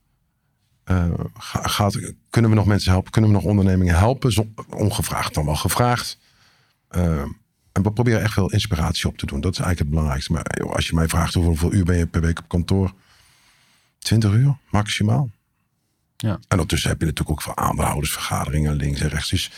eh, 0.84 1.14
ga- 1.38 1.68
gaat, 1.68 2.00
kunnen 2.30 2.50
we 2.52 2.58
nog 2.58 2.66
mensen 2.66 2.92
helpen? 2.92 3.12
Kunnen 3.12 3.30
we 3.30 3.36
nog 3.36 3.46
ondernemingen 3.46 3.98
helpen? 3.98 4.32
Zo- 4.32 4.54
ongevraagd 4.70 5.34
dan 5.34 5.46
wel 5.46 5.56
gevraagd. 5.56 6.18
Ehm, 6.90 7.28
en 7.72 7.84
we 7.84 7.92
proberen 7.92 8.22
echt 8.22 8.34
veel 8.34 8.52
inspiratie 8.52 9.08
op 9.08 9.18
te 9.18 9.26
doen. 9.26 9.42
Dat 9.42 9.52
is 9.52 9.58
eigenlijk 9.60 9.80
het 9.80 9.90
belangrijkste. 9.90 10.32
Maar 10.32 10.46
joh, 10.58 10.72
als 10.76 10.88
je 10.88 10.96
mij 10.96 11.08
vraagt 11.08 11.34
hoeveel 11.34 11.74
uur 11.74 11.84
ben 11.86 11.98
je 11.98 12.08
per 12.08 12.22
week 12.22 12.40
op 12.40 12.48
kantoor? 12.50 12.94
20 14.00 14.32
uur 14.34 14.58
maximaal. 14.70 15.30
Ja. 16.18 16.30
En 16.34 16.40
ondertussen 16.50 16.90
heb 16.90 17.00
je 17.00 17.06
natuurlijk 17.06 17.38
ook 17.38 17.42
veel 17.42 17.58
aandeelhoudersvergaderingen 17.58 18.74
links 18.76 19.00
en 19.00 19.10
rechts. 19.10 19.30
Dus 19.30 19.52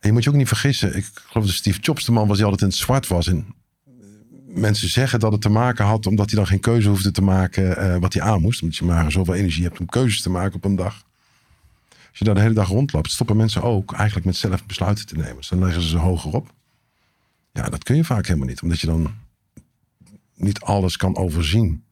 en 0.00 0.08
je 0.08 0.12
moet 0.12 0.24
je 0.24 0.30
ook 0.30 0.36
niet 0.36 0.48
vergissen. 0.48 0.96
Ik 0.96 1.06
geloof 1.26 1.46
dat 1.46 1.54
Steve 1.54 1.80
Jobs 1.80 2.04
de 2.04 2.12
man 2.12 2.26
was 2.28 2.36
die 2.36 2.44
altijd 2.44 2.62
in 2.62 2.68
het 2.68 2.76
zwart 2.76 3.06
was. 3.06 3.26
En 3.26 3.46
mensen 4.56 4.88
zeggen 4.88 5.20
dat 5.20 5.32
het 5.32 5.40
te 5.40 5.48
maken 5.48 5.84
had 5.84 6.06
omdat 6.06 6.30
hij 6.30 6.38
dan 6.38 6.46
geen 6.46 6.60
keuze 6.60 6.88
hoefde 6.88 7.10
te 7.10 7.22
maken 7.22 7.76
eh, 7.76 7.96
wat 7.96 8.12
hij 8.12 8.22
aan 8.22 8.40
moest. 8.40 8.62
Omdat 8.62 8.76
je 8.76 8.84
maar 8.84 9.12
zoveel 9.12 9.34
energie 9.34 9.64
hebt 9.64 9.80
om 9.80 9.86
keuzes 9.86 10.22
te 10.22 10.30
maken 10.30 10.54
op 10.54 10.64
een 10.64 10.76
dag. 10.76 11.04
Als 11.88 12.18
je 12.18 12.24
daar 12.24 12.34
de 12.34 12.40
hele 12.40 12.54
dag 12.54 12.68
rondloopt, 12.68 13.10
stoppen 13.10 13.36
mensen 13.36 13.62
ook 13.62 13.92
eigenlijk 13.92 14.26
met 14.26 14.36
zelf 14.36 14.66
besluiten 14.66 15.06
te 15.06 15.16
nemen. 15.16 15.36
Dus 15.36 15.48
dan 15.48 15.58
leggen 15.58 15.82
ze 15.82 15.88
ze 15.88 15.96
hoger 15.96 16.32
op. 16.32 16.54
Ja, 17.52 17.68
dat 17.68 17.84
kun 17.84 17.96
je 17.96 18.04
vaak 18.04 18.26
helemaal 18.26 18.48
niet. 18.48 18.62
Omdat 18.62 18.80
je 18.80 18.86
dan 18.86 19.14
niet 20.34 20.60
alles 20.60 20.96
kan 20.96 21.16
overzien. 21.16 21.84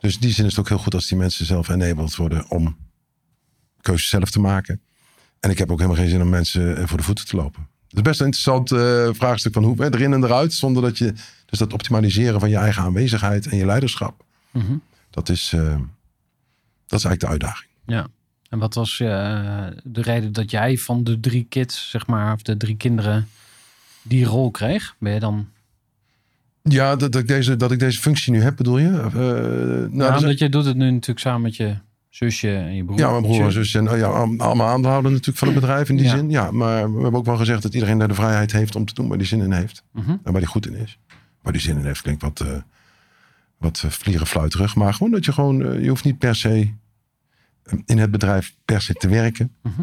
Dus 0.00 0.14
in 0.14 0.20
die 0.20 0.32
zin 0.32 0.44
is 0.44 0.50
het 0.50 0.60
ook 0.60 0.68
heel 0.68 0.78
goed 0.78 0.94
als 0.94 1.06
die 1.06 1.18
mensen 1.18 1.46
zelf 1.46 1.68
enabled 1.68 2.16
worden 2.16 2.50
om 2.50 2.76
keuzes 3.80 4.08
zelf 4.08 4.30
te 4.30 4.40
maken. 4.40 4.80
En 5.40 5.50
ik 5.50 5.58
heb 5.58 5.70
ook 5.70 5.78
helemaal 5.78 6.00
geen 6.00 6.10
zin 6.10 6.22
om 6.22 6.28
mensen 6.28 6.76
eh, 6.76 6.86
voor 6.86 6.96
de 6.96 7.04
voeten 7.04 7.26
te 7.26 7.36
lopen. 7.36 7.68
Het 7.88 7.96
is 7.96 8.02
best 8.02 8.20
een 8.20 8.26
interessant 8.26 8.70
eh, 8.72 9.08
vraagstuk 9.12 9.52
van 9.52 9.64
hoe 9.64 9.84
erin 9.84 10.12
en 10.12 10.24
eruit. 10.24 10.52
Zonder 10.52 10.82
dat 10.82 10.98
je. 10.98 11.12
Dus 11.46 11.58
dat 11.58 11.72
optimaliseren 11.72 12.40
van 12.40 12.48
je 12.50 12.56
eigen 12.56 12.82
aanwezigheid 12.82 13.46
en 13.46 13.56
je 13.56 13.66
leiderschap. 13.66 14.24
Mhm. 14.50 14.76
Dat 15.10 15.28
is, 15.28 15.52
eh, 15.54 15.60
dat 16.86 16.98
is 16.98 17.04
eigenlijk 17.04 17.20
de 17.20 17.26
uitdaging. 17.26 17.70
Ja. 17.86 18.06
En 18.48 18.58
wat 18.58 18.74
was 18.74 19.00
eh, 19.00 19.66
de 19.84 20.02
reden 20.02 20.32
dat 20.32 20.50
jij 20.50 20.78
van 20.78 21.04
de 21.04 21.20
drie 21.20 21.46
kids, 21.48 21.90
zeg 21.90 22.06
maar, 22.06 22.32
of 22.34 22.42
de 22.42 22.56
drie 22.56 22.76
kinderen, 22.76 23.28
die 24.02 24.24
rol 24.24 24.50
kreeg? 24.50 24.94
Ben 24.98 25.12
je 25.12 25.20
dan... 25.20 25.48
Ja, 26.62 26.96
dat, 26.96 27.12
dat, 27.12 27.20
ik, 27.22 27.28
deze, 27.28 27.56
dat 27.56 27.72
ik 27.72 27.78
deze 27.78 27.98
functie 28.00 28.32
nu 28.32 28.42
heb, 28.42 28.56
bedoel 28.56 28.78
je? 28.78 28.88
Nou, 28.88 29.90
dat 29.96 30.14
is- 30.14 30.22
omdat 30.22 30.38
je 30.38 30.48
doet 30.48 30.64
het 30.64 30.76
nu 30.76 30.90
natuurlijk 30.90 31.18
samen 31.20 31.42
met 31.42 31.56
je 31.56 31.76
zusje 32.08 32.54
en 32.56 32.74
je 32.74 32.84
broer. 32.84 32.98
Ja, 32.98 33.10
mijn 33.10 33.22
broer 33.22 33.44
en 33.44 33.52
zus 33.52 33.74
en 33.74 33.90
oh 33.90 33.96
ja, 33.96 34.06
allemaal 34.06 34.66
aandeelhouder 34.68 35.10
natuurlijk 35.10 35.38
van 35.38 35.48
het 35.48 35.56
bedrijf 35.60 35.88
in 35.88 35.96
die 35.96 36.04
Ja. 36.04 36.16
zin. 36.16 36.30
Ja, 36.30 36.50
maar 36.50 36.94
we 36.94 37.00
hebben 37.02 37.20
ook 37.20 37.24
wel 37.26 37.36
gezegd 37.36 37.62
dat 37.62 37.74
iedereen 37.74 37.98
daar 37.98 38.08
de 38.08 38.14
vrijheid 38.14 38.52
heeft 38.52 38.76
om 38.76 38.84
te 38.84 38.94
doen 38.94 39.08
waar 39.08 39.16
hij 39.16 39.26
zin 39.26 39.40
in 39.40 39.52
heeft. 39.52 39.84
Mhm. 39.92 40.10
En 40.10 40.18
waar 40.22 40.40
hij 40.40 40.44
goed 40.50 40.66
in 40.66 40.74
is. 40.74 40.98
Waar 41.42 41.52
hij 41.52 41.62
zin 41.62 41.78
in 41.78 41.84
heeft 41.84 42.02
klinkt 42.02 42.22
wat, 42.22 42.40
eh 42.40 42.56
wat 43.58 43.82
eh, 43.84 43.90
vlierenfluiterig. 43.90 44.74
Maar 44.76 44.94
gewoon 44.94 45.12
dat 45.12 45.24
je 45.24 45.32
gewoon, 45.32 45.62
eh, 45.64 45.82
je 45.82 45.88
hoeft 45.88 46.04
niet 46.04 46.18
per 46.18 46.34
se 46.36 46.74
eh, 47.62 47.78
in 47.86 47.98
het 47.98 48.10
bedrijf 48.10 48.56
per 48.64 48.82
se 48.82 48.92
te 48.94 49.08
werken. 49.08 49.54
Mhm. 49.62 49.82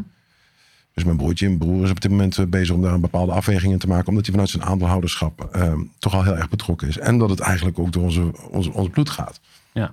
Dus 0.94 1.04
mijn 1.04 1.18
broertje 1.18 1.46
en 1.46 1.58
broer 1.58 1.84
is 1.84 1.90
op 1.90 2.02
dit 2.02 2.12
moment 2.12 2.50
bezig 2.50 2.76
om 2.76 2.82
daar 2.82 2.94
een 2.94 3.02
bepaalde 3.02 3.32
afweging 3.32 3.74
in 3.74 3.80
te 3.80 3.88
maken. 3.88 4.08
Omdat 4.08 4.24
hij 4.24 4.32
vanuit 4.32 4.50
zijn 4.50 4.64
aandeelhouderschap 4.64 5.50
eh, 5.52 5.74
toch 6.00 6.14
al 6.14 6.24
heel 6.24 6.36
erg 6.38 6.50
betrokken 6.50 6.88
is. 6.88 6.98
En 6.98 7.18
dat 7.18 7.30
het 7.30 7.40
eigenlijk 7.40 7.80
ook 7.80 7.92
door 7.92 8.04
onze, 8.04 8.32
onze, 8.50 8.72
ons 8.74 8.90
bloed 8.90 9.10
gaat. 9.10 9.40
Ja. 9.74 9.92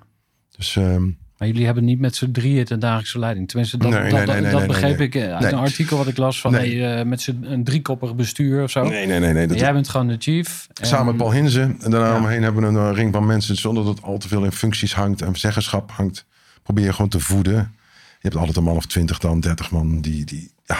Dus 0.56 0.76
ehm, 0.76 1.08
Maar 1.42 1.50
jullie 1.50 1.66
hebben 1.66 1.84
niet 1.84 2.00
met 2.00 2.16
z'n 2.16 2.30
drieën 2.30 2.64
de 2.64 2.78
dagelijkse 2.78 3.18
leiding. 3.18 3.48
Tenminste, 3.48 3.76
dat, 3.76 3.90
Nee, 3.90 4.10
dat, 4.10 4.40
nee, 4.40 4.50
dat, 4.50 4.66
begreep 4.66 5.00
ik 5.00 5.14
eh, 5.14 5.34
uit 5.34 5.52
een 5.52 5.58
artikel 5.58 5.96
wat 5.96 6.06
ik 6.06 6.16
las 6.16 6.40
van 6.40 6.54
hey, 6.54 6.98
eh, 6.98 7.04
met 7.06 7.20
z'n 7.20 7.38
een 7.42 7.64
driekoppig 7.64 8.14
bestuur 8.14 8.62
of 8.62 8.70
zo. 8.70 8.82
nee, 8.88 9.06
nee, 9.06 9.20
nee. 9.20 9.32
nee 9.32 9.46
dat, 9.46 9.58
Jij 9.58 9.72
bent 9.72 9.88
gewoon 9.88 10.08
de 10.08 10.16
chief. 10.18 10.68
En- 10.74 10.86
Samen 10.86 11.06
met 11.06 11.16
Paul 11.16 11.32
Hinze. 11.32 11.60
En 11.60 11.90
daarna 11.90 12.08
Ja. 12.08 12.16
omheen 12.16 12.42
hebben 12.42 12.62
we 12.62 12.68
een 12.68 12.90
eh, 12.90 12.96
ring 12.96 13.12
van 13.12 13.26
mensen. 13.26 13.56
Zonder 13.56 13.84
dat 13.84 13.96
het 13.96 14.04
al 14.04 14.18
te 14.18 14.28
veel 14.28 14.44
in 14.44 14.52
functies 14.52 14.94
hangt 14.94 15.22
en 15.22 15.36
zeggenschap 15.36 15.90
hangt. 15.90 16.24
Probeer 16.62 16.84
je 16.84 16.92
gewoon 16.92 17.10
te 17.10 17.20
voeden. 17.20 17.54
Je 17.54 18.28
hebt 18.28 18.36
altijd 18.36 18.56
een 18.56 18.62
man 18.64 18.76
of 18.76 18.86
twintig 18.86 19.18
dan, 19.18 19.40
dertig 19.40 19.70
man 19.70 20.00
die, 20.00 20.24
die, 20.24 20.50
ja, 20.64 20.76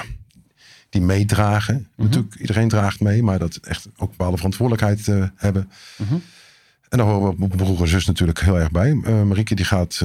die 0.89 1.01
meedragen. 1.01 1.89
Mhm. 1.97 2.07
Natuurlijk, 2.07 2.35
iedereen 2.35 2.69
draagt 2.69 3.01
mee. 3.01 3.23
Maar 3.23 3.39
dat 3.39 3.57
echt 3.57 3.89
ook 3.97 4.11
bepaalde 4.11 4.37
verantwoordelijkheid 4.37 5.31
hebben. 5.37 5.71
Mhm. 5.97 6.15
En 6.89 6.99
daar 6.99 7.07
horen 7.07 7.31
we 7.31 7.35
mijn 7.39 7.51
broer 7.51 7.81
en 7.81 7.89
zus 7.89 8.07
natuurlijk 8.07 8.41
heel 8.41 8.59
erg 8.59 8.71
bij. 8.71 9.01
Eh 9.05 9.23
Marieke 9.23 9.55
die 9.55 9.65
gaat 9.65 10.01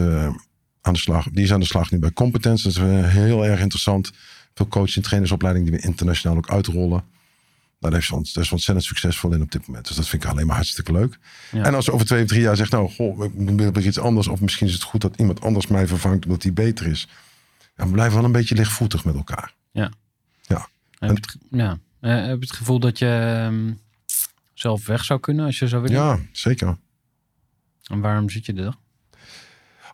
aan 0.87 0.93
de 0.93 0.99
slag. 0.99 1.29
Die 1.31 1.43
is 1.43 1.53
aan 1.53 1.59
de 1.59 1.65
slag 1.65 1.91
nu 1.91 1.99
bij 1.99 2.11
Competence. 2.11 2.63
Dat 2.63 2.71
is 2.71 2.77
eh, 2.81 3.07
heel 3.09 3.45
erg 3.45 3.59
interessant. 3.59 4.11
Veel 4.53 4.67
coach- 4.67 4.95
en 4.95 5.01
trainersopleiding 5.01 5.65
die 5.67 5.75
we 5.75 5.81
internationaal 5.85 6.37
ook 6.37 6.49
uitrollen. 6.49 7.03
Nou, 7.79 7.93
daar 7.93 8.01
is, 8.01 8.11
ont- 8.11 8.33
daar 8.33 8.43
is 8.43 8.51
ontzettend 8.51 8.87
succesvol 8.87 9.33
in 9.33 9.41
op 9.41 9.51
dit 9.51 9.67
moment. 9.67 9.87
Dus 9.87 9.95
dat 9.95 10.07
vind 10.07 10.23
ik 10.23 10.29
alleen 10.29 10.45
maar 10.47 10.55
hartstikke 10.55 10.91
leuk. 10.91 11.19
Ja. 11.51 11.63
En 11.63 11.73
als 11.75 11.85
ze 11.85 11.91
over 11.91 12.05
twee 12.05 12.21
of 12.23 12.27
drie 12.29 12.41
jaar 12.41 12.55
zegt, 12.55 12.71
nou, 12.71 12.89
goh, 12.89 13.23
ik 13.23 13.31
wil 13.35 13.71
weer 13.71 13.85
iets 13.85 13.99
anders. 13.99 14.27
Of 14.27 14.41
misschien 14.41 14.67
is 14.67 14.73
het 14.73 14.83
goed 14.83 15.01
dat 15.01 15.15
iemand 15.17 15.41
anders 15.41 15.67
mij 15.67 15.87
vervangt 15.87 16.25
omdat 16.25 16.41
die 16.41 16.51
beter 16.51 16.85
is. 16.87 17.07
Ja, 17.75 17.85
we 17.85 17.91
blijven 17.91 18.15
wel 18.15 18.25
een 18.25 18.31
beetje 18.31 18.55
lichtvoetig 18.55 19.05
met 19.05 19.15
elkaar. 19.15 19.53
Heb 20.99 21.09
je 21.09 21.15
het, 21.15 21.37
ja. 21.51 21.79
Eh, 21.99 22.11
heb 22.15 22.39
je 22.39 22.45
het 22.47 22.51
gevoel 22.55 22.79
dat 22.79 22.99
je 22.99 23.05
ehm, 23.07 23.73
zelf 24.53 24.85
weg 24.85 25.03
zou 25.03 25.19
kunnen 25.19 25.45
als 25.45 25.59
je 25.59 25.67
zou 25.67 25.81
willen? 25.81 25.97
Ja, 25.97 26.19
zeker. 26.31 26.77
En 27.83 27.99
waarom 27.99 28.29
zit 28.29 28.45
je 28.45 28.53
er? 28.53 28.75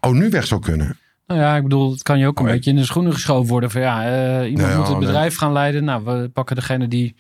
Oh, 0.06 0.12
nu 0.12 0.30
weg 0.30 0.48
zou 0.48 0.62
kunnen. 0.62 0.98
Nou 1.28 1.40
ja, 1.40 1.56
ik 1.56 1.64
bedoel, 1.64 1.92
het 1.92 2.04
kan 2.04 2.20
je 2.20 2.28
ook 2.28 2.38
een 2.38 2.44
Oh, 2.44 2.50
ja. 2.50 2.56
beetje 2.56 2.70
in 2.70 2.76
de 2.76 2.86
schoenen 2.86 3.14
geschoven 3.14 3.50
worden. 3.50 3.72
Van 3.72 3.82
ja, 3.82 4.04
eh, 4.04 4.50
iemand 4.50 4.68
Nee, 4.68 4.76
moet 4.78 4.86
het 4.86 4.94
oh, 4.94 4.98
nee. 4.98 5.08
bedrijf 5.08 5.36
gaan 5.36 5.52
leiden. 5.52 5.84
Nou, 5.84 6.04
we 6.04 6.30
pakken 6.30 6.56
degene 6.56 6.88
die 6.88 7.16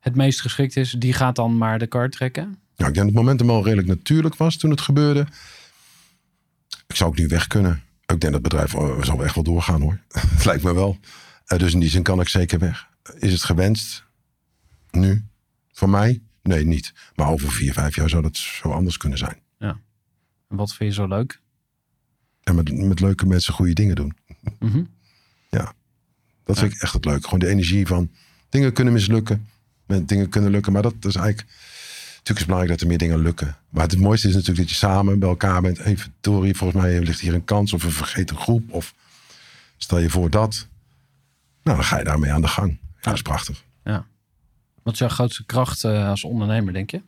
het 0.00 0.14
meest 0.14 0.40
geschikt 0.40 0.76
is. 0.76 0.90
Die 0.90 1.12
gaat 1.12 1.36
dan 1.36 1.56
maar 1.56 1.78
de 1.78 1.86
kar 1.86 2.10
trekken. 2.10 2.42
Ja, 2.74 2.86
ik 2.86 2.94
denk 2.94 2.94
dat 2.94 3.04
het 3.04 3.14
momentum 3.14 3.50
al 3.50 3.64
redelijk 3.64 3.88
natuurlijk 3.88 4.36
was 4.36 4.56
toen 4.56 4.70
het 4.70 4.80
gebeurde. 4.80 5.26
Ik 6.86 6.96
zou 6.96 7.10
ook 7.10 7.16
nu 7.16 7.26
weg 7.26 7.46
kunnen. 7.46 7.82
Ik 8.06 8.20
denk 8.20 8.22
dat 8.22 8.32
het 8.32 8.42
bedrijf 8.42 8.74
oh, 8.74 9.02
zal 9.02 9.24
echt 9.24 9.34
wel 9.34 9.44
doorgaan 9.44 9.80
hoor. 9.80 10.00
Het 10.08 10.44
lijkt 10.50 10.62
me 10.62 10.74
wel. 10.74 10.98
Eh, 11.46 11.58
dus 11.58 11.72
in 11.72 11.80
die 11.80 11.90
zin 11.90 12.02
kan 12.02 12.20
ik 12.20 12.28
zeker 12.28 12.58
weg. 12.58 12.88
Is 13.18 13.32
het 13.32 13.44
gewenst? 13.44 14.04
Nu? 14.90 15.24
Voor 15.72 15.90
mij? 15.90 16.22
Nee, 16.42 16.66
niet. 16.66 16.92
Maar 17.14 17.28
over 17.28 17.52
vier, 17.52 17.72
vijf 17.72 17.96
jaar 17.96 18.08
zou 18.08 18.22
dat 18.22 18.36
zo 18.36 18.70
anders 18.70 18.96
kunnen 18.96 19.18
zijn. 19.18 19.44
En 20.48 20.56
wat 20.56 20.74
vind 20.74 20.94
je 20.94 21.00
zo 21.00 21.08
leuk? 21.08 21.40
En 22.46 22.54
met, 22.54 22.72
met 22.72 23.00
leuke 23.00 23.26
mensen 23.26 23.54
goede 23.54 23.72
dingen 23.72 23.94
doen. 23.94 24.16
Mhm. 24.58 24.82
Dat 26.44 26.58
vind 26.58 26.72
ik 26.72 26.80
echt 26.80 26.92
het 26.92 27.04
leuke. 27.04 27.24
Gewoon 27.24 27.38
de 27.38 27.48
energie 27.48 27.86
van 27.86 28.10
dingen 28.48 28.72
kunnen 28.72 28.92
mislukken. 28.92 29.48
Dingen 29.86 30.28
kunnen 30.28 30.50
lukken. 30.50 30.72
Maar 30.72 30.82
dat 30.82 30.94
is 31.00 31.14
eigenlijk... 31.14 31.48
Natuurlijk 31.48 32.24
is 32.24 32.36
het 32.36 32.46
belangrijk 32.46 32.72
dat 32.72 32.80
er 32.80 32.86
meer 32.86 32.98
dingen 32.98 33.18
lukken. 33.18 33.56
Maar 33.68 33.82
het 33.82 33.98
mooiste 33.98 34.28
is 34.28 34.34
natuurlijk 34.34 34.60
dat 34.60 34.70
je 34.70 34.76
samen 34.76 35.18
bij 35.18 35.28
elkaar 35.28 35.62
bent. 35.62 35.78
Hey, 35.78 35.96
verdorie, 35.96 36.56
volgens 36.56 36.82
mij 36.82 37.00
ligt 37.00 37.20
hier 37.20 37.34
een 37.34 37.44
kans. 37.44 37.72
Of 37.72 37.84
een 37.84 37.90
vergeten 37.90 38.36
groep. 38.36 38.72
Of 38.72 38.94
stel 39.76 39.98
je 39.98 40.10
voor 40.10 40.30
dat. 40.30 40.68
Nou, 41.62 41.76
dan 41.76 41.86
ga 41.86 41.98
je 41.98 42.04
daarmee 42.04 42.32
aan 42.32 42.40
de 42.40 42.48
gang. 42.48 42.78
Ja, 42.80 43.00
dat 43.00 43.14
is 43.14 43.22
prachtig. 43.22 43.64
Wat 44.82 44.92
is 44.92 44.98
jouw 44.98 45.08
grootste 45.08 45.44
kracht 45.44 45.84
eh, 45.84 46.08
als 46.08 46.24
ondernemer, 46.24 46.72
denk 46.72 46.90
je? 46.90 47.02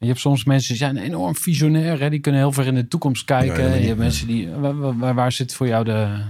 Je 0.00 0.06
hebt 0.06 0.20
soms 0.20 0.44
mensen 0.44 0.68
die 0.68 0.76
zijn 0.76 0.96
enorm 0.96 1.36
visionair. 1.36 2.00
Hè? 2.00 2.10
Die 2.10 2.20
kunnen 2.20 2.40
heel 2.40 2.52
ver 2.52 2.66
in 2.66 2.74
de 2.74 2.88
toekomst 2.88 3.24
kijken. 3.24 3.80
Je 3.80 3.86
hebt 3.86 3.98
mensen 3.98 4.26
die... 4.26 4.48
Waar, 4.48 4.98
waar, 4.98 5.14
waar 5.14 5.32
zit 5.32 5.54
voor 5.54 5.66
jou 5.66 5.84
de 5.84 6.22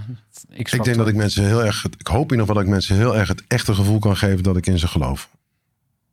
x 0.61 0.73
Ik 0.73 0.83
denk 0.83 0.97
dat 0.97 1.07
ik 1.07 1.15
mensen 1.15 1.45
heel 1.45 1.65
erg... 1.65 1.85
Ik 1.97 2.07
hoop 2.07 2.31
in 2.31 2.37
ieder 2.37 2.39
geval 2.39 2.55
dat 2.55 2.63
ik 2.63 2.69
mensen 2.69 2.95
heel 2.95 3.17
erg 3.17 3.27
het 3.27 3.43
echte 3.47 3.73
gevoel 3.73 3.99
kan 3.99 4.17
geven 4.17 4.43
dat 4.43 4.57
ik 4.57 4.67
in 4.67 4.79
ze 4.79 4.87
geloof. 4.87 5.29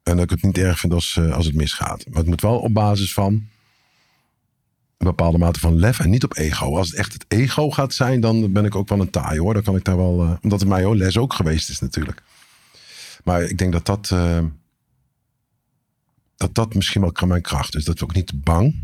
En 0.03 0.14
dat 0.14 0.25
ik 0.25 0.31
het 0.31 0.42
niet 0.42 0.59
erg 0.59 0.79
vind 0.79 0.92
als, 0.92 1.16
eh, 1.16 1.33
als 1.33 1.47
het 1.47 1.55
misgaat. 1.55 2.05
Maar 2.09 2.18
het 2.18 2.27
moet 2.27 2.40
wel 2.40 2.59
op 2.59 2.73
basis 2.75 3.12
van 3.12 3.33
een 3.33 3.47
bepaalde 5.07 5.38
mate 5.38 5.61
van 5.61 5.79
lef 5.79 6.01
en 6.01 6.11
niet 6.11 6.25
op 6.25 6.37
ego. 6.37 6.77
Als 6.77 6.88
het 6.88 6.99
echt 6.99 7.12
het 7.12 7.25
ego 7.29 7.71
gaat 7.71 7.94
zijn, 7.94 8.21
dan 8.21 8.53
ben 8.53 8.64
ik 8.64 8.75
ook 8.75 8.88
wel 8.88 9.01
een 9.01 9.11
taai 9.11 9.38
hoor. 9.38 9.55
Dan 9.55 9.62
kan 9.62 9.77
ik 9.77 9.85
daar 9.85 9.97
wel... 9.97 10.23
eh, 10.23 10.33
omdat 10.42 10.61
het 10.61 10.68
mij 10.68 10.85
ook 10.85 10.94
les 10.94 11.17
ook 11.19 11.33
geweest 11.33 11.69
is 11.69 11.81
natuurlijk. 11.81 12.23
Maar 13.25 13.42
ik 13.42 13.59
denk 13.59 13.73
dat 13.73 13.87
dat... 13.87 14.11
eh, 14.13 14.38
dat 16.39 16.55
dat 16.55 16.75
misschien 16.75 17.01
wel 17.01 17.27
mijn 17.27 17.43
kracht 17.43 17.77
is. 17.77 17.85
Dat 17.85 17.99
we 17.99 18.05
ook 18.05 18.15
niet 18.15 18.45
bang, 18.45 18.75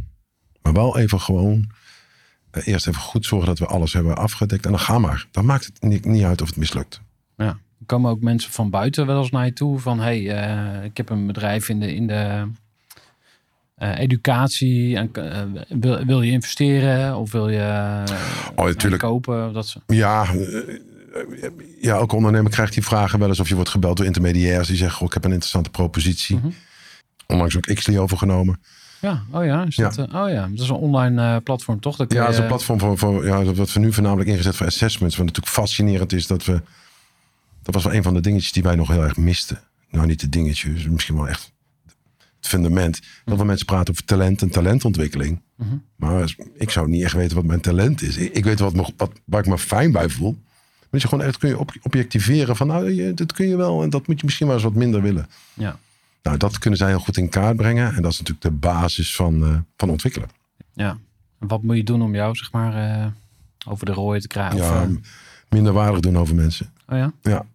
maar 0.62 0.72
wel 0.72 0.98
even 0.98 1.20
gewoon 1.20 1.70
eh, 2.50 2.66
eerst 2.66 2.86
even 2.86 3.00
goed 3.00 3.26
zorgen 3.26 3.48
dat 3.48 3.58
we 3.58 3.66
alles 3.66 3.92
hebben 3.92 4.16
afgedekt. 4.16 4.64
En 4.64 4.70
dan 4.70 4.80
ga 4.80 4.98
maar. 4.98 5.26
Dan 5.30 5.44
maakt 5.44 5.64
het 5.64 5.82
niet, 5.82 6.04
niet 6.04 6.22
uit 6.22 6.42
of 6.42 6.48
het 6.48 6.56
mislukt. 6.56 7.00
Ja. 7.36 7.46
Er 7.78 7.86
komen 7.86 8.10
ook 8.10 8.20
mensen 8.20 8.52
van 8.52 8.70
buiten 8.70 9.06
wel 9.06 9.18
eens 9.18 9.30
naar 9.30 9.44
je 9.44 9.52
toe. 9.52 9.78
Van, 9.78 10.00
hey, 10.00 10.30
eh, 10.30 10.84
ik 10.84 10.96
heb 10.96 11.10
een 11.10 11.26
bedrijf 11.26 11.68
in 11.68 11.80
de, 11.80 11.94
in 11.94 12.06
de 12.06 12.48
eh, 13.74 13.98
educatie. 13.98 14.96
En, 14.96 15.10
wil, 15.68 16.04
wil 16.04 16.22
je 16.22 16.32
investeren? 16.32 17.16
Of 17.16 17.32
wil 17.32 17.48
je 17.48 18.02
Oh, 18.56 18.64
natuurlijk. 18.66 19.02
kopen? 19.02 19.52
Dat, 19.52 19.76
Ja, 19.86 20.26
ja, 21.80 21.94
elke 21.96 22.16
ondernemer 22.16 22.50
krijgt 22.50 22.74
die 22.74 22.84
vragen 22.84 23.18
wel 23.18 23.28
eens 23.28 23.40
of 23.40 23.48
je 23.48 23.54
wordt 23.54 23.70
gebeld 23.70 23.96
door 23.96 24.06
intermediairs 24.06 24.68
die 24.68 24.76
zeggen: 24.76 24.96
goh, 24.96 25.06
ik 25.06 25.14
heb 25.14 25.24
een 25.24 25.30
interessante 25.30 25.70
propositie. 25.70 26.36
Mhm. 26.36 26.48
Onlangs 27.26 27.56
ook 27.56 27.74
Xly 27.74 27.96
overgenomen. 27.96 28.60
Ja, 29.00 29.22
oh 29.30 29.44
ja. 29.44 29.64
Is 29.64 29.76
Ja. 29.76 29.90
Eh, 29.90 30.22
oh 30.22 30.30
ja, 30.30 30.48
dat 30.48 30.60
is 30.60 30.68
een 30.68 30.74
online 30.74 31.22
eh, 31.22 31.36
platform, 31.42 31.80
toch? 31.80 31.96
Dat 31.96 32.12
Ja, 32.12 32.24
dat 32.24 32.32
is 32.32 32.38
een 32.38 32.46
platform 32.46 32.78
voor, 32.78 32.98
voor 32.98 33.26
ja, 33.26 33.44
wat 33.44 33.72
we 33.72 33.80
nu 33.80 33.92
voornamelijk 33.92 34.28
ingezet 34.28 34.56
voor 34.56 34.66
assessments. 34.66 35.16
Wat 35.16 35.26
natuurlijk 35.26 35.54
fascinerend 35.54 36.12
is 36.12 36.26
dat 36.26 36.44
we. 36.44 36.62
Dat 37.62 37.74
was 37.74 37.84
wel 37.84 37.94
een 37.94 38.02
van 38.02 38.14
de 38.14 38.20
dingetjes 38.20 38.52
die 38.52 38.62
wij 38.62 38.74
nog 38.74 38.88
heel 38.88 39.02
erg 39.02 39.16
misten. 39.16 39.60
Nou, 39.90 40.06
niet 40.06 40.20
de 40.20 40.28
dingetjes, 40.28 40.86
misschien 40.88 41.16
wel 41.16 41.28
echt 41.28 41.52
het 42.36 42.48
fundament. 42.48 43.00
Dat 43.24 43.38
we 43.38 43.44
mensen 43.44 43.66
praten 43.66 43.90
over 43.90 44.04
talent 44.04 44.42
en 44.42 44.50
talentontwikkeling. 44.50 45.42
Mhm. 45.56 45.76
Maar 45.96 46.34
ik 46.54 46.70
zou 46.70 46.88
niet 46.88 47.02
echt 47.02 47.14
weten 47.14 47.36
wat 47.36 47.44
mijn 47.44 47.60
talent 47.60 48.02
is. 48.02 48.16
Ik, 48.16 48.32
ik 48.34 48.44
weet 48.44 48.58
wat, 48.58 48.74
me- 48.74 48.92
wat, 48.96 49.12
waar 49.24 49.40
ik 49.40 49.46
me 49.46 49.58
fijn 49.58 49.92
bij 49.92 50.08
voel. 50.08 50.42
Je 50.90 51.00
gewoon 51.08 51.24
echt 51.24 51.38
kun 51.38 51.48
je 51.48 51.58
objectiveren 51.82 52.56
van, 52.56 52.66
nou, 52.66 52.90
je, 52.90 53.14
dat 53.14 53.32
kun 53.32 53.48
je 53.48 53.56
wel 53.56 53.82
en 53.82 53.90
dat 53.90 54.06
moet 54.06 54.18
je 54.18 54.24
misschien 54.24 54.46
wel 54.46 54.54
eens 54.56 54.64
wat 54.64 54.74
minder 54.74 55.02
willen. 55.02 55.26
Ja. 55.54 55.78
Nou, 56.24 56.36
dat 56.36 56.58
kunnen 56.58 56.78
zij 56.78 56.88
heel 56.88 56.98
goed 56.98 57.16
in 57.16 57.28
kaart 57.28 57.56
brengen. 57.56 57.94
En 57.94 58.02
dat 58.02 58.12
is 58.12 58.18
natuurlijk 58.18 58.46
de 58.46 58.50
basis 58.68 59.16
van, 59.16 59.44
eh, 59.44 59.58
van 59.76 59.90
ontwikkelen. 59.90 60.28
ja. 60.72 60.98
En 61.38 61.48
wat 61.48 61.62
moet 61.62 61.76
je 61.76 61.84
doen 61.84 62.02
om 62.02 62.14
jou, 62.14 62.34
zeg 62.36 62.52
maar, 62.52 62.74
eh, 62.74 63.06
over 63.68 63.86
de 63.86 63.92
rooien 63.92 64.20
te 64.20 64.26
krijgen? 64.28 64.60
Of, 64.60 64.68
Ja, 64.68 64.82
eh, 64.82 64.88
minder 65.48 65.72
waardig 65.72 66.00
doen 66.00 66.18
over 66.18 66.34
mensen. 66.34 66.72
oh 66.86 66.96
ja? 66.98 67.12
Ja. 67.22 67.46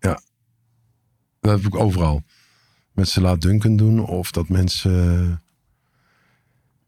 Ja. 0.00 0.20
Dat 1.40 1.56
heb 1.56 1.66
ik 1.66 1.74
overal. 1.74 2.22
Mensen 2.92 3.22
laat 3.22 3.40
dunken 3.40 3.76
doen 3.76 4.00
of 4.06 4.30
dat 4.30 4.48
mensen 4.48 5.40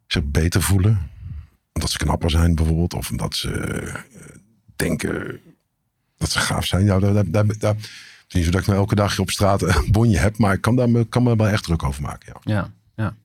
zich 0.07 0.25
beter 0.25 0.63
voelen. 0.63 1.11
Omdat 1.73 1.91
ze 1.91 1.99
knapper 1.99 2.31
zijn 2.31 2.55
bijvoorbeeld. 2.55 2.95
Of 2.95 3.11
omdat 3.11 3.35
ze 3.37 4.03
denken 4.77 5.41
dat 6.17 6.31
ze 6.31 6.39
gaaf 6.39 6.65
zijn. 6.65 6.85
Ja, 6.85 6.99
daar, 6.99 7.13
daar, 7.13 7.31
daar, 7.31 7.59
daar, 7.59 7.77
het 8.27 8.35
is 8.35 8.35
niet 8.35 8.45
zo 8.45 8.51
dat 8.51 8.61
ik 8.61 8.67
nou 8.67 8.79
elke 8.79 8.95
dag 8.95 9.19
op 9.19 9.31
straat 9.31 9.63
een 9.63 9.89
bonje 9.91 10.19
heb. 10.19 10.39
Maar 10.39 10.53
ik 10.53 10.61
kan 10.61 10.77
daar 10.77 10.91
me, 10.91 11.05
kan 11.05 11.23
me 11.23 11.37
wel 11.37 11.49
echt 11.49 11.65
druk 11.65 11.83
over 11.83 12.03
maken. 12.03 12.33
Ja. 12.43 12.55
Ja, 12.55 12.73
ja. 12.97 13.17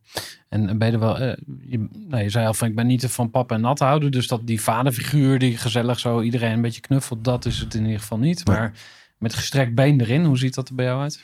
En 0.49 0.77
ben 0.77 0.87
je 0.87 0.93
er 0.93 0.99
wel... 0.99 1.17
eh, 1.17 1.37
je, 1.65 1.87
nou, 2.07 2.23
je 2.23 2.29
zei 2.29 2.45
al 2.45 2.53
van, 2.53 2.67
ik 2.67 2.75
ben 2.75 2.87
niet 2.87 3.05
van 3.05 3.31
papa 3.31 3.55
en 3.55 3.61
nat 3.61 3.79
houden. 3.79 4.11
Dus 4.11 4.27
dat 4.27 4.47
die 4.47 4.61
vaderfiguur 4.61 5.39
die 5.39 5.57
gezellig 5.57 5.99
zo 5.99 6.21
iedereen 6.21 6.51
een 6.51 6.61
beetje 6.61 6.81
knuffelt... 6.81 7.23
dat 7.23 7.45
is 7.45 7.59
het 7.59 7.73
in 7.73 7.83
ieder 7.83 7.99
geval 7.99 8.17
niet. 8.17 8.45
Nee. 8.45 8.57
Maar 8.57 8.73
met 9.17 9.33
gestrekt 9.33 9.75
been 9.75 10.01
erin, 10.01 10.25
hoe 10.25 10.37
ziet 10.37 10.53
dat 10.53 10.69
er 10.69 10.75
bij 10.75 10.85
jou 10.85 11.01
uit? 11.01 11.19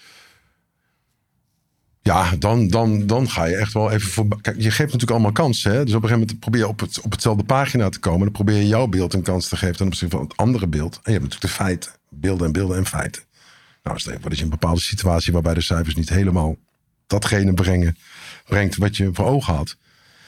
Ja, 2.01 2.35
dan, 2.39 2.67
dan, 2.67 3.07
dan 3.07 3.29
ga 3.29 3.45
je 3.45 3.55
echt 3.55 3.73
wel 3.73 3.91
even 3.91 4.11
voor. 4.11 4.41
Kijk, 4.41 4.55
je 4.55 4.71
geeft 4.71 4.79
natuurlijk 4.79 5.11
allemaal 5.11 5.31
kansen. 5.31 5.71
Hè? 5.71 5.85
Dus 5.85 5.93
op 5.93 6.03
een 6.03 6.09
gegeven 6.09 6.19
moment 6.19 6.39
probeer 6.39 6.61
je 6.61 6.67
op, 6.67 6.79
het, 6.79 7.01
op 7.01 7.11
hetzelfde 7.11 7.43
pagina 7.43 7.89
te 7.89 7.99
komen. 7.99 8.19
Dan 8.19 8.31
probeer 8.31 8.55
je 8.55 8.67
jouw 8.67 8.87
beeld 8.87 9.13
een 9.13 9.21
kans 9.21 9.47
te 9.47 9.57
geven 9.57 9.75
ten 9.75 9.85
opzichte 9.85 10.15
van 10.15 10.25
het 10.25 10.37
andere 10.37 10.67
beeld. 10.67 10.95
En 10.95 11.01
je 11.03 11.19
hebt 11.19 11.23
natuurlijk 11.23 11.53
de 11.53 11.63
feiten. 11.63 11.91
Beelden 12.09 12.45
en 12.45 12.53
beelden 12.53 12.77
en 12.77 12.85
feiten. 12.85 13.21
Nou, 13.87 13.99
stel 13.99 14.13
je 14.13 14.19
dat 14.19 14.37
je 14.37 14.43
een 14.43 14.49
bepaalde 14.49 14.81
situatie 14.81 15.33
waarbij 15.33 15.53
de 15.53 15.61
cijfers 15.61 15.95
niet 15.95 16.09
helemaal 16.09 16.55
datgene 17.07 17.53
brengen, 17.53 17.97
brengt 18.45 18.75
wat 18.75 18.97
je 18.97 19.09
voor 19.13 19.25
ogen 19.25 19.53
had. 19.53 19.77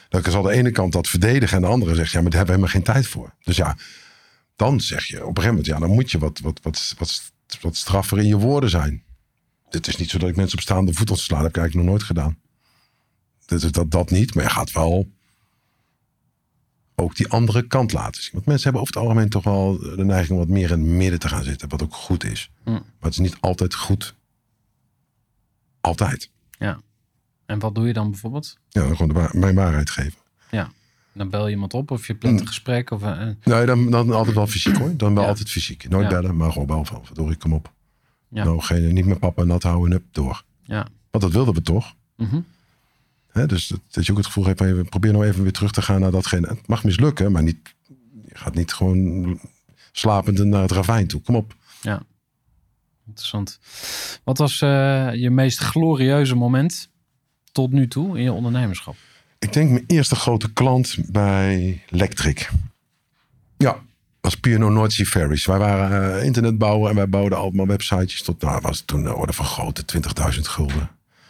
Dan 0.09 0.23
zal 0.31 0.41
de 0.41 0.51
ene 0.51 0.71
kant 0.71 0.93
dat 0.93 1.07
verdedigen 1.07 1.55
en 1.55 1.63
de 1.63 1.69
andere 1.69 1.95
zegt, 1.95 2.11
ja, 2.11 2.21
maar 2.21 2.29
daar 2.29 2.45
hebben 2.45 2.55
we 2.55 2.61
helemaal 2.61 2.83
geen 2.83 3.03
tijd 3.03 3.13
voor. 3.13 3.33
Dus 3.43 3.55
ja, 3.55 3.77
dan 4.55 4.81
zeg 4.81 5.05
je 5.05 5.15
op 5.15 5.21
een 5.21 5.43
gegeven 5.43 5.49
moment, 5.49 5.65
ja, 5.65 5.79
dan 5.79 5.89
moet 5.89 6.11
je 6.11 6.17
wat, 6.17 6.39
wat, 6.39 6.59
wat, 6.63 6.93
wat, 6.97 7.31
wat 7.61 7.75
straffer 7.75 8.17
in 8.17 8.27
je 8.27 8.37
woorden 8.37 8.69
zijn. 8.69 9.03
Het 9.69 9.87
is 9.87 9.95
niet 9.95 10.09
zo 10.09 10.17
dat 10.17 10.29
ik 10.29 10.35
mensen 10.35 10.57
op 10.57 10.63
staande 10.63 10.93
voet 10.93 11.09
ontsla. 11.09 11.35
Dat 11.35 11.45
heb 11.45 11.55
ik 11.55 11.61
eigenlijk 11.61 11.87
nog 11.87 11.95
nooit 11.95 12.07
gedaan. 12.07 12.37
Dus 13.45 13.61
dat, 13.61 13.91
dat 13.91 14.09
niet. 14.09 14.35
Maar 14.35 14.43
je 14.43 14.49
gaat 14.49 14.71
wel 14.71 15.11
ook 17.01 17.15
die 17.15 17.27
andere 17.29 17.67
kant 17.67 17.93
laten 17.93 18.21
zien. 18.21 18.31
Want 18.33 18.45
mensen 18.45 18.63
hebben 18.63 18.81
over 18.81 18.93
het 18.93 19.03
algemeen 19.03 19.29
toch 19.29 19.43
wel 19.43 19.77
de 19.79 20.05
neiging 20.05 20.31
om 20.31 20.37
wat 20.37 20.47
meer 20.47 20.71
in 20.71 20.79
het 20.79 20.87
midden 20.89 21.19
te 21.19 21.27
gaan 21.29 21.43
zitten. 21.43 21.69
Wat 21.69 21.83
ook 21.83 21.93
goed 21.93 22.23
is. 22.23 22.51
Hm. 22.63 22.71
Maar 22.71 22.81
het 22.99 23.11
is 23.13 23.17
niet 23.19 23.37
altijd 23.39 23.73
goed. 23.75 24.15
Altijd. 25.81 26.29
En 27.45 27.59
wat 27.59 27.75
doe 27.75 27.87
je 27.87 27.93
dan 27.93 28.09
bijvoorbeeld? 28.09 28.57
Ja, 28.69 28.81
gewoon 28.87 29.07
de 29.07 29.13
wa- 29.13 29.29
mijn 29.33 29.55
waarheid 29.55 29.89
geven. 29.89 30.17
Dan 31.13 31.29
bel 31.29 31.45
je 31.45 31.51
iemand 31.53 31.73
op 31.73 31.91
of 31.91 32.07
je 32.07 32.15
plant 32.15 32.35
Hm. 32.35 32.41
een 32.41 32.47
gesprek. 32.47 32.91
Of, 32.91 33.03
eh, 33.03 33.27
Nee, 33.43 33.65
dan, 33.65 33.89
dan 33.91 34.11
altijd 34.11 34.35
wel 34.35 34.47
fysiek 34.47 34.77
hoor. 34.77 34.97
Dan 34.97 35.13
wel 35.13 35.23
Ja. 35.23 35.29
altijd 35.29 35.49
fysiek. 35.49 35.89
Nooit 35.89 36.03
Ja. 36.09 36.09
bellen, 36.21 36.35
maar 36.37 36.51
gewoon 36.51 36.67
wel 36.67 36.85
van. 36.85 37.05
Verdorie, 37.05 37.37
kom 37.37 37.53
op. 37.53 37.73
Ja. 38.27 38.43
Nou, 38.43 38.61
geen, 38.61 38.93
niet 38.93 39.05
met 39.05 39.19
papa 39.19 39.43
nat 39.43 39.63
houden, 39.63 39.91
up, 39.97 40.03
door. 40.11 40.43
ja. 40.63 40.87
Want 41.11 41.23
dat 41.23 41.33
wilden 41.33 41.53
we 41.53 41.61
toch? 41.61 41.95
Mhm. 42.15 42.39
Hè, 43.31 43.45
dus 43.45 43.67
dat, 43.67 43.79
dat 43.91 44.05
je 44.05 44.11
ook 44.11 44.17
het 44.17 44.27
gevoel 44.27 44.45
hebt 44.45 44.57
van 44.57 44.67
je 44.67 44.83
probeer 44.83 45.11
nou 45.11 45.25
even 45.25 45.43
weer 45.43 45.51
terug 45.51 45.71
te 45.71 45.81
gaan 45.81 46.01
naar 46.01 46.11
datgene. 46.11 46.47
Het 46.47 46.67
mag 46.67 46.83
mislukken, 46.83 47.31
maar 47.31 47.43
niet, 47.43 47.75
je 48.25 48.37
gaat 48.37 48.55
niet 48.55 48.73
gewoon 48.73 49.39
slapend 49.91 50.43
naar 50.43 50.61
het 50.61 50.71
ravijn 50.71 51.07
toe. 51.07 51.21
Kom 51.21 51.35
op. 51.35 51.57
Interessant. 53.09 53.59
Wat 54.23 54.37
was 54.37 54.61
eh, 54.61 55.13
je 55.13 55.29
meest 55.29 55.59
glorieuze 55.59 56.35
moment 56.35 56.89
tot 57.51 57.71
nu 57.71 57.87
toe 57.87 58.17
in 58.17 58.23
je 58.23 58.31
ondernemerschap? 58.31 58.95
Ik 59.39 59.53
denk 59.53 59.69
mijn 59.69 59.83
eerste 59.87 60.15
grote 60.15 60.53
klant 60.53 60.97
bij 61.11 61.81
Lectric. 61.89 62.49
Ja, 63.57 63.79
was 64.21 64.35
P&O 64.35 64.69
North 64.69 64.93
Ferries. 64.93 65.45
Wij 65.45 65.57
waren 65.57 66.17
eh, 66.17 66.25
internetbouwer 66.25 66.89
en 66.89 66.95
wij 66.95 67.09
bouwden 67.09 67.37
allemaal 67.37 67.67
websitejes 67.67 68.23
tot, 68.23 68.41
nou 68.41 68.61
was 68.61 68.77
het 68.77 68.87
toen 68.87 69.03
de 69.03 69.15
orde 69.15 69.33
van 69.33 69.45
grootte 69.45 69.83
20.000 70.33 70.39
gulden. 70.41 70.89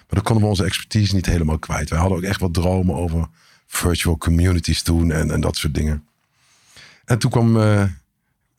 Maar 0.09 0.17
dan 0.17 0.23
konden 0.23 0.43
we 0.43 0.49
onze 0.49 0.63
expertise 0.63 1.15
niet 1.15 1.25
helemaal 1.25 1.59
kwijt. 1.59 1.89
Wij 1.89 1.99
hadden 1.99 2.17
ook 2.17 2.23
echt 2.23 2.39
wat 2.39 2.53
dromen 2.53 2.95
over 2.95 3.27
virtual 3.67 4.17
communities 4.17 4.81
toen 4.81 5.11
en, 5.11 5.31
en 5.31 5.41
dat 5.41 5.55
soort 5.55 5.73
dingen. 5.73 6.03
En 7.05 7.19
toen 7.19 7.31
kwam 7.31 7.61
eh, 7.61 7.83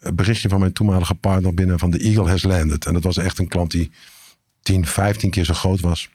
een 0.01 0.15
berichtje 0.15 0.49
van 0.49 0.61
mijn 0.61 0.73
toenmalige 0.73 1.15
partner 1.15 1.55
binnen 1.55 1.79
van 1.79 1.91
de 1.91 1.99
Eagle 1.99 2.29
has 2.29 2.43
landed. 2.43 2.87
En 2.87 2.93
dat 2.93 3.03
was 3.03 3.17
echt 3.17 3.39
een 3.39 3.49
klant 3.49 3.71
die 3.71 3.91
10, 4.63 4.87
15 4.87 5.31
keer 5.31 5.45
zo 5.45 5.55
groot 5.55 5.81
was. 5.81 6.09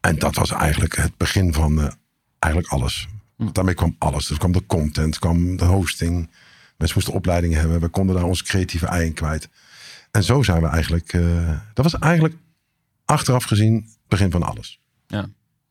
En 0.00 0.18
dat 0.18 0.34
was 0.34 0.50
eigenlijk 0.50 0.96
het 0.96 1.16
begin 1.16 1.52
van 1.52 1.80
eh, 1.80 1.90
eigenlijk 2.38 2.72
alles. 2.72 3.08
Daarmee 3.52 3.74
kwam 3.74 3.96
alles. 3.98 4.26
Dus 4.26 4.38
kwam 4.38 4.52
de 4.52 4.66
content, 4.66 5.18
kwam 5.18 5.56
de 5.56 5.64
hosting. 5.64 6.30
Mensen 6.76 6.96
moesten 6.96 7.14
opleidingen 7.14 7.58
hebben. 7.58 7.80
We 7.80 7.88
konden 7.88 8.16
daar 8.16 8.24
onze 8.24 8.44
creatieve 8.44 8.86
ei 8.86 9.06
in 9.06 9.14
kwijt. 9.14 9.48
En 10.10 10.24
zo 10.24 10.42
zijn 10.42 10.62
we 10.62 10.68
eigenlijk... 10.68 11.12
eh, 11.12 11.58
dat 11.74 11.84
was 11.84 11.98
eigenlijk 11.98 12.34
achteraf 13.10 13.44
gezien 13.44 13.74
het 13.74 13.98
begin 14.08 14.30
van 14.30 14.42
alles. 14.42 14.80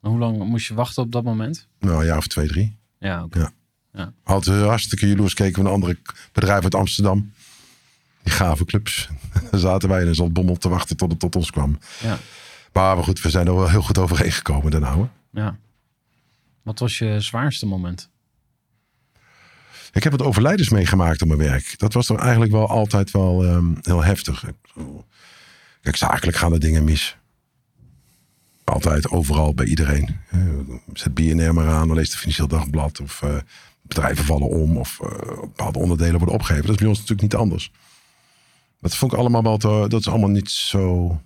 En 0.01 0.09
hoe 0.09 0.19
lang 0.19 0.43
moest 0.43 0.67
je 0.67 0.73
wachten 0.73 1.03
op 1.03 1.11
dat 1.11 1.23
moment? 1.23 1.67
Nou, 1.79 1.99
een 1.99 2.05
jaar 2.05 2.17
of 2.17 2.27
twee, 2.27 2.47
drie. 2.47 2.77
Ja, 2.99 3.23
oké. 3.23 3.51
Ja. 3.93 4.13
Had 4.23 4.47
uh, 4.47 4.65
hartstikke 4.67 5.07
jaloers 5.07 5.33
gekeken 5.33 5.55
van 5.55 5.65
een 5.65 5.71
andere 5.71 5.97
bedrijf 6.31 6.63
uit 6.63 6.75
Amsterdam. 6.75 7.33
Die 8.23 8.33
gave 8.33 8.65
clubs. 8.65 9.09
Daar 9.51 9.59
zaten 9.59 9.89
wij 9.89 10.01
in 10.01 10.13
een 10.17 10.33
bommel 10.33 10.55
te 10.55 10.69
wachten 10.69 10.97
tot 10.97 11.11
het 11.11 11.19
tot 11.19 11.35
ons 11.35 11.51
kwam. 11.51 11.79
Ja. 12.01 12.17
Maar, 12.73 12.95
maar 12.95 13.03
goed, 13.03 13.21
we 13.21 13.29
zijn 13.29 13.47
er 13.47 13.55
wel 13.55 13.69
heel 13.69 13.81
goed 13.81 13.97
overheen 13.97 14.31
gekomen 14.31 14.71
daarna 14.71 14.91
hoor. 14.91 15.09
ja. 15.31 15.57
Wat 16.61 16.79
was 16.79 16.97
je 16.97 17.19
zwaarste 17.19 17.65
moment? 17.65 18.09
Ik 19.91 20.03
heb 20.03 20.11
wat 20.11 20.21
overlijdens 20.21 20.69
meegemaakt 20.69 21.21
op 21.21 21.27
mijn 21.27 21.39
werk. 21.39 21.73
Dat 21.77 21.93
was 21.93 22.05
toch 22.05 22.19
eigenlijk 22.19 22.51
wel 22.51 22.67
altijd 22.67 23.11
wel 23.11 23.45
ehm, 23.45 23.73
heel 23.81 24.03
heftig. 24.03 24.43
Kijk, 25.81 25.95
zakelijk 25.95 26.37
gaan 26.37 26.53
er 26.53 26.59
dingen 26.59 26.83
mis. 26.83 27.17
Altijd, 28.69 29.09
overal, 29.09 29.53
bij 29.53 29.65
iedereen. 29.65 30.17
Eh, 30.29 30.39
Zet 30.93 31.13
BNR 31.13 31.53
maar 31.53 31.67
aan, 31.67 31.87
dan 31.87 31.97
leest 31.97 32.11
het 32.11 32.19
Financieel 32.19 32.47
Dagblad. 32.47 33.01
Of 33.01 33.21
eh, 33.21 33.35
bedrijven 33.81 34.25
vallen 34.25 34.49
om. 34.49 34.77
Of 34.77 34.99
eh, 35.01 35.39
bepaalde 35.39 35.79
onderdelen 35.79 36.17
worden 36.17 36.35
opgegeven. 36.35 36.65
Dat 36.65 36.75
is 36.75 36.81
bij 36.81 36.87
ons 36.87 36.97
natuurlijk 36.97 37.31
niet 37.31 37.41
anders. 37.41 37.71
Dat 38.81 38.95
vond 38.95 39.11
ik 39.11 39.17
allemaal 39.17 39.43
wel 39.43 39.57
te, 39.57 39.85
dat 39.87 39.99
is 39.99 40.07
allemaal 40.07 40.29
niet 40.29 40.49
zo 40.49 41.21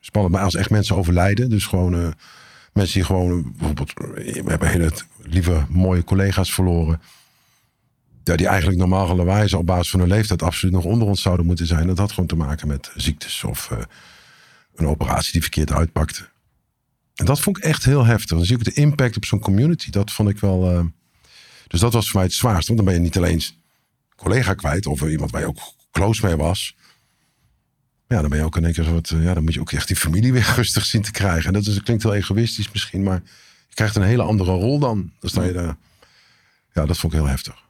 spannend. 0.00 0.34
Maar 0.34 0.44
als 0.44 0.54
echt 0.54 0.70
mensen 0.70 0.96
overlijden, 0.96 1.50
dus 1.50 1.66
gewoon 1.66 2.14
mensen 2.72 2.94
die 2.94 3.04
gewoon 3.04 3.52
bijvoorbeeld, 3.56 3.92
we 3.94 4.42
hebben 4.46 4.68
hele 4.68 4.92
lieve, 5.22 5.66
mooie 5.68 6.04
collega's 6.04 6.52
verloren. 6.54 7.00
Die 8.22 8.46
eigenlijk 8.46 8.78
normalerwijze 8.78 9.58
op 9.58 9.66
basis 9.66 9.90
van 9.90 10.00
hun 10.00 10.08
leeftijd 10.08 10.42
absoluut 10.42 10.74
nog 10.74 10.84
onder 10.84 11.08
ons 11.08 11.22
zouden 11.22 11.46
moeten 11.46 11.66
zijn. 11.66 11.86
Dat 11.86 11.98
had 11.98 12.12
gewoon 12.12 12.28
te 12.28 12.36
maken 12.36 12.68
met 12.68 12.92
ziektes 12.96 13.44
of 13.44 13.70
een 14.74 14.86
operatie 14.86 15.32
die 15.32 15.42
verkeerd 15.42 15.72
uitpakte. 15.72 16.28
En 17.20 17.26
dat 17.26 17.40
vond 17.40 17.56
ik 17.56 17.64
echt 17.64 17.84
heel 17.84 18.04
heftig. 18.04 18.36
Dan 18.36 18.44
zie 18.46 18.56
ik 18.58 18.64
de 18.64 18.72
impact 18.72 19.16
op 19.16 19.24
zo'n 19.24 19.40
community. 19.40 19.90
Dat 19.90 20.12
vond 20.12 20.28
ik 20.28 20.38
wel. 20.38 20.70
eh, 20.70 20.84
Dus 21.66 21.80
dat 21.80 21.92
was 21.92 22.06
voor 22.06 22.16
mij 22.16 22.24
het 22.24 22.34
zwaarste. 22.34 22.66
Want 22.74 22.76
dan 22.76 22.84
ben 22.84 22.94
je 22.94 23.00
niet 23.00 23.16
alleen 23.16 23.42
collega 24.16 24.54
kwijt 24.54 24.86
of 24.86 25.02
iemand 25.02 25.30
waar 25.30 25.40
je 25.40 25.46
ook 25.46 25.58
close 25.90 26.26
mee 26.26 26.36
was. 26.36 26.76
Ja, 28.08 28.20
dan 28.20 28.30
ben 28.30 28.38
je 28.38 28.44
ook 28.44 28.56
in 28.56 28.64
één 28.64 28.72
keer 28.72 28.86
eh, 28.86 29.24
Ja, 29.24 29.34
dan 29.34 29.44
moet 29.44 29.54
je 29.54 29.60
ook 29.60 29.72
echt 29.72 29.86
die 29.86 29.96
familie 29.96 30.32
weer 30.32 30.52
rustig 30.56 30.84
zien 30.84 31.02
te 31.02 31.10
krijgen. 31.10 31.46
En 31.46 31.52
dat, 31.52 31.66
is, 31.66 31.74
dat 31.74 31.82
klinkt 31.82 32.02
heel 32.02 32.14
egoïstisch 32.14 32.70
misschien, 32.72 33.02
maar 33.02 33.22
je 33.68 33.74
krijgt 33.74 33.96
een 33.96 34.02
hele 34.02 34.22
andere 34.22 34.52
rol 34.52 34.78
dan. 34.78 35.12
Dan 35.20 35.30
sta 35.30 35.42
je 35.44 35.52
daar. 35.52 35.76
Ja, 36.72 36.86
dat 36.86 36.98
vond 36.98 37.12
ik 37.12 37.18
heel 37.18 37.28
heftig. 37.28 37.68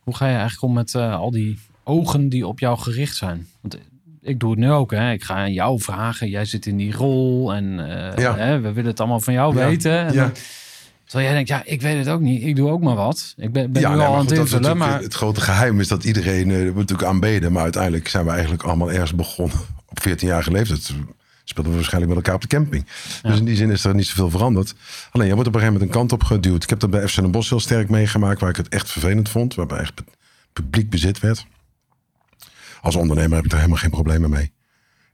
Hoe 0.00 0.16
ga 0.16 0.26
je 0.26 0.32
eigenlijk 0.32 0.62
om 0.62 0.72
met 0.72 0.94
eh, 0.94 1.14
al 1.14 1.30
die 1.30 1.58
ogen 1.84 2.28
die 2.28 2.46
op 2.46 2.58
jou 2.58 2.78
gericht 2.78 3.16
zijn? 3.16 3.48
Want 3.60 3.78
ik 4.24 4.40
doe 4.40 4.50
het 4.50 4.58
nu 4.58 4.70
ook. 4.70 4.90
Hè? 4.90 5.12
Ik 5.12 5.24
ga 5.24 5.34
aan 5.34 5.52
jou 5.52 5.80
vragen. 5.80 6.28
Jij 6.28 6.44
zit 6.44 6.66
in 6.66 6.76
die 6.76 6.92
rol. 6.92 7.54
En 7.54 7.64
eh, 8.12 8.16
Ja. 8.22 8.36
hè, 8.36 8.60
we 8.60 8.72
willen 8.72 8.90
het 8.90 9.00
allemaal 9.00 9.20
van 9.20 9.32
jou 9.34 9.56
Ja. 9.58 9.66
weten. 9.66 9.98
En 10.06 10.12
Ja. 10.12 10.22
dan- 10.22 10.32
Terwijl 11.04 11.24
jij 11.26 11.34
denkt, 11.34 11.48
ja, 11.48 11.62
ik 11.74 11.82
weet 11.82 11.98
het 11.98 12.08
ook 12.08 12.20
niet. 12.20 12.42
Ik 12.42 12.56
doe 12.56 12.70
ook 12.70 12.82
maar 12.82 12.94
wat. 12.94 13.34
Ik 13.36 13.52
ben, 13.52 13.72
ben 13.72 13.82
nu 13.82 13.88
nee, 13.88 14.06
al 14.06 14.14
aan 14.14 14.26
het 14.26 14.38
invullen, 14.38 14.76
maar... 14.76 15.00
Het 15.00 15.14
grote 15.14 15.40
geheim 15.40 15.80
is 15.80 15.88
dat 15.88 16.04
iedereen 16.04 16.50
eh, 16.50 16.56
wordt 16.56 16.74
natuurlijk 16.74 17.08
aanbeden. 17.08 17.52
Maar 17.52 17.62
uiteindelijk 17.62 18.08
zijn 18.08 18.24
we 18.24 18.30
eigenlijk 18.30 18.62
allemaal 18.62 18.90
ergens 18.92 19.14
begonnen. 19.14 19.56
Op 19.90 19.98
14-jarige 20.08 20.50
leeftijd 20.50 20.94
speelden 21.44 21.72
we 21.72 21.78
waarschijnlijk 21.78 22.14
met 22.14 22.24
elkaar 22.24 22.34
op 22.34 22.50
de 22.50 22.56
camping. 22.56 22.86
Dus 23.22 23.38
in 23.38 23.44
die 23.44 23.56
zin 23.56 23.70
is 23.70 23.84
er 23.84 23.94
niet 23.94 24.06
zoveel 24.06 24.30
veranderd. 24.30 24.74
Alleen, 25.10 25.26
je 25.28 25.34
wordt 25.34 25.48
op 25.48 25.54
een 25.54 25.60
gegeven 25.60 25.80
moment 25.80 25.82
een 25.82 26.08
kant 26.08 26.12
op 26.12 26.22
geduwd. 26.24 26.62
Ik 26.62 26.68
heb 26.70 26.78
dat 26.80 26.90
bij 26.90 27.08
FC 27.08 27.14
Den 27.16 27.30
Bosch 27.30 27.50
heel 27.50 27.60
sterk 27.60 27.88
meegemaakt. 27.88 28.40
Waar 28.40 28.50
ik 28.50 28.56
het 28.56 28.68
echt 28.68 28.90
vervelend 28.90 29.28
vond. 29.28 29.54
Waarbij 29.54 29.78
echt 29.78 30.02
publiek 30.52 30.90
bezit 30.90 31.20
werd. 31.20 31.46
Als 32.84 32.96
ondernemer 32.96 33.34
heb 33.34 33.44
ik 33.44 33.50
daar 33.50 33.60
helemaal 33.60 33.80
geen 33.80 33.90
problemen 33.90 34.30
mee. 34.30 34.52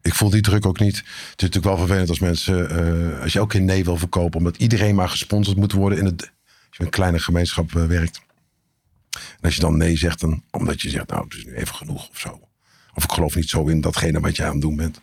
Ik 0.03 0.15
voel 0.15 0.31
die 0.31 0.41
druk 0.41 0.67
ook 0.67 0.81
niet. 0.81 0.97
Het 0.97 1.05
is 1.07 1.31
natuurlijk 1.37 1.65
wel 1.65 1.77
vervelend 1.77 2.09
als 2.09 2.19
mensen, 2.19 2.71
eh, 3.15 3.23
als 3.23 3.33
je 3.33 3.41
ook 3.41 3.53
geen 3.53 3.65
nee 3.65 3.85
wil 3.85 3.97
verkopen, 3.97 4.39
omdat 4.39 4.57
iedereen 4.57 4.95
maar 4.95 5.09
gesponsord 5.09 5.57
moet 5.57 5.73
worden 5.73 5.99
in 5.99 6.05
het, 6.05 6.21
als 6.23 6.31
je 6.71 6.79
in 6.79 6.85
een 6.85 6.91
kleine 6.91 7.19
gemeenschap 7.19 7.75
eh, 7.77 7.85
werkt. 7.87 8.21
En 9.11 9.21
als 9.43 9.55
je 9.55 9.61
dan 9.61 9.77
nee 9.77 9.97
zegt, 9.97 10.21
dan 10.21 10.43
omdat 10.51 10.81
je 10.81 10.91
zegt, 10.91 11.09
nou, 11.09 11.25
het 11.25 11.35
is 11.35 11.45
nu 11.45 11.55
even 11.55 11.75
genoeg 11.75 12.09
of 12.09 12.19
zo. 12.19 12.41
Of 12.95 13.05
ik 13.05 13.13
geloof 13.13 13.35
niet 13.35 13.49
zo 13.49 13.67
in 13.67 13.81
datgene 13.81 14.21
wat 14.21 14.37
jij 14.37 14.47
aan 14.47 14.53
het 14.53 14.61
doen 14.61 14.77
bent. 14.77 15.01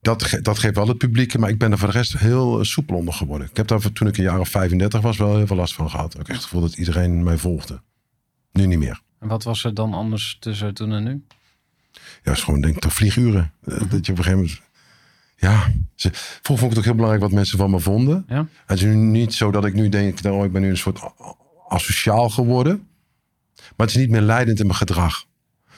dat, 0.00 0.22
ge- 0.22 0.40
dat 0.40 0.58
geeft 0.58 0.74
wel 0.74 0.88
het 0.88 0.98
publiek, 0.98 1.38
maar 1.38 1.50
ik 1.50 1.58
ben 1.58 1.72
er 1.72 1.78
voor 1.78 1.88
de 1.90 1.96
rest 1.98 2.18
heel 2.18 2.58
eh, 2.58 2.64
soepel 2.64 2.96
onder 2.96 3.14
geworden. 3.14 3.48
Ik 3.50 3.56
heb 3.56 3.66
daar 3.68 3.92
toen 3.92 4.08
ik 4.08 4.16
een 4.16 4.24
jaar 4.24 4.40
of 4.40 4.48
35 4.48 5.00
was 5.00 5.16
wel 5.16 5.36
heel 5.36 5.46
veel 5.46 5.56
last 5.56 5.74
van 5.74 5.90
gehad. 5.90 6.10
Ik 6.12 6.18
heb 6.18 6.26
echt 6.28 6.36
het 6.36 6.44
gevoel 6.44 6.60
dat 6.60 6.76
iedereen 6.76 7.22
mij 7.22 7.36
volgde. 7.36 7.82
Nu 8.52 8.66
niet 8.66 8.78
meer. 8.78 9.00
En 9.24 9.30
wat 9.30 9.42
was 9.42 9.64
er 9.64 9.74
dan 9.74 9.94
anders 9.94 10.36
tussen 10.40 10.74
toen 10.74 10.92
en 10.92 11.02
nu? 11.04 11.24
Ja, 12.22 12.32
is 12.32 12.42
gewoon 12.42 12.60
denk 12.60 12.74
ik 12.74 12.80
toch 12.80 12.92
vlieguren. 12.92 13.52
Eh, 13.64 13.90
Dat 13.90 14.06
je 14.06 14.12
op 14.12 14.18
een 14.18 14.24
gegeven 14.24 14.36
moment... 14.36 14.60
Ja, 15.36 15.72
ze, 15.94 16.10
vroeger 16.12 16.44
vond 16.58 16.62
ik 16.62 16.68
het 16.68 16.78
ook 16.78 16.84
heel 16.84 16.94
belangrijk 16.94 17.22
wat 17.22 17.32
mensen 17.32 17.58
van 17.58 17.70
me 17.70 17.80
vonden. 17.80 18.24
Ja? 18.28 18.46
Het 18.66 18.78
is 18.78 18.84
nu 18.84 18.94
niet 18.94 19.34
zo 19.34 19.50
dat 19.50 19.64
ik 19.64 19.74
nu 19.74 19.88
denk, 19.88 20.22
nou, 20.22 20.36
oh, 20.36 20.44
ik 20.44 20.52
ben 20.52 20.62
nu 20.62 20.68
een 20.68 20.76
soort 20.76 21.00
asociaal 21.68 22.30
geworden. 22.30 22.88
Maar 23.54 23.86
het 23.86 23.90
is 23.90 23.96
niet 23.96 24.10
meer 24.10 24.20
leidend 24.20 24.60
in 24.60 24.66
mijn 24.66 24.78
gedrag. 24.78 25.24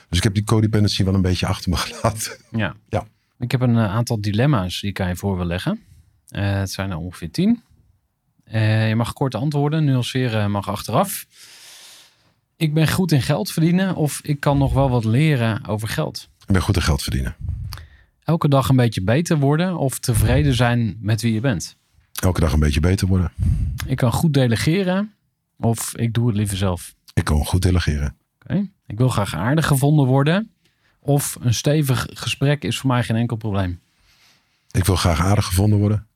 Dus 0.08 0.18
ik 0.18 0.24
heb 0.24 0.34
die 0.34 0.44
codependency 0.44 1.04
wel 1.04 1.14
een 1.14 1.22
beetje 1.22 1.46
achter 1.46 1.70
me 1.70 1.76
gelaten. 1.76 2.36
Ja. 2.50 2.74
Ja. 2.88 3.06
Ik 3.38 3.50
heb 3.50 3.60
een 3.60 3.76
eh, 3.76 3.94
aantal 3.94 4.20
dilemma's 4.20 4.80
die 4.80 4.90
ik 4.90 5.00
aan 5.00 5.08
je 5.08 5.16
voor 5.16 5.36
wil 5.36 5.46
leggen. 5.46 5.80
Eh, 6.28 6.52
het 6.52 6.70
zijn 6.70 6.90
er 6.90 6.96
ongeveer 6.96 7.30
tien. 7.30 7.62
Je 8.50 8.94
mag 8.96 9.12
kort 9.12 9.34
antwoorden, 9.34 9.84
nuanceren 9.84 10.50
mag 10.50 10.68
achteraf. 10.68 11.26
Ik 12.58 12.74
ben 12.74 12.88
goed 12.88 13.12
in 13.12 13.22
geld 13.22 13.50
verdienen 13.50 13.94
of 13.94 14.20
ik 14.22 14.40
kan 14.40 14.58
nog 14.58 14.72
wel 14.72 14.90
wat 14.90 15.04
leren 15.04 15.66
over 15.66 15.88
geld. 15.88 16.28
Ik 16.46 16.52
ben 16.52 16.62
goed 16.62 16.76
in 16.76 16.82
geld 16.82 17.02
verdienen. 17.02 17.36
Elke 18.24 18.48
dag 18.48 18.68
een 18.68 18.76
beetje 18.76 19.02
beter 19.02 19.38
worden 19.38 19.76
of 19.76 19.98
tevreden 19.98 20.54
zijn 20.54 20.96
met 21.00 21.22
wie 21.22 21.32
je 21.32 21.40
bent. 21.40 21.76
Elke 22.12 22.40
dag 22.40 22.52
een 22.52 22.60
beetje 22.60 22.80
beter 22.80 23.06
worden. 23.06 23.32
Ik 23.86 23.96
kan 23.96 24.12
goed 24.12 24.34
delegeren 24.34 25.14
of 25.58 25.96
ik 25.96 26.14
doe 26.14 26.26
het 26.26 26.36
liever 26.36 26.56
zelf. 26.56 26.94
Ik 27.14 27.24
kan 27.24 27.44
goed 27.44 27.62
delegeren. 27.62 28.16
Oké. 28.42 28.68
Ik 28.86 28.98
wil 28.98 29.08
graag 29.08 29.34
aardig 29.34 29.66
gevonden 29.66 30.06
worden 30.06 30.50
of 31.00 31.36
een 31.40 31.54
stevig 31.54 32.06
gesprek 32.12 32.62
is 32.62 32.78
voor 32.78 32.90
mij 32.90 33.02
geen 33.02 33.16
enkel 33.16 33.36
probleem. 33.36 33.80
Ik 34.70 34.84
wil 34.84 34.96
graag 34.96 35.20
aardig 35.20 35.44
gevonden 35.44 35.78
worden. 35.78 36.06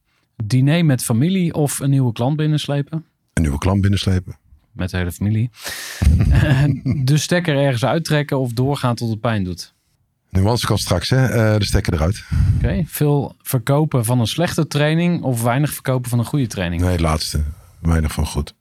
Diner 0.45 0.85
met 0.85 1.05
familie 1.05 1.55
of 1.55 1.79
een 1.79 1.91
nieuwe 1.91 2.13
klant 2.13 2.37
binnenslepen. 2.37 3.05
Een 3.33 3.43
nieuwe 3.43 3.59
klant 3.59 3.81
binnenslepen. 3.81 4.39
Met 4.73 4.91
de 4.91 4.97
hele 4.97 5.13
familie. 5.13 5.51
Eh, 6.31 6.65
de 7.05 7.17
stekker 7.17 7.57
ergens 7.57 7.85
uittrekken 7.85 8.39
of 8.39 8.53
doorgaan 8.53 8.95
tot 8.95 9.11
het 9.11 9.21
pijn 9.21 9.45
doet. 9.45 9.75
Nuance 10.31 10.67
kan 10.67 10.79
straks, 10.79 11.11
hè? 11.11 11.27
eh, 11.27 11.59
de 11.59 11.65
stekker 11.65 11.93
eruit. 11.93 12.25
Oké. 12.57 12.83
Veel 12.87 13.35
verkopen 13.43 14.05
van 14.05 14.21
een 14.21 14.27
slechte 14.27 14.67
training 14.67 15.23
of 15.23 15.43
weinig 15.43 15.73
verkopen 15.73 16.11
van 16.11 16.19
een 16.19 16.25
goede 16.25 16.47
training. 16.47 16.83
Nee, 16.83 17.01
laatste. 17.01 17.43
Weinig 17.81 18.13
van 18.13 18.27
goed. 18.27 18.55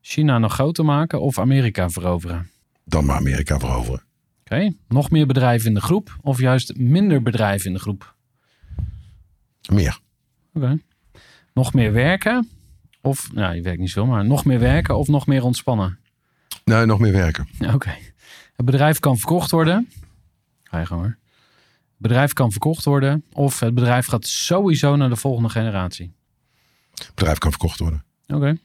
China 0.00 0.38
nog 0.38 0.52
groter 0.52 0.84
maken 0.84 1.20
of 1.20 1.38
Amerika 1.38 1.90
veroveren. 1.90 2.50
Dan 2.84 3.04
maar 3.04 3.16
Amerika 3.16 3.58
veroveren. 3.58 4.02
Oké. 4.44 4.72
Nog 4.88 5.10
meer 5.10 5.26
bedrijven 5.26 5.68
in 5.68 5.74
de 5.74 5.80
groep 5.80 6.16
of 6.20 6.38
juist 6.38 6.76
minder 6.76 7.22
bedrijven 7.22 7.66
in 7.66 7.72
de 7.72 7.80
groep. 7.80 8.14
Meer. 9.72 9.98
Oké. 10.54 10.78
Nog 11.54 11.74
meer 11.74 11.92
werken 11.92 12.48
of, 13.00 13.32
nou 13.32 13.54
je 13.54 13.62
werkt 13.62 13.80
niet 13.80 13.90
zo, 13.90 14.06
maar 14.06 14.24
nog 14.24 14.44
meer 14.44 14.58
werken 14.58 14.98
of 14.98 15.08
nog 15.08 15.26
meer 15.26 15.44
ontspannen. 15.44 15.98
Nee, 16.64 16.86
nog 16.86 16.98
meer 16.98 17.12
werken. 17.12 17.48
Oké. 17.74 17.96
Het 18.56 18.66
bedrijf 18.66 18.98
kan 18.98 19.18
verkocht 19.18 19.50
worden. 19.50 19.88
Ga 20.62 20.78
je 20.78 20.86
gewoon 20.86 21.02
hoor. 21.02 21.18
Het 21.70 22.08
bedrijf 22.08 22.32
kan 22.32 22.50
verkocht 22.50 22.84
worden. 22.84 23.24
Of 23.32 23.60
het 23.60 23.74
bedrijf 23.74 24.06
gaat 24.06 24.26
sowieso 24.26 24.96
naar 24.96 25.08
de 25.08 25.16
volgende 25.16 25.48
generatie. 25.48 26.12
Het 26.94 27.14
bedrijf 27.14 27.38
kan 27.38 27.50
verkocht 27.50 27.78
worden. 27.78 28.04
Oké. 28.26 28.58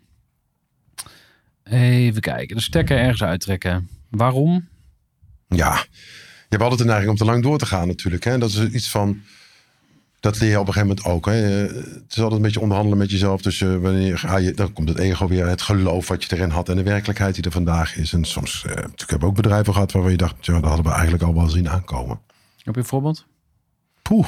Even 1.63 2.21
kijken. 2.21 2.55
De 2.55 2.61
stekker 2.61 2.97
ergens 2.97 3.23
uittrekken. 3.23 3.89
Waarom? 4.09 4.67
Ja, 5.47 5.85
je 6.21 6.45
hebt 6.49 6.61
altijd 6.61 6.81
de 6.81 6.85
neiging 6.85 7.11
om 7.11 7.17
te 7.17 7.25
lang 7.25 7.43
door 7.43 7.57
te 7.57 7.65
gaan 7.65 7.87
natuurlijk. 7.87 8.23
Hè? 8.23 8.37
Dat 8.37 8.49
is 8.49 8.59
iets 8.59 8.89
van, 8.89 9.21
dat 10.25 10.39
leer 10.39 10.49
je 10.49 10.59
op 10.59 10.67
een 10.67 10.73
gegeven 10.73 10.95
moment 10.95 11.15
ook. 11.15 11.25
Hè? 11.25 11.65
Eh, 11.65 11.75
Het 11.75 12.11
is 12.15 12.17
altijd 12.17 12.31
een 12.31 12.41
beetje 12.41 12.59
onderhandelen 12.59 12.97
met 12.97 13.11
jezelf. 13.11 13.41
Dus 13.41 13.59
wanneer 13.59 14.17
ga 14.17 14.37
je, 14.37 14.53
dan 14.53 14.73
komt 14.73 14.89
het 14.89 14.97
ego 14.97 15.27
weer, 15.27 15.47
het 15.47 15.61
geloof 15.61 16.07
wat 16.07 16.23
je 16.23 16.35
erin 16.35 16.49
had 16.49 16.69
en 16.69 16.75
de 16.75 16.83
werkelijkheid 16.83 17.35
die 17.35 17.43
er 17.43 17.51
vandaag 17.51 17.97
is. 17.97 18.13
En 18.13 18.25
soms, 18.25 18.63
eh, 18.65 18.75
natuurlijk 18.75 19.09
heb 19.09 19.21
ik 19.21 19.27
ook 19.27 19.35
bedrijven 19.35 19.73
gehad 19.73 19.91
waarvan 19.91 20.11
je 20.11 20.17
dacht, 20.17 20.45
ja, 20.45 20.53
dat 20.53 20.63
hadden 20.63 20.85
we 20.85 20.91
eigenlijk 20.91 21.23
al 21.23 21.33
wel 21.33 21.49
zien 21.49 21.69
aankomen. 21.69 22.19
Heb 22.63 22.73
je 22.73 22.81
een 22.81 22.87
voorbeeld? 22.87 23.25
Poeh. 24.01 24.27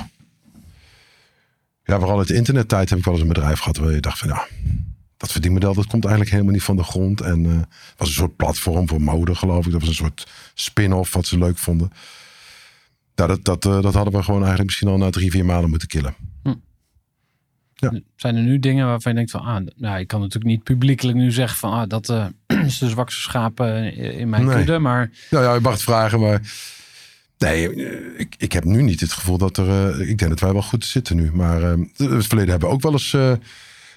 Ja, 1.84 2.00
vooral 2.00 2.18
uit 2.18 2.28
de 2.28 2.36
internettijd 2.36 2.90
heb 2.90 3.00
ik 3.00 3.06
wel 3.06 3.14
eens 3.14 3.24
een 3.24 3.34
bedrijf 3.34 3.60
gehad 3.60 3.78
waar 3.78 3.92
je 3.92 4.00
dacht 4.00 4.20
van, 4.20 4.28
ja, 4.28 4.48
dat 5.18 5.32
verdienmodel 5.32 5.74
dat 5.74 5.88
komt 5.88 6.04
eigenlijk 6.04 6.34
helemaal 6.34 6.54
niet 6.54 6.64
van 6.64 6.76
de 6.76 6.84
grond. 6.84 7.22
En 7.22 7.44
het 7.44 7.68
was 7.98 8.08
een 8.08 8.14
soort 8.14 8.36
platform 8.36 8.88
voor 8.88 9.02
mode, 9.02 9.36
geloof 9.36 9.66
ik. 9.66 9.72
Dat 9.72 9.80
was 9.80 9.90
een 9.90 9.96
soort 9.96 10.28
spin-off 10.54 11.14
wat 11.14 11.26
ze 11.26 11.38
leuk 11.38 11.58
vonden. 11.58 11.92
Ja, 13.18 13.28
dat, 13.28 13.44
dat, 13.46 13.66
eh, 13.66 13.82
dat 13.82 13.94
hadden 13.94 14.14
we 14.14 14.24
gewoon 14.24 14.40
eigenlijk 14.40 14.66
misschien 14.66 14.88
al 14.88 14.98
na 14.98 15.10
drie, 15.10 15.32
vier 15.32 15.46
maanden 15.46 15.70
moeten 15.70 15.88
killen. 15.88 16.16
Ja. 17.80 17.92
Zijn 18.16 18.36
er 18.36 18.42
nu 18.42 18.60
dingen 18.60 18.88
waarvan 18.88 19.12
je 19.12 19.18
denkt 19.18 19.32
van... 19.32 19.42
Ah, 19.42 19.66
nou, 19.76 20.00
ik 20.00 20.08
kan 20.08 20.20
natuurlijk 20.20 20.46
niet 20.52 20.64
publiekelijk 20.64 21.18
nu 21.18 21.32
zeggen 21.32 21.58
van... 21.58 21.72
Ah, 21.72 21.90
dat 21.90 22.10
eh, 22.10 22.26
is 22.66 22.78
de 22.78 22.90
zwakste 22.90 23.22
schaap 23.22 23.60
eh, 23.60 24.20
in 24.20 24.30
mijn 24.30 24.46
Nee. 24.46 24.56
kudde. 24.56 24.80
Maar 24.80 25.10
Ja, 25.30 25.42
ja, 25.42 25.54
je 25.54 25.60
mag 25.60 25.74
het 25.74 25.82
vragen, 25.82 26.20
maar 26.20 26.42
nee, 27.38 27.74
eh, 27.74 28.20
ik, 28.20 28.36
ik 28.38 28.52
heb 28.52 28.64
nu 28.64 28.82
niet 28.82 29.00
het 29.00 29.12
gevoel 29.14 29.38
dat 29.38 29.58
er. 29.58 30.02
ik 30.02 30.18
denk 30.18 30.32
dat 30.32 30.40
wij 30.40 30.52
wel 30.54 30.62
goed 30.62 30.86
zitten 30.86 31.16
nu. 31.16 31.32
Maar 31.34 31.62
het 31.62 32.28
verleden 32.28 32.50
hebben 32.50 32.70
we 32.70 32.76
ook 32.76 32.82
wel 32.82 32.92
eens. 32.92 33.12
nou, 33.12 33.38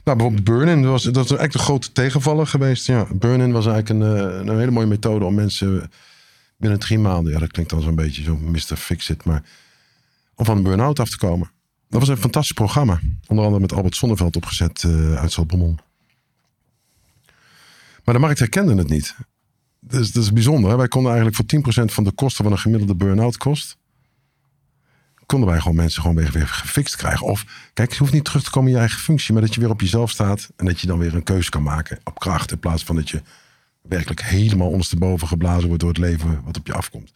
bijvoorbeeld 0.04 0.44
Burn-in, 0.44 0.82
dat 0.82 0.90
was, 0.90 1.02
dat 1.02 1.28
was 1.28 1.38
echt 1.38 1.54
een 1.54 1.60
grote 1.60 1.92
tegenvaller 1.92 2.46
geweest. 2.46 2.86
Ja, 2.86 3.06
Burn-in 3.14 3.52
was 3.52 3.66
eigenlijk 3.66 4.00
een, 4.04 4.48
een 4.48 4.58
hele 4.58 4.70
mooie 4.70 4.86
methode 4.86 5.24
om 5.24 5.34
mensen 5.34 5.90
binnen 6.60 6.78
drie 6.78 6.98
maanden, 6.98 7.32
ja, 7.32 7.38
dat 7.38 7.50
klinkt 7.50 7.70
dan 7.70 7.82
zo'n 7.82 7.94
beetje 7.94 8.22
zo 8.22 8.36
Mr. 8.36 8.76
Fix-It, 8.76 9.24
maar 9.24 9.42
om 10.34 10.44
van 10.44 10.56
een 10.56 10.62
burn-out 10.62 11.00
af 11.00 11.08
te 11.08 11.18
komen. 11.18 11.50
Dat 11.88 12.00
was 12.00 12.08
een 12.08 12.16
fantastisch 12.16 12.52
programma. 12.52 13.00
Onder 13.26 13.44
andere 13.44 13.62
met 13.62 13.72
Albert 13.72 13.96
Sonneveld 13.96 14.36
opgezet 14.36 14.84
eh, 14.84 15.14
uit 15.14 15.32
Zaltbommel. 15.32 15.74
Maar 18.04 18.14
de 18.14 18.20
markt 18.20 18.38
herkende 18.38 18.74
het 18.74 18.88
niet. 18.88 19.16
Dus 19.80 20.12
dat 20.12 20.22
is 20.22 20.32
bijzonder. 20.32 20.70
Hè? 20.70 20.76
Wij 20.76 20.88
konden 20.88 21.12
eigenlijk 21.12 21.50
voor 21.50 21.84
10% 21.84 21.92
van 21.92 22.04
de 22.04 22.12
kosten 22.12 22.44
van 22.44 22.52
een 22.52 22.58
gemiddelde 22.58 22.94
burn-out 22.94 23.36
kost. 23.36 23.78
Konden 25.26 25.48
wij 25.48 25.58
gewoon 25.58 25.76
mensen 25.76 26.02
gewoon 26.02 26.16
weer, 26.16 26.30
weer 26.30 26.48
gefixt 26.48 26.96
krijgen. 26.96 27.26
Of 27.26 27.70
kijk, 27.72 27.92
je 27.92 27.98
hoeft 27.98 28.12
niet 28.12 28.24
terug 28.24 28.42
te 28.42 28.50
komen 28.50 28.68
in 28.68 28.74
je 28.74 28.80
eigen 28.80 29.00
functie. 29.00 29.32
Maar 29.32 29.42
dat 29.42 29.54
je 29.54 29.60
weer 29.60 29.70
op 29.70 29.80
jezelf 29.80 30.10
staat. 30.10 30.50
En 30.56 30.66
dat 30.66 30.80
je 30.80 30.86
dan 30.86 30.98
weer 30.98 31.14
een 31.14 31.22
keuze 31.22 31.50
kan 31.50 31.62
maken 31.62 31.98
op 32.04 32.18
kracht. 32.18 32.52
In 32.52 32.58
plaats 32.58 32.84
van 32.84 32.96
dat 32.96 33.10
je 33.10 33.22
werkelijk 33.82 34.22
helemaal 34.22 34.70
ondersteboven 34.70 35.28
geblazen 35.28 35.66
wordt 35.66 35.80
door 35.80 35.90
het 35.90 35.98
leven 35.98 36.42
wat 36.44 36.58
op 36.58 36.66
je 36.66 36.74
afkomt. 36.74 37.12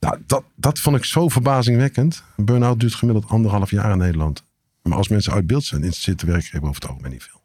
Nou, 0.00 0.18
dat, 0.26 0.44
dat 0.54 0.78
vond 0.78 0.96
ik 0.96 1.04
zo 1.04 1.28
verbazingwekkend. 1.28 2.22
Een 2.36 2.44
burn-out 2.44 2.80
duurt 2.80 2.94
gemiddeld 2.94 3.28
anderhalf 3.28 3.70
jaar 3.70 3.90
in 3.90 3.98
Nederland. 3.98 4.44
Maar 4.82 4.98
als 4.98 5.08
mensen 5.08 5.32
uit 5.32 5.46
beeld 5.46 5.64
zijn, 5.64 5.82
interesseert 5.82 6.20
de 6.20 6.26
werkgever 6.26 6.68
over 6.68 6.80
het 6.80 6.90
algemeen 6.90 7.12
niet 7.12 7.22
veel. 7.22 7.44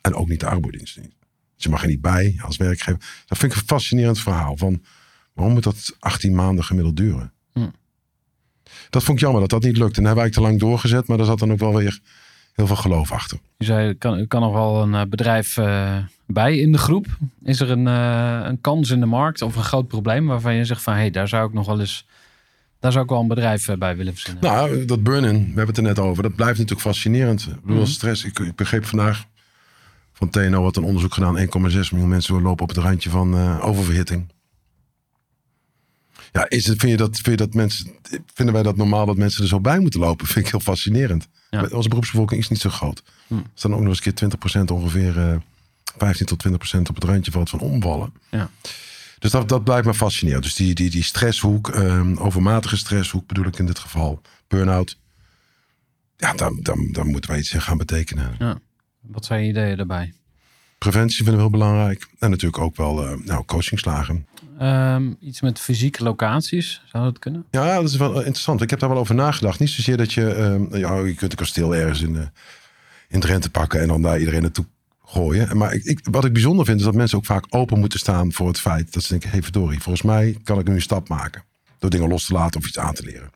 En 0.00 0.14
ook 0.14 0.28
niet 0.28 0.40
de 0.40 0.46
arbeidsdienst. 0.46 0.96
Dus 1.54 1.64
je 1.64 1.68
mag 1.68 1.82
er 1.82 1.88
niet 1.88 2.00
bij 2.00 2.40
als 2.42 2.56
werkgever. 2.56 3.00
Dat 3.26 3.38
vind 3.38 3.52
ik 3.52 3.58
een 3.58 3.66
fascinerend 3.66 4.20
verhaal. 4.20 4.56
Van 4.56 4.82
waarom 5.32 5.54
moet 5.54 5.62
dat 5.62 5.96
18 5.98 6.34
maanden 6.34 6.64
gemiddeld 6.64 6.96
duren? 6.96 7.32
Hm. 7.52 7.68
Dat 8.90 9.02
vond 9.02 9.18
ik 9.18 9.24
jammer 9.24 9.40
dat 9.40 9.50
dat 9.50 9.62
niet 9.62 9.76
lukt. 9.76 9.96
En 9.96 10.04
hebben 10.04 10.22
wij 10.22 10.32
te 10.32 10.40
lang 10.40 10.58
doorgezet. 10.58 11.06
Maar 11.06 11.16
daar 11.16 11.26
zat 11.26 11.38
dan 11.38 11.52
ook 11.52 11.58
wel 11.58 11.74
weer 11.74 12.00
heel 12.52 12.66
veel 12.66 12.76
geloof 12.76 13.12
achter. 13.12 13.38
je 13.56 13.64
zei, 13.64 13.94
kan, 13.94 14.26
kan 14.26 14.40
nog 14.40 14.52
wel 14.52 14.82
een 14.82 14.94
eh, 14.94 15.06
bedrijf 15.06 15.56
eh, 15.56 15.96
bij 16.32 16.58
in 16.58 16.72
de 16.72 16.78
groep. 16.78 17.06
Is 17.42 17.60
er 17.60 17.70
een, 17.70 17.86
eh, 17.86 18.40
een 18.44 18.60
kans 18.60 18.90
in 18.90 19.00
de 19.00 19.06
markt 19.06 19.42
of 19.42 19.56
een 19.56 19.62
groot 19.62 19.88
probleem... 19.88 20.26
waarvan 20.26 20.54
je 20.54 20.64
zegt 20.64 20.82
van... 20.82 20.92
hé, 20.92 20.98
hey, 20.98 21.10
daar 21.10 21.28
zou 21.28 21.46
ik 21.46 21.52
nog 21.52 21.66
wel 21.66 21.80
eens... 21.80 22.06
daar 22.80 22.92
zou 22.92 23.04
ik 23.04 23.10
wel 23.10 23.20
een 23.20 23.28
bedrijf 23.28 23.68
eh, 23.68 23.76
bij 23.76 23.96
willen 23.96 24.12
verzinnen. 24.12 24.42
Nou, 24.42 24.84
dat 24.84 25.02
burn-in, 25.02 25.38
we 25.38 25.46
hebben 25.46 25.66
het 25.66 25.76
er 25.76 25.82
net 25.82 25.98
over. 25.98 26.22
Dat 26.22 26.34
blijft 26.34 26.58
natuurlijk 26.58 26.86
fascinerend. 26.86 27.46
Ik 27.46 27.64
bedoel, 27.64 27.86
stress. 27.86 28.24
Ik, 28.24 28.38
ik 28.38 28.54
begreep 28.54 28.84
vandaag 28.84 29.26
van 30.12 30.30
TNO 30.30 30.62
had 30.62 30.76
een 30.76 30.84
onderzoek 30.84 31.14
gedaan. 31.14 31.38
1,6 31.38 31.44
miljoen 31.90 32.08
mensen 32.08 32.42
lopen 32.42 32.62
op 32.62 32.68
het 32.68 32.78
randje 32.78 33.10
van 33.10 33.34
eh, 33.34 33.66
oververhitting. 33.66 34.32
Ja, 36.32 36.48
is 36.48 36.66
het, 36.66 36.78
vind 36.78 36.92
je 36.92 36.98
dat, 36.98 37.18
vind 37.18 37.38
je 37.38 37.46
dat 37.46 37.54
mensen, 37.54 37.90
vinden 38.34 38.54
wij 38.54 38.62
dat 38.62 38.76
normaal 38.76 39.06
dat 39.06 39.16
mensen 39.16 39.42
er 39.42 39.48
zo 39.48 39.60
bij 39.60 39.78
moeten 39.78 40.00
lopen? 40.00 40.26
Vind 40.26 40.44
ik 40.44 40.50
heel 40.50 40.60
fascinerend. 40.60 41.28
Ja. 41.50 41.66
Onze 41.70 41.88
beroepsbevolking 41.88 42.40
is 42.40 42.48
niet 42.48 42.60
zo 42.60 42.70
groot. 42.70 43.02
Hm. 43.26 43.34
Er 43.34 43.42
staan 43.54 43.74
ook 43.74 43.80
nog 43.80 43.88
eens 43.88 44.06
een 44.06 44.14
keer 44.14 44.60
20% 44.60 44.72
ongeveer, 44.72 45.40
15 45.96 46.26
tot 46.26 46.46
20% 46.48 46.80
op 46.80 46.94
het 46.94 47.04
randje 47.04 47.30
valt 47.30 47.50
van 47.50 47.60
omvallen. 47.60 48.12
Ja. 48.30 48.50
Dus 49.18 49.30
dat, 49.30 49.48
dat 49.48 49.64
blijft 49.64 49.86
me 49.86 49.94
fascinerend. 49.94 50.42
Dus 50.42 50.54
die, 50.54 50.74
die, 50.74 50.90
die 50.90 51.02
stresshoek, 51.02 51.68
ehm, 51.68 52.16
overmatige 52.16 52.76
stresshoek 52.76 53.26
bedoel 53.26 53.46
ik 53.46 53.58
in 53.58 53.66
dit 53.66 53.78
geval, 53.78 54.20
burn-out. 54.48 54.98
Ja, 56.16 56.32
daar, 56.32 56.52
daar, 56.60 56.76
daar 56.92 57.06
moeten 57.06 57.30
wij 57.30 57.38
iets 57.38 57.52
in 57.52 57.62
gaan 57.62 57.78
betekenen. 57.78 58.60
Wat 59.00 59.24
zijn 59.24 59.42
je 59.42 59.48
ideeën 59.48 59.76
daarbij? 59.76 60.12
Preventie 60.78 61.16
vinden 61.16 61.34
we 61.34 61.40
heel 61.40 61.50
belangrijk. 61.50 62.08
En 62.18 62.30
natuurlijk 62.30 62.62
ook 62.62 62.76
wel 62.76 63.06
eh 63.06 63.16
nou, 63.24 63.44
coachingslagen. 63.44 64.26
Ehm, 64.58 65.12
iets 65.20 65.40
met 65.40 65.58
fysieke 65.58 66.02
locaties, 66.02 66.82
zou 66.86 67.04
dat 67.04 67.18
kunnen? 67.18 67.44
Ja, 67.50 67.74
dat 67.74 67.88
is 67.88 67.96
wel 67.96 68.10
eh, 68.10 68.16
interessant. 68.16 68.62
Ik 68.62 68.70
heb 68.70 68.78
daar 68.78 68.88
wel 68.88 68.98
over 68.98 69.14
nagedacht. 69.14 69.58
Niet 69.58 69.70
zozeer 69.70 69.96
dat 69.96 70.12
je... 70.12 70.34
ehm, 70.34 70.76
ja, 70.76 70.98
je 70.98 71.14
kunt 71.14 71.32
een 71.32 71.38
kasteel 71.38 71.74
ergens 71.74 72.00
in, 72.00 72.16
eh, 72.16 72.26
in 73.08 73.20
Drenthe 73.20 73.50
pakken... 73.50 73.80
en 73.80 73.88
dan 73.88 74.02
daar 74.02 74.18
iedereen 74.18 74.42
naartoe 74.42 74.66
gooien. 75.10 75.56
Maar 75.56 75.72
ik, 75.74 75.84
ik, 75.84 76.00
wat 76.10 76.24
ik 76.24 76.32
bijzonder 76.32 76.64
vind... 76.64 76.78
is 76.78 76.84
dat 76.84 76.94
mensen 76.94 77.18
ook 77.18 77.26
vaak 77.26 77.46
open 77.48 77.78
moeten 77.78 77.98
staan 77.98 78.32
voor 78.32 78.48
het 78.48 78.60
feit... 78.60 78.92
dat 78.92 79.02
ze 79.02 79.08
denken, 79.08 79.30
hey 79.30 79.42
verdorie, 79.42 79.80
volgens 79.80 80.04
mij 80.04 80.36
kan 80.44 80.58
ik 80.58 80.68
nu 80.68 80.74
een 80.74 80.82
stap 80.82 81.08
maken. 81.08 81.44
Door 81.78 81.90
dingen 81.90 82.08
los 82.08 82.26
te 82.26 82.32
laten 82.32 82.60
of 82.60 82.66
iets 82.66 82.78
aan 82.78 82.94
te 82.94 83.04
leren. 83.04 83.30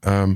Ehm, 0.00 0.34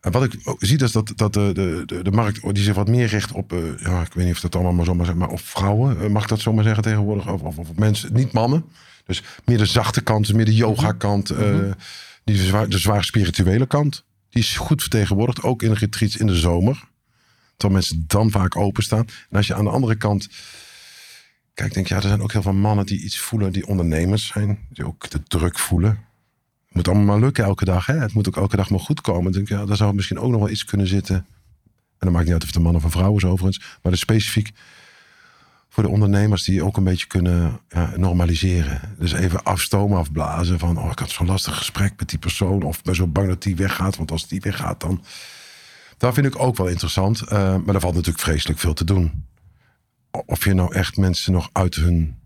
en 0.00 0.12
wat 0.12 0.22
ik 0.24 0.40
ook 0.44 0.56
zie, 0.64 0.82
is 0.82 0.92
dat, 0.92 1.12
dat 1.16 1.32
de, 1.32 1.50
de, 1.54 1.82
de, 1.86 2.02
de 2.02 2.10
markt 2.10 2.54
die 2.54 2.64
zich 2.64 2.74
wat 2.74 2.88
meer 2.88 3.06
richt 3.06 3.32
op... 3.32 3.52
eh, 3.52 3.58
ja, 3.78 4.00
ik 4.00 4.12
weet 4.12 4.26
niet 4.26 4.34
of 4.34 4.40
dat 4.40 4.54
allemaal 4.54 4.72
maar 4.72 4.84
zomaar 4.84 5.06
zeg 5.06 5.14
maar 5.14 5.28
op 5.28 5.40
vrouwen. 5.40 6.00
eh, 6.00 6.08
mag 6.08 6.22
ik 6.22 6.28
dat 6.28 6.40
zomaar 6.40 6.64
zeggen 6.64 6.82
tegenwoordig? 6.82 7.28
Of, 7.28 7.58
of, 7.58 7.74
mensen, 7.76 8.12
niet 8.12 8.32
mannen. 8.32 8.64
Dus 9.06 9.22
meer 9.44 9.58
de 9.58 9.66
zachte 9.66 10.00
kant, 10.00 10.26
dus 10.26 10.34
meer 10.34 10.44
de 10.44 10.54
yoga 10.54 10.92
kant... 10.92 11.30
eh, 11.30 11.70
die 12.24 12.36
de 12.36 12.46
zwaar, 12.46 12.68
de 12.68 12.78
zwaar 12.78 13.04
spirituele 13.04 13.66
kant. 13.66 14.04
Die 14.30 14.42
is 14.42 14.56
goed 14.56 14.80
vertegenwoordigd, 14.80 15.42
ook 15.42 15.62
in 15.62 15.72
retreats 15.72 16.16
in 16.16 16.26
de 16.26 16.36
zomer. 16.36 16.87
Terwijl 17.58 17.80
mensen 17.80 18.04
dan 18.06 18.30
vaak 18.30 18.56
openstaan. 18.56 19.06
En 19.30 19.36
als 19.36 19.46
je 19.46 19.54
aan 19.54 19.64
de 19.64 19.70
andere 19.70 19.94
kant 19.94 20.28
denk 21.54 21.74
je, 21.74 21.94
ja, 21.94 21.96
er 21.96 22.08
zijn 22.08 22.22
ook 22.22 22.32
heel 22.32 22.42
veel 22.42 22.52
mannen 22.52 22.86
die 22.86 23.02
iets 23.02 23.18
voelen, 23.18 23.52
die 23.52 23.66
ondernemers 23.66 24.26
zijn, 24.26 24.58
die 24.70 24.86
ook 24.86 25.10
de 25.10 25.22
druk 25.22 25.58
voelen. 25.58 25.90
Het 26.66 26.76
moet 26.76 26.88
allemaal 26.88 27.06
maar 27.06 27.20
lukken 27.20 27.44
elke 27.44 27.64
dag. 27.64 27.86
Hè? 27.86 27.94
Het 27.94 28.12
moet 28.12 28.28
ook 28.28 28.36
elke 28.36 28.56
dag 28.56 28.70
maar 28.70 28.80
goed 28.80 29.00
komen. 29.00 29.22
Dan 29.22 29.32
denk 29.32 29.48
ik, 29.48 29.56
ja, 29.56 29.64
daar 29.64 29.76
zou 29.76 29.94
misschien 29.94 30.18
ook 30.18 30.30
nog 30.30 30.40
wel 30.40 30.50
iets 30.50 30.64
kunnen 30.64 30.86
zitten. 30.86 31.16
En 31.16 31.26
dan 31.98 32.12
maakt 32.12 32.24
niet 32.24 32.32
uit 32.32 32.42
of 32.42 32.48
het 32.48 32.56
een 32.56 32.62
man 32.62 32.74
of 32.74 32.84
een 32.84 32.90
vrouw 32.90 33.16
is 33.16 33.24
overigens. 33.24 33.78
Maar 33.82 33.92
dus 33.92 34.00
specifiek 34.00 34.50
voor 35.68 35.82
de 35.82 35.88
ondernemers 35.88 36.44
die 36.44 36.64
ook 36.64 36.76
een 36.76 36.84
beetje 36.84 37.06
kunnen 37.06 37.60
normaliseren. 37.96 38.94
Dus 38.98 39.12
even 39.12 39.44
afstomen, 39.44 39.98
afblazen 39.98 40.58
van... 40.58 40.78
oh, 40.78 40.90
ik 40.90 40.98
had 40.98 41.10
zo'n 41.10 41.26
lastig 41.26 41.56
gesprek 41.56 41.92
met 41.96 42.08
die 42.08 42.18
persoon... 42.18 42.62
of 42.62 42.82
ben 42.82 42.94
zo 42.94 43.06
bang 43.06 43.28
dat 43.28 43.42
die 43.42 43.56
weggaat, 43.56 43.96
want 43.96 44.10
als 44.10 44.28
die 44.28 44.40
weggaat 44.40 44.80
dan... 44.80 45.04
Dat 45.98 46.14
vind 46.14 46.26
ik 46.26 46.38
ook 46.38 46.56
wel 46.56 46.66
interessant. 46.68 47.20
eh, 47.20 47.56
maar 47.56 47.74
er 47.74 47.80
valt 47.80 47.94
natuurlijk 47.94 48.24
vreselijk 48.24 48.58
veel 48.58 48.74
te 48.74 48.84
doen. 48.84 49.26
Of 50.26 50.44
je 50.44 50.54
nou 50.54 50.74
echt 50.74 50.96
mensen 50.96 51.32
nog 51.32 51.48
uit 51.52 51.74
hun... 51.74 52.16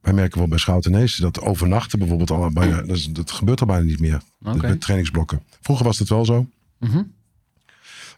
Wij 0.00 0.12
merken 0.14 0.38
wel 0.38 0.48
bij 0.48 0.58
Schoutenees 0.58 1.16
dat 1.16 1.40
overnachten 1.40 1.98
bijvoorbeeld 1.98 2.30
al 2.30 2.50
bijna... 2.50 2.82
Dat, 2.82 2.96
is- 2.96 3.06
dat 3.12 3.30
gebeurt 3.30 3.60
al 3.60 3.66
bijna 3.66 3.84
niet 3.84 4.00
meer. 4.00 4.20
Oké. 4.42 4.56
Met 4.68 4.80
trainingsblokken. 4.80 5.42
Vroeger 5.60 5.84
was 5.86 5.98
het 5.98 6.08
wel 6.08 6.24
zo. 6.24 6.46
Mhm. 6.78 7.02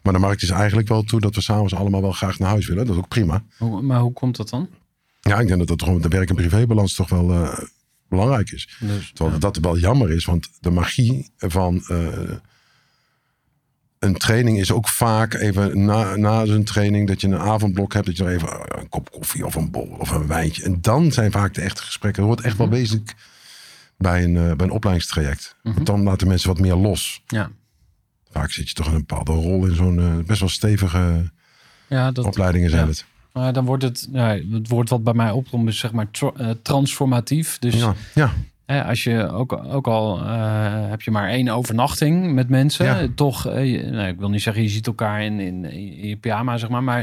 Maar 0.03 0.13
de 0.13 0.19
markt 0.19 0.41
is 0.41 0.49
eigenlijk 0.49 0.87
wel 0.87 1.03
toe 1.03 1.19
dat 1.19 1.35
we 1.35 1.41
s'avonds 1.41 1.73
allemaal 1.75 2.01
wel 2.01 2.11
graag 2.11 2.39
naar 2.39 2.49
huis 2.49 2.67
willen. 2.67 2.85
Dat 2.85 2.95
is 2.95 3.01
ook 3.01 3.07
prima. 3.07 3.43
Hoe, 3.57 3.81
maar 3.81 3.99
hoe 3.99 4.13
komt 4.13 4.35
dat 4.35 4.49
dan? 4.49 4.69
Ja, 5.21 5.39
ik 5.39 5.47
denk 5.47 5.59
dat 5.59 5.67
dat 5.67 5.83
gewoon 5.83 6.01
de 6.01 6.07
werk- 6.07 6.29
en 6.29 6.35
privébalans 6.35 6.93
toch 6.95 7.09
wel 7.09 7.31
eh, 7.33 7.57
belangrijk 8.07 8.51
is. 8.51 8.77
Dus, 8.79 9.11
Terwijl 9.13 9.39
dat 9.39 9.57
wel 9.57 9.77
jammer 9.77 10.11
is, 10.11 10.25
want 10.25 10.49
de 10.59 10.69
magie 10.69 11.31
van 11.37 11.83
eh, 11.87 12.31
een 13.99 14.17
training 14.17 14.59
is 14.59 14.71
ook 14.71 14.87
vaak 14.87 15.33
even 15.33 15.85
na, 15.85 16.15
na 16.15 16.45
zo'n 16.45 16.63
training 16.63 17.07
dat 17.07 17.21
je 17.21 17.27
een 17.27 17.37
avondblok 17.37 17.93
hebt, 17.93 18.05
dat 18.05 18.17
je 18.17 18.23
nog 18.23 18.31
even 18.31 18.47
eh, 18.49 18.81
een 18.81 18.89
kop 18.89 19.11
koffie 19.11 19.45
of 19.45 19.55
een 19.55 19.71
bol 19.71 19.95
of 19.99 20.11
een 20.11 20.27
wijntje. 20.27 20.63
En 20.63 20.81
dan 20.81 21.11
zijn 21.11 21.31
vaak 21.31 21.53
de 21.53 21.61
echte 21.61 21.81
gesprekken. 21.81 22.21
Dat 22.21 22.31
hoort 22.31 22.45
echt 22.45 22.57
wel 22.57 22.69
wezenlijk 22.69 23.15
bij 23.97 24.23
een, 24.23 24.37
eh, 24.37 24.55
bij 24.55 24.65
een 24.65 24.71
opleidingstraject. 24.71 25.55
Want 25.63 25.85
dan 25.85 26.03
laten 26.03 26.27
mensen 26.27 26.49
wat 26.49 26.59
meer 26.59 26.75
los. 26.75 27.21
ja. 27.27 27.49
Vaak 28.31 28.51
zit 28.51 28.67
je 28.67 28.73
toch 28.73 28.87
in 28.87 28.93
een 28.93 29.05
bepaalde 29.05 29.31
rol 29.31 29.65
in 29.65 29.75
zo'n 29.75 29.99
eh, 29.99 30.25
best 30.25 30.39
wel 30.39 30.49
stevige 30.49 31.31
ja, 31.87 32.11
dat, 32.11 32.25
opleidingen 32.25 32.69
zijn 32.69 32.81
ja. 32.81 32.87
het. 32.87 33.05
maar 33.33 33.53
dan 33.53 33.65
wordt 33.65 33.83
het, 33.83 34.07
ja, 34.11 34.39
het 34.51 34.67
woord 34.67 34.89
wat 34.89 35.03
bij 35.03 35.13
mij 35.13 35.31
opkomt 35.31 35.67
is 35.67 35.79
zeg 35.79 35.91
maar 35.91 36.11
tra- 36.11 36.55
transformatief. 36.61 37.59
Dus 37.59 37.75
Ja, 37.75 37.95
ja, 38.13 38.33
Hè, 38.69 38.83
als 38.83 39.03
je 39.03 39.29
ook, 39.31 39.59
ook 39.65 39.87
al 39.87 40.19
eh, 40.19 40.89
heb 40.89 41.01
je 41.01 41.11
maar 41.11 41.29
één 41.29 41.49
overnachting 41.49 42.33
met 42.33 42.49
mensen, 42.49 42.85
Ja. 42.85 43.07
toch, 43.15 43.47
eh, 43.47 43.71
je- 43.71 43.83
nou, 43.83 44.07
ik 44.07 44.19
wil 44.19 44.29
niet 44.29 44.41
zeggen 44.41 44.63
je 44.63 44.69
ziet 44.69 44.87
elkaar 44.87 45.23
in, 45.23 45.39
in, 45.39 45.65
in 45.65 46.07
je 46.07 46.15
pyjama, 46.17 46.57
zeg 46.57 46.69
maar, 46.69 46.83
maar 46.83 46.97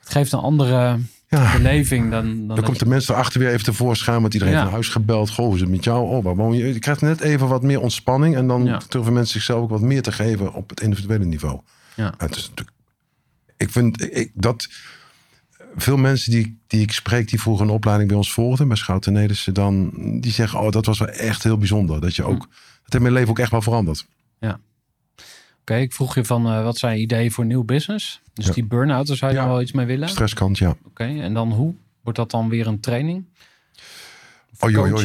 het 0.00 0.08
geeft 0.10 0.32
een 0.32 0.38
andere 0.38 0.98
ja. 1.28 1.52
beleving 1.56 2.10
dan. 2.10 2.46
dan 2.46 2.56
Dan 2.56 2.64
komt 2.64 2.78
de 2.78 2.86
mensen 2.86 3.14
erachter 3.14 3.40
weer 3.40 3.48
even 3.50 3.64
tevoorschijn. 3.64 4.20
Want 4.20 4.32
iedereen 4.32 4.54
Ja. 4.54 4.58
heeft 4.60 4.70
naar 4.70 4.80
huis 4.80 4.92
gebeld. 4.92 5.30
Goh, 5.30 5.44
hoe 5.46 5.54
is 5.54 5.60
het 5.60 5.70
met 5.70 5.84
jou? 5.84 6.08
Oh, 6.08 6.24
waar 6.24 6.36
woon 6.36 6.54
je? 6.56 6.72
Je 6.72 6.78
krijgt 6.78 7.00
net 7.00 7.20
even 7.20 7.48
wat 7.48 7.62
meer 7.62 7.80
ontspanning. 7.80 8.36
En 8.36 8.46
dan 8.46 8.64
Ja. 8.64 8.80
durven 8.88 9.12
mensen 9.12 9.32
zichzelf 9.32 9.62
ook 9.62 9.70
wat 9.70 9.80
meer 9.80 10.02
te 10.02 10.12
geven 10.12 10.52
op 10.54 10.70
het 10.70 10.80
individuele 10.80 11.24
niveau. 11.24 11.60
Ja. 11.94 12.14
Het 12.18 12.36
is 12.36 12.48
natuurlijk, 12.48 12.76
ik 13.56 13.70
vind 13.70 14.16
ik, 14.16 14.30
dat 14.34 14.68
veel 15.76 15.96
mensen 15.96 16.30
die, 16.30 16.58
die 16.66 16.80
ik 16.80 16.92
spreek, 16.92 17.28
die 17.28 17.40
vroeger 17.40 17.66
een 17.66 17.72
opleiding 17.72 18.08
bij 18.08 18.18
ons 18.18 18.32
volgden, 18.32 18.68
bij 18.68 18.76
Schouten 18.76 19.12
Nederlandse, 19.12 19.52
dan 19.52 19.90
die 20.20 20.32
zeggen: 20.32 20.60
Oh, 20.60 20.70
dat 20.70 20.86
was 20.86 20.98
wel 20.98 21.08
echt 21.08 21.42
heel 21.42 21.58
bijzonder. 21.58 22.00
Dat 22.00 22.16
je 22.16 22.24
ook, 22.24 22.38
dat 22.38 22.48
heeft 22.92 23.02
mijn 23.02 23.12
leven 23.14 23.30
ook 23.30 23.38
echt 23.38 23.50
wel 23.50 23.62
veranderd. 23.62 24.06
Oké, 25.60 25.76
ik 25.76 25.92
vroeg 25.92 26.14
je 26.14 26.24
van 26.24 26.46
eh, 26.46 26.62
wat 26.62 26.78
zijn 26.78 27.00
ideeën 27.00 27.30
voor 27.30 27.44
nieuw 27.44 27.64
business? 27.64 28.20
Dus 28.34 28.46
Ja. 28.46 28.52
die 28.52 28.64
burn-out, 28.64 29.06
daar 29.06 29.16
zou 29.16 29.32
je 29.32 29.38
Ja. 29.38 29.46
wel 29.46 29.60
iets 29.60 29.72
mee 29.72 29.86
willen? 29.86 30.08
Stresskant, 30.08 30.58
ja. 30.58 30.76
Oké, 30.86 31.04
en 31.04 31.34
dan 31.34 31.52
hoe? 31.52 31.74
Wordt 32.02 32.18
dat 32.18 32.30
dan 32.30 32.48
weer 32.48 32.66
een 32.66 32.80
training? 32.80 33.24
Oh, 34.60 34.70
joh, 34.70 35.02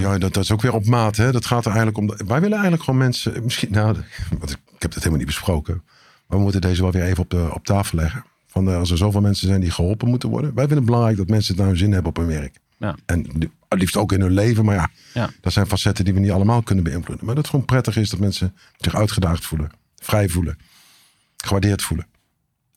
joh, 0.00 0.10
dat, 0.18 0.34
dat 0.34 0.36
is 0.42 0.52
ook 0.52 0.60
weer 0.62 0.72
op 0.74 0.86
maat. 0.86 1.16
Hè? 1.16 1.32
Dat 1.32 1.46
gaat 1.46 1.64
er 1.66 1.72
eigenlijk 1.72 1.98
om. 1.98 2.06
Wij 2.26 2.40
willen 2.40 2.52
eigenlijk 2.52 2.82
gewoon 2.82 2.98
mensen. 3.00 3.44
Misschien, 3.44 3.72
nou, 3.72 3.96
want 4.38 4.50
ik, 4.50 4.58
ik 4.74 4.82
heb 4.82 4.90
het 4.90 4.94
helemaal 4.94 5.18
niet 5.18 5.26
besproken. 5.26 5.82
Maar 6.26 6.38
we 6.38 6.42
moeten 6.44 6.60
deze 6.60 6.82
wel 6.82 6.92
weer 6.92 7.02
even 7.04 7.22
op, 7.22 7.30
de, 7.30 7.48
op 7.52 7.64
tafel 7.64 7.98
leggen. 7.98 8.24
Van, 8.56 8.68
eh, 8.70 8.76
als 8.78 8.90
er 8.90 8.96
zoveel 8.96 9.20
mensen 9.20 9.48
zijn 9.48 9.60
die 9.60 9.70
geholpen 9.70 10.08
moeten 10.08 10.28
worden. 10.28 10.50
Wij 10.50 10.58
vinden 10.58 10.76
het 10.76 10.86
belangrijk 10.86 11.16
dat 11.16 11.28
mensen 11.28 11.56
nou 11.56 11.76
zin 11.76 11.92
hebben 11.92 12.08
op 12.10 12.16
hun 12.16 12.26
werk. 12.26 12.58
Ja. 12.78 12.96
En 13.06 13.26
li- 13.38 13.50
liefst 13.68 13.96
ook 13.96 14.12
in 14.12 14.20
hun 14.20 14.32
leven. 14.32 14.64
Maar 14.64 14.74
ja, 14.74 14.90
Ja. 15.14 15.30
dat 15.40 15.52
zijn 15.52 15.66
facetten 15.66 16.04
die 16.04 16.14
we 16.14 16.20
niet 16.20 16.30
allemaal 16.30 16.62
kunnen 16.62 16.84
beïnvloeden. 16.84 17.26
Maar 17.26 17.34
dat 17.34 17.44
het 17.44 17.52
gewoon 17.52 17.64
prettig 17.66 17.96
is 17.96 18.10
dat 18.10 18.20
mensen 18.20 18.56
zich 18.76 18.94
uitgedaagd 18.94 19.44
voelen. 19.46 19.70
Vrij 19.96 20.28
voelen. 20.28 20.58
Gewaardeerd 21.36 21.82
voelen. 21.82 22.06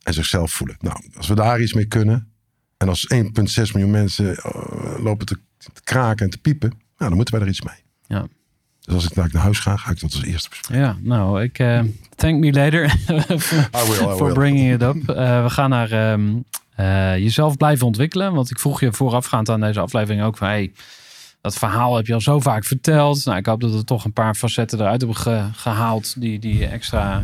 En 0.03 0.13
zichzelf 0.13 0.51
voelen. 0.51 0.75
Nou, 0.79 1.03
als 1.17 1.27
we 1.27 1.35
daar 1.35 1.61
iets 1.61 1.73
mee 1.73 1.85
kunnen. 1.85 2.31
En 2.77 2.87
als 2.89 3.05
1,6 3.13 3.71
miljoen 3.73 3.91
mensen 3.91 4.37
eh, 4.37 4.95
lopen 5.03 5.25
te, 5.25 5.37
te 5.57 5.81
kraken 5.83 6.25
en 6.25 6.31
te 6.31 6.37
piepen. 6.41 6.69
Nou, 6.69 6.81
dan 6.97 7.15
moeten 7.15 7.33
wij 7.33 7.43
er 7.43 7.49
iets 7.49 7.61
mee. 7.61 7.83
Ja. 8.07 8.27
Dus 8.81 8.93
als 8.95 9.05
ik 9.05 9.15
naar 9.15 9.41
huis 9.43 9.59
ga, 9.59 9.75
ga 9.75 9.91
ik 9.91 9.99
dat 9.99 10.13
als 10.13 10.23
eerste 10.23 10.49
bespreken. 10.49 10.83
Ja, 10.83 10.97
nou, 11.01 11.43
ik 11.43 11.59
eh, 11.59 11.79
thank 12.15 12.39
me 12.39 12.51
later 12.53 12.83
I 12.85 13.87
will, 13.87 14.13
I 14.13 14.15
for 14.17 14.33
bringing 14.33 14.73
it 14.73 14.81
up. 14.81 15.09
Eh, 15.09 15.43
we 15.43 15.49
gaan 15.49 15.69
naar 15.69 15.91
ehm, 15.91 16.29
eh, 16.75 17.17
jezelf 17.17 17.57
blijven 17.57 17.85
ontwikkelen. 17.85 18.33
Want 18.33 18.49
ik 18.51 18.59
vroeg 18.59 18.79
je 18.79 18.93
voorafgaand 18.93 19.49
aan 19.49 19.61
deze 19.61 19.79
aflevering 19.79 20.23
ook 20.23 20.37
van... 20.37 20.47
Hey, 20.47 20.71
dat 21.41 21.55
verhaal 21.57 21.95
heb 21.95 22.07
je 22.07 22.13
al 22.13 22.21
zo 22.21 22.39
vaak 22.39 22.63
verteld. 22.65 23.25
Nou, 23.25 23.37
ik 23.37 23.45
hoop 23.45 23.61
dat 23.61 23.71
we 23.71 23.83
toch 23.83 24.05
een 24.05 24.13
paar 24.13 24.35
facetten 24.35 24.79
eruit 24.79 24.99
hebben 25.01 25.17
ge- 25.17 25.47
gehaald... 25.53 26.21
die, 26.21 26.39
die 26.39 26.65
extra 26.65 27.23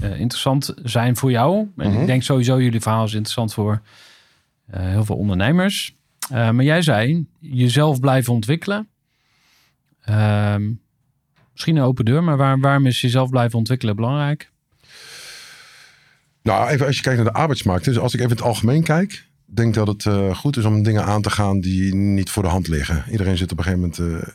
interessant 0.00 0.74
zijn 0.82 1.16
voor 1.16 1.30
jou. 1.30 1.68
En 1.76 1.90
Mhm. 1.90 2.00
ik 2.00 2.06
denk 2.06 2.22
sowieso 2.22 2.60
jullie 2.60 2.80
verhaal 2.80 3.04
is 3.04 3.12
interessant 3.12 3.54
voor 3.54 3.80
heel 4.70 5.04
veel 5.04 5.16
ondernemers. 5.16 5.94
Maar 6.30 6.62
jij 6.62 6.82
zei, 6.82 7.24
jezelf 7.38 8.00
blijven 8.00 8.32
ontwikkelen. 8.32 8.88
Ehm, 10.02 10.72
misschien 11.52 11.76
een 11.76 11.82
open 11.82 12.04
deur, 12.04 12.24
maar 12.24 12.36
waar, 12.36 12.60
waarom 12.60 12.86
is 12.86 13.00
jezelf 13.00 13.30
blijven 13.30 13.58
ontwikkelen 13.58 13.96
belangrijk? 13.96 14.50
Nou, 16.42 16.68
even 16.68 16.86
als 16.86 16.96
je 16.96 17.02
kijkt 17.02 17.22
naar 17.22 17.32
de 17.32 17.38
arbeidsmarkt. 17.38 17.84
Dus 17.84 17.98
als 17.98 18.14
ik 18.14 18.20
even 18.20 18.32
in 18.32 18.36
het 18.36 18.46
algemeen 18.46 18.82
kijk. 18.82 19.30
Denk 19.46 19.74
dat 19.74 19.86
het 19.86 20.06
eh, 20.06 20.34
goed 20.34 20.56
is 20.56 20.64
om 20.64 20.82
dingen 20.82 21.04
aan 21.04 21.22
te 21.22 21.30
gaan 21.30 21.60
die 21.60 21.94
niet 21.94 22.30
voor 22.30 22.42
de 22.42 22.48
hand 22.48 22.68
liggen. 22.68 23.04
Iedereen 23.10 23.36
zit 23.36 23.52
op 23.52 23.58
een 23.58 23.64
gegeven 23.64 23.90
moment. 23.98 24.22
eh, 24.22 24.28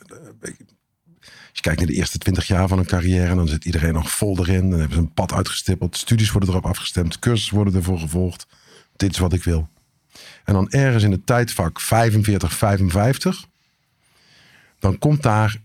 als 1.21 1.51
je 1.51 1.61
kijkt 1.61 1.77
naar 1.77 1.87
de 1.87 1.93
eerste 1.93 2.17
twintig 2.17 2.47
jaar 2.47 2.67
van 2.67 2.79
een 2.79 2.85
carrière. 2.85 3.35
Dan 3.35 3.47
zit 3.47 3.65
iedereen 3.65 3.93
nog 3.93 4.11
vol 4.11 4.37
erin. 4.39 4.69
Dan 4.69 4.79
hebben 4.79 4.97
ze 4.97 5.03
een 5.03 5.13
pad 5.13 5.33
uitgestippeld. 5.33 5.97
Studies 5.97 6.31
worden 6.31 6.49
erop 6.49 6.65
afgestemd. 6.65 7.19
Cursussen 7.19 7.55
worden 7.55 7.75
ervoor 7.75 7.99
gevolgd. 7.99 8.47
Dit 8.95 9.11
is 9.11 9.17
wat 9.17 9.33
ik 9.33 9.43
wil. 9.43 9.69
En 10.43 10.53
dan 10.53 10.69
ergens 10.69 11.03
in 11.03 11.11
het 11.11 11.25
tijdvak 11.25 11.81
45, 11.81 12.53
55. 12.53 13.45
Dan 14.79 14.97
komt 14.97 15.23
daar 15.23 15.61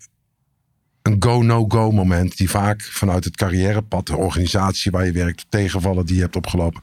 een 1.03 1.17
go-no-go 1.19 1.91
moment. 1.91 2.37
Die 2.37 2.51
vaak 2.51 2.83
vanuit 2.83 3.25
het 3.25 3.37
carrièrepad, 3.37 4.07
de 4.07 4.17
organisatie 4.17 4.91
waar 4.91 5.07
je 5.07 5.13
werkt, 5.13 5.47
tegenvallen 5.49 6.07
die 6.07 6.15
je 6.15 6.23
hebt 6.23 6.37
opgelopen. 6.37 6.83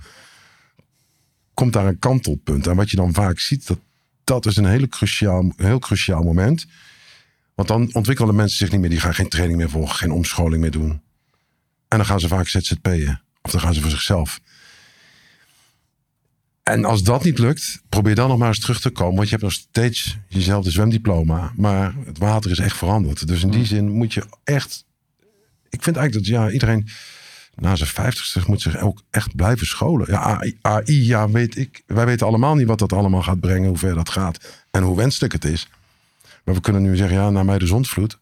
Komt 1.53 1.73
daar 1.73 1.85
een 1.85 1.99
kantelpunt. 1.99 2.67
En 2.67 2.75
wat 2.75 2.89
je 2.89 2.95
dan 2.95 3.13
vaak 3.13 3.39
ziet, 3.39 3.67
dat, 3.67 3.79
dat 4.23 4.45
is 4.45 4.57
een 4.57 4.65
hele 4.65 4.87
cruciaal, 4.87 5.53
heel 5.55 5.79
cruciaal 5.79 6.23
moment. 6.23 6.65
Want 7.55 7.67
dan 7.67 7.93
ontwikkelen 7.93 8.35
mensen 8.35 8.57
zich 8.57 8.71
niet 8.71 8.79
meer. 8.79 8.89
Die 8.89 8.99
gaan 8.99 9.13
geen 9.13 9.29
training 9.29 9.57
meer 9.57 9.69
volgen, 9.69 9.95
geen 9.95 10.11
omscholing 10.11 10.61
meer 10.61 10.71
doen. 10.71 11.01
En 11.87 11.97
dan 11.97 12.05
gaan 12.05 12.19
ze 12.19 12.27
vaak 12.27 12.47
ZZP'en. 12.47 13.21
Of 13.41 13.51
dan 13.51 13.61
gaan 13.61 13.73
ze 13.73 13.81
voor 13.81 13.89
zichzelf. 13.89 14.39
En 16.69 16.85
als 16.85 17.03
dat 17.03 17.23
niet 17.23 17.39
lukt, 17.39 17.81
probeer 17.89 18.15
dan 18.15 18.29
nog 18.29 18.37
maar 18.37 18.47
eens 18.47 18.59
terug 18.59 18.81
te 18.81 18.89
komen. 18.89 19.15
Want 19.15 19.29
je 19.29 19.35
hebt 19.35 19.43
nog 19.43 19.53
steeds 19.53 20.17
jezelfde 20.27 20.71
zwemdiploma. 20.71 21.51
Maar 21.55 21.93
het 22.05 22.17
water 22.17 22.51
is 22.51 22.59
echt 22.59 22.77
veranderd. 22.77 23.27
Dus 23.27 23.43
in 23.43 23.49
die 23.49 23.65
zin 23.65 23.89
moet 23.89 24.13
je 24.13 24.23
echt... 24.43 24.85
Ik 25.69 25.83
vind 25.83 25.95
eigenlijk 25.95 26.27
dat 26.27 26.41
ja, 26.41 26.51
iedereen 26.51 26.87
na 27.55 27.75
zijn 27.75 27.89
vijftigste 27.89 28.41
moet 28.47 28.61
zich 28.61 28.77
ook 28.77 29.01
echt 29.09 29.35
blijven 29.35 29.67
scholen. 29.67 30.11
Ja, 30.11 30.21
AI, 30.21 30.57
AI, 30.61 31.05
ja, 31.05 31.29
weet 31.29 31.57
ik. 31.57 31.83
Wij 31.85 32.05
weten 32.05 32.27
allemaal 32.27 32.55
niet 32.55 32.67
wat 32.67 32.79
dat 32.79 32.93
allemaal 32.93 33.21
gaat 33.21 33.39
brengen. 33.39 33.67
Hoe 33.67 33.77
ver 33.77 33.95
dat 33.95 34.09
gaat. 34.09 34.65
En 34.71 34.83
hoe 34.83 34.95
wenselijk 34.95 35.33
het 35.33 35.45
is. 35.45 35.67
Maar 36.43 36.55
we 36.55 36.61
kunnen 36.61 36.81
nu 36.81 36.95
zeggen, 36.95 37.17
ja, 37.17 37.29
naar 37.29 37.45
mij 37.45 37.57
de 37.57 37.67
zondvloed. 37.67 38.17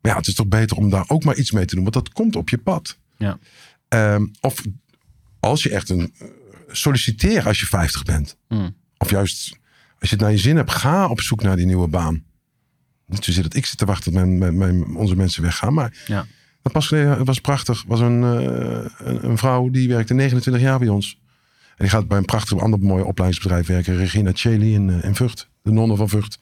Maar 0.00 0.12
ja, 0.12 0.18
het 0.18 0.26
is 0.26 0.34
toch 0.34 0.46
beter 0.46 0.76
om 0.76 0.90
daar 0.90 1.04
ook 1.06 1.24
maar 1.24 1.36
iets 1.36 1.50
mee 1.50 1.64
te 1.64 1.74
doen. 1.74 1.84
Want 1.84 1.94
dat 1.94 2.12
komt 2.12 2.36
op 2.36 2.48
je 2.48 2.58
pad. 2.58 2.96
Ja. 3.16 3.38
Ehm, 3.88 4.26
of 4.40 4.62
als 5.40 5.62
je 5.62 5.70
echt 5.70 5.88
een... 5.88 6.14
Solliciteer 6.72 7.46
als 7.46 7.60
je 7.60 7.66
50 7.66 8.02
bent. 8.02 8.36
Hmm. 8.48 8.76
Of 8.96 9.10
juist, 9.10 9.50
als 10.00 10.08
je 10.10 10.14
het 10.16 10.20
naar 10.24 10.30
je 10.30 10.38
zin 10.38 10.56
hebt, 10.56 10.70
ga 10.70 11.06
op 11.08 11.20
zoek 11.20 11.42
naar 11.42 11.56
die 11.56 11.66
nieuwe 11.66 11.88
baan. 11.88 12.24
Niet 13.06 13.24
zozeer 13.24 13.42
dat 13.42 13.54
ik 13.54 13.66
zit 13.66 13.78
te 13.78 13.84
wachten 13.84 14.12
dat 14.12 14.22
mijn, 14.24 14.38
mijn, 14.38 14.56
mijn- 14.58 14.96
onze 14.96 15.16
mensen 15.16 15.42
weggaan. 15.42 15.74
Maar 15.74 16.02
Ja. 16.06 16.26
dat 16.62 16.72
pas 16.72 16.86
geleden 16.86 17.24
was 17.24 17.40
prachtig. 17.40 17.84
was 17.86 18.00
een, 18.00 18.22
eh, 18.22 19.06
een, 19.06 19.24
een 19.28 19.38
vrouw 19.38 19.70
die 19.70 19.88
werkte 19.88 20.14
29 20.14 20.62
jaar 20.62 20.78
bij 20.78 20.88
ons. 20.88 21.20
En 21.68 21.74
die 21.78 21.88
gaat 21.88 22.08
bij 22.08 22.18
een 22.18 22.24
prachtig 22.24 22.58
ander 22.58 22.78
mooi 22.80 23.02
opleidingsbedrijf 23.02 23.66
werken. 23.66 23.96
Regina 23.96 24.30
Cheli 24.34 24.74
in, 24.74 24.90
eh, 24.90 25.04
in 25.04 25.14
Vught. 25.14 25.48
De 25.62 25.70
nonnen 25.70 25.96
van 25.96 26.08
Vught. 26.08 26.38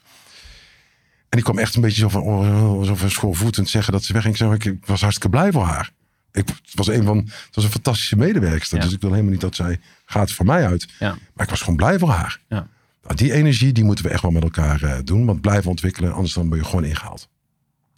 En 1.29 1.37
die 1.39 1.43
kwam 1.43 1.59
echt 1.59 1.75
een 1.75 1.81
beetje 1.83 2.01
zo 2.01 2.09
van, 2.09 2.23
oh, 2.23 2.83
zo 2.83 2.95
van 2.95 3.11
schoolvoetend 3.11 3.69
zeggen 3.69 3.93
dat 3.93 4.05
ze 4.05 4.13
wegging. 4.13 4.35
Ik, 4.35 4.41
zei, 4.41 4.55
ik 4.55 4.65
ik 4.65 4.87
was 4.87 5.01
hartstikke 5.01 5.37
blij 5.37 5.53
voor 5.53 5.65
haar. 5.65 5.91
Ik, 6.33 6.49
het, 6.49 6.75
was 6.75 6.87
een 6.89 7.05
van, 7.05 7.17
het 7.19 7.55
was 7.55 7.65
een 7.65 7.71
fantastische 7.71 8.17
medewerkster. 8.17 8.79
Ja. 8.79 8.85
Dus 8.85 8.93
ik 8.93 9.01
wil 9.01 9.11
helemaal 9.11 9.33
niet 9.33 9.41
dat 9.41 9.55
zij 9.55 9.81
gaat 10.05 10.33
voor 10.33 10.47
mij 10.47 10.67
uit. 10.67 10.89
Ja. 10.99 11.17
Maar 11.35 11.45
ik 11.45 11.51
was 11.51 11.61
gewoon 11.61 11.77
blij 11.77 11.99
voor 11.99 12.11
haar. 12.11 12.41
Ja. 12.49 12.69
Nou, 13.03 13.15
die 13.15 13.33
energie 13.33 13.73
die 13.73 13.85
moeten 13.85 14.05
we 14.05 14.11
echt 14.11 14.23
wel 14.23 14.31
met 14.31 14.43
elkaar 14.43 14.83
eh, 14.83 14.99
doen. 15.05 15.27
Want 15.27 15.41
blijven 15.41 15.71
ontwikkelen, 15.71 16.13
anders 16.13 16.35
dan 16.35 16.49
ben 16.49 16.59
je 16.59 16.65
gewoon 16.65 16.85
ingehaald. 16.85 17.29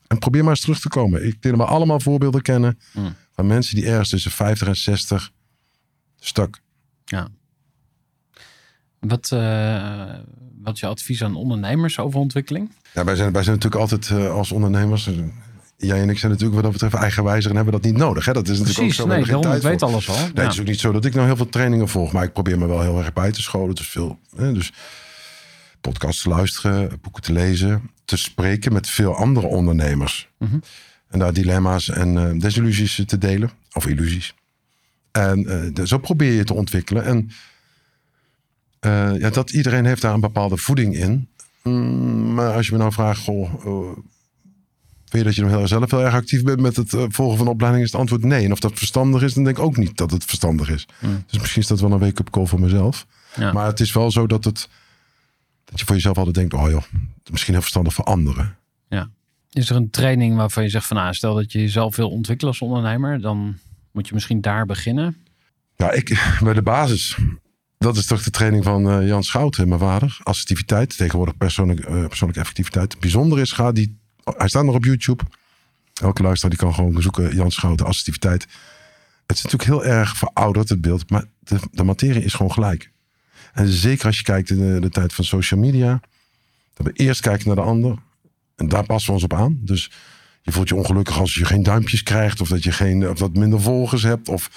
En 0.06 0.18
probeer 0.18 0.42
maar 0.42 0.50
eens 0.50 0.60
terug 0.60 0.80
te 0.80 0.88
komen. 0.88 1.26
Ik 1.26 1.42
denk 1.42 1.56
dat 1.56 1.66
we 1.66 1.72
allemaal 1.72 2.00
voorbeelden 2.00 2.42
kennen 2.42 2.78
Mm. 2.92 3.14
van 3.32 3.46
mensen 3.46 3.74
die 3.76 3.86
ergens 3.86 4.08
tussen 4.08 4.30
50 4.30 4.68
en 4.68 4.76
60 4.76 5.30
stuk. 6.20 6.60
Ja. 7.04 7.28
Wat, 8.98 9.30
eh, 9.32 10.14
wat 10.62 10.74
is 10.74 10.80
je 10.80 10.86
advies 10.86 11.22
aan 11.22 11.34
ondernemers 11.34 11.98
over 11.98 12.20
ontwikkeling? 12.20 12.70
Ja, 12.94 13.04
wij, 13.04 13.16
zijn, 13.16 13.32
wij 13.32 13.42
zijn 13.42 13.54
natuurlijk 13.56 13.82
altijd 13.82 14.10
eh, 14.10 14.32
als 14.32 14.52
ondernemers. 14.52 15.10
Jij 15.86 16.00
en 16.00 16.10
ik 16.10 16.18
zijn 16.18 16.32
natuurlijk 16.32 16.54
wat 16.54 16.62
dat 16.62 16.72
betreft 16.72 17.02
eigenwijzer 17.02 17.50
en 17.50 17.56
hebben 17.56 17.74
dat 17.74 17.82
niet 17.82 17.96
nodig. 17.96 18.24
Hè? 18.24 18.32
Dat 18.32 18.48
is 18.48 18.58
natuurlijk 18.58 18.78
Precies, 18.78 19.00
ook 19.00 19.08
zo. 19.08 19.14
nee, 19.14 19.24
geen 19.24 19.36
ik 19.36 19.42
tijd 19.42 19.62
weet 19.62 19.78
voor. 19.78 19.88
alles 19.88 20.08
al. 20.08 20.16
Nee, 20.16 20.44
het 20.44 20.52
is 20.52 20.60
ook 20.60 20.66
niet 20.66 20.80
zo 20.80 20.92
dat 20.92 21.04
ik 21.04 21.14
nou 21.14 21.26
heel 21.26 21.36
veel 21.36 21.48
trainingen 21.48 21.88
volg. 21.88 22.12
Maar 22.12 22.24
ik 22.24 22.32
probeer 22.32 22.58
me 22.58 22.66
wel 22.66 22.80
heel 22.80 22.98
erg 22.98 23.12
bij 23.12 23.32
te 23.32 23.42
scholen. 23.42 23.74
Dus 23.74 23.88
veel 23.88 24.18
hè, 24.36 24.52
dus 24.52 24.72
podcasts 25.80 26.22
te 26.22 26.28
luisteren, 26.28 26.98
boeken 27.00 27.22
te 27.22 27.32
lezen. 27.32 27.90
Te 28.04 28.16
spreken 28.16 28.72
met 28.72 28.90
veel 28.90 29.16
andere 29.16 29.46
ondernemers. 29.46 30.28
Mhm. 30.38 30.58
En 31.08 31.18
daar 31.18 31.32
dilemma's 31.32 31.88
en 31.88 32.16
eh, 32.16 32.40
desillusies 32.40 33.02
te 33.06 33.18
delen. 33.18 33.50
Of 33.72 33.86
illusies. 33.86 34.34
En 35.12 35.46
eh, 35.74 35.84
zo 35.84 35.98
probeer 35.98 36.32
je 36.32 36.44
te 36.44 36.54
ontwikkelen. 36.54 37.04
En 37.04 37.30
eh, 38.80 39.18
ja, 39.18 39.30
dat 39.30 39.50
iedereen 39.50 39.84
heeft 39.84 40.02
daar 40.02 40.14
een 40.14 40.20
bepaalde 40.20 40.56
voeding 40.56 40.96
in. 40.96 41.28
Mm, 41.62 42.34
maar 42.34 42.52
als 42.52 42.66
je 42.66 42.72
me 42.72 42.78
nou 42.78 42.92
vraagt, 42.92 43.20
goh, 43.20 43.96
Vind 45.12 45.24
je 45.24 45.30
dat 45.30 45.34
je 45.34 45.42
nog 45.42 45.50
heel, 45.50 45.68
zelf 45.68 45.90
heel 45.90 46.04
erg 46.04 46.14
actief 46.14 46.42
bent 46.42 46.60
met 46.60 46.76
het 46.76 46.94
eh, 46.94 47.04
volgen 47.08 47.36
van 47.36 47.46
de 47.46 47.52
opleiding? 47.52 47.84
Is 47.84 47.92
het 47.92 48.00
antwoord 48.00 48.24
nee. 48.24 48.44
En 48.44 48.52
of 48.52 48.60
dat 48.60 48.72
verstandig 48.74 49.22
is, 49.22 49.34
dan 49.34 49.44
denk 49.44 49.56
ik 49.56 49.62
ook 49.62 49.76
niet 49.76 49.96
dat 49.96 50.10
het 50.10 50.24
verstandig 50.24 50.68
is. 50.68 50.86
Mm. 50.98 51.24
Dus 51.26 51.38
misschien 51.38 51.62
is 51.62 51.68
dat 51.68 51.80
wel 51.80 51.92
een 51.92 51.98
wake-up 51.98 52.30
call 52.30 52.46
voor 52.46 52.60
mezelf. 52.60 53.06
Ja. 53.36 53.52
Maar 53.52 53.66
het 53.66 53.80
is 53.80 53.92
wel 53.92 54.10
zo 54.10 54.26
dat, 54.26 54.44
het, 54.44 54.68
dat 55.64 55.78
je 55.80 55.86
voor 55.86 55.94
jezelf 55.94 56.16
altijd 56.16 56.34
denkt... 56.34 56.54
oh 56.54 56.70
joh, 56.70 56.82
het 56.92 57.24
is 57.24 57.30
misschien 57.30 57.52
heel 57.52 57.62
verstandig 57.62 57.94
voor 57.94 58.04
anderen. 58.04 58.56
Is 59.50 59.70
er 59.70 59.76
een 59.76 59.90
training 59.90 60.36
waarvan 60.36 60.62
je 60.62 60.68
zegt 60.68 60.86
van 60.86 60.96
nou, 60.96 61.14
stel 61.14 61.34
dat 61.34 61.52
je 61.52 61.60
jezelf 61.60 61.96
wil 61.96 62.10
ontwikkelen 62.10 62.52
als 62.52 62.62
ondernemer, 62.62 63.20
dan 63.20 63.58
moet 63.90 64.08
je 64.08 64.14
misschien 64.14 64.40
daar 64.40 64.66
beginnen. 64.66 65.16
Ja, 65.76 65.90
ik, 65.90 66.22
bij 66.44 66.54
de 66.54 66.62
basis... 66.62 67.16
Dat 67.78 67.96
is 67.96 68.06
toch 68.06 68.22
de 68.22 68.30
training 68.30 68.64
van 68.64 68.90
eh, 68.90 69.06
Jan 69.06 69.22
Schouten, 69.22 69.68
mijn 69.68 69.80
vader. 69.80 70.18
Assertiviteit, 70.22 70.96
tegenwoordig 70.96 71.36
persoonlijk, 71.36 71.80
eh, 71.80 72.06
persoonlijke 72.06 72.40
effectiviteit. 72.40 73.00
Bijzonder 73.00 73.38
is, 73.38 73.52
ga 73.52 73.72
die, 73.72 74.01
hij 74.24 74.48
staat 74.48 74.64
nog 74.64 74.74
op 74.74 74.84
YouTube. 74.84 75.24
Elke 75.94 76.22
luisteraar 76.22 76.56
die 76.56 76.64
kan 76.64 76.74
gewoon 76.74 77.02
zoeken, 77.02 77.34
Jan 77.34 77.50
Schouten, 77.50 77.86
assertiviteit. 77.86 78.46
Het 79.26 79.36
is 79.36 79.42
natuurlijk 79.42 79.70
heel 79.70 79.84
erg 79.84 80.16
verouderd, 80.16 80.68
het 80.68 80.80
beeld. 80.80 81.10
Maar 81.10 81.24
de, 81.72 81.84
materie 81.84 82.24
is 82.24 82.34
gewoon 82.34 82.52
gelijk. 82.52 82.90
En 83.52 83.68
zeker 83.68 84.06
als 84.06 84.16
je 84.16 84.22
kijkt 84.22 84.50
in 84.50 84.58
de, 84.58 84.80
de 84.80 84.88
tijd 84.88 85.12
van 85.12 85.24
social 85.24 85.60
media. 85.60 86.00
Dat 86.74 86.86
we 86.86 86.92
eerst 86.92 87.20
kijken 87.20 87.46
naar 87.46 87.56
de 87.56 87.62
ander. 87.62 87.98
En 88.56 88.68
daar 88.68 88.86
passen 88.86 89.08
we 89.08 89.14
ons 89.14 89.24
op 89.24 89.34
aan. 89.34 89.58
Dus 89.60 89.90
je 90.42 90.52
voelt 90.52 90.68
je 90.68 90.74
ongelukkig 90.74 91.18
als 91.18 91.34
je 91.34 91.44
geen 91.44 91.62
duimpjes 91.62 92.02
krijgt. 92.02 92.40
Of 92.40 92.48
dat 92.48 92.62
je 92.62 92.72
geen, 92.72 93.08
of 93.08 93.18
wat 93.18 93.34
minder 93.34 93.60
volgers 93.60 94.02
hebt. 94.02 94.28
Of, 94.28 94.50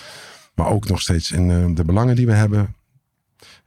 maar 0.55 0.67
ook 0.67 0.87
nog 0.87 1.01
steeds 1.01 1.31
in 1.31 1.51
eh, 1.51 1.65
de 1.75 1.83
belangen 1.83 2.15
die 2.15 2.25
we 2.25 2.33
hebben. 2.33 2.75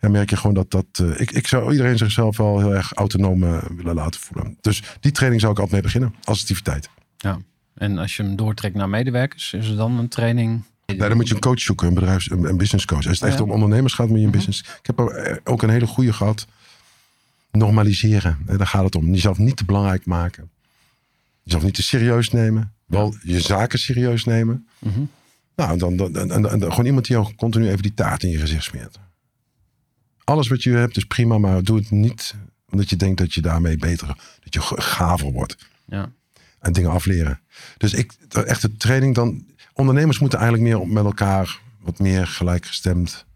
Ja, 0.01 0.09
merk 0.09 0.31
je 0.31 0.37
gewoon 0.37 0.55
dat 0.55 0.71
dat. 0.71 0.87
eh, 0.93 1.21
ik, 1.21 1.31
ik 1.31 1.47
zou 1.47 1.71
iedereen 1.73 1.99
zichzelf 1.99 2.37
wel 2.37 2.59
heel 2.59 2.75
erg 2.75 2.93
autonoom 2.93 3.43
eh, 3.45 3.63
willen 3.77 3.95
laten 3.95 4.21
voelen. 4.21 4.57
Dus 4.61 4.83
die 5.01 5.13
training 5.13 5.41
zou 5.41 5.53
ik 5.53 5.59
altijd 5.59 5.83
mee 5.83 5.93
beginnen. 5.93 6.15
Assertiviteit. 6.25 6.89
Ja. 7.17 7.39
En 7.75 7.99
als 7.99 8.17
je 8.17 8.23
hem 8.23 8.37
doortrekt 8.37 8.75
naar 8.75 8.89
medewerkers, 8.89 9.53
is 9.53 9.69
er 9.69 9.77
dan 9.77 9.99
een 9.99 10.09
training? 10.09 10.63
Nee, 10.87 10.97
dan 10.99 11.17
moet 11.17 11.29
je 11.29 11.35
een 11.35 11.41
coach 11.41 11.61
zoeken, 11.61 11.89
een 11.89 11.95
bedrijfs- 11.95 12.31
een, 12.31 12.45
een 12.45 12.57
business 12.57 12.85
coach. 12.87 13.07
Als 13.07 13.21
het 13.21 13.29
echt 13.29 13.39
ja. 13.39 13.45
om 13.45 13.51
ondernemers 13.51 13.95
gaat, 13.95 14.09
moet 14.09 14.17
je 14.19 14.23
een 14.25 14.29
Mhm. 14.29 14.37
business. 14.37 14.61
Ik 14.61 14.87
heb 14.87 14.99
eh, 14.99 15.37
ook 15.45 15.63
een 15.63 15.71
hele 15.71 15.87
goede 15.87 16.13
gehad. 16.13 16.47
Normaliseren. 17.51 18.39
Daar 18.47 18.67
gaat 18.67 18.85
het 18.85 18.95
om. 18.97 19.07
Jezelf 19.15 19.39
niet 19.39 19.57
te 19.57 19.65
belangrijk 19.65 20.07
maken. 20.07 20.51
Jezelf 21.43 21.63
niet 21.63 21.75
te 21.75 21.83
serieus 21.83 22.31
nemen. 22.31 22.73
Wel 22.87 23.15
je 23.23 23.41
zaken 23.41 23.79
serieus 23.79 24.25
nemen. 24.25 24.67
Mhm. 24.79 25.01
Nou, 25.57 25.79
dan, 25.79 25.97
dan, 25.97 26.13
dan, 26.13 26.29
dan- 26.29 26.43
dan- 26.43 26.61
gewoon 26.71 26.87
iemand 26.87 27.07
die 27.07 27.17
jou 27.17 27.35
continu 27.35 27.69
even 27.69 27.83
die 27.83 27.95
taart 27.95 28.23
in 28.23 28.31
je 28.31 28.39
gezicht 28.39 28.65
smeert. 28.65 28.99
Alles 30.29 30.49
wat 30.49 30.63
je 30.63 30.71
hebt 30.71 30.97
is 30.97 31.05
prima, 31.05 31.39
maar 31.39 31.63
doe 31.63 31.79
het 31.79 31.91
niet 31.91 32.35
omdat 32.71 32.91
je 32.91 32.97
denkt 32.97 33.19
dat 33.19 33.35
je 33.35 33.41
daarmee 33.41 33.77
beter, 33.77 34.07
dat 34.41 34.55
je 34.55 34.61
gaver 34.81 35.33
wordt 35.33 35.57
Ja. 35.87 36.13
en 36.59 36.73
dingen 36.73 36.91
afleren. 36.91 37.41
Dus 37.77 37.93
ik, 37.95 38.13
echt 38.29 38.63
de 38.63 38.77
training 38.77 39.15
dan. 39.15 39.47
Ondernemers 39.73 40.19
moeten 40.19 40.39
eigenlijk 40.39 40.69
meer 40.69 40.89
met 40.89 41.05
elkaar 41.05 41.61
wat 41.81 41.99
meer 41.99 42.27
gelijkgestemd. 42.27 43.27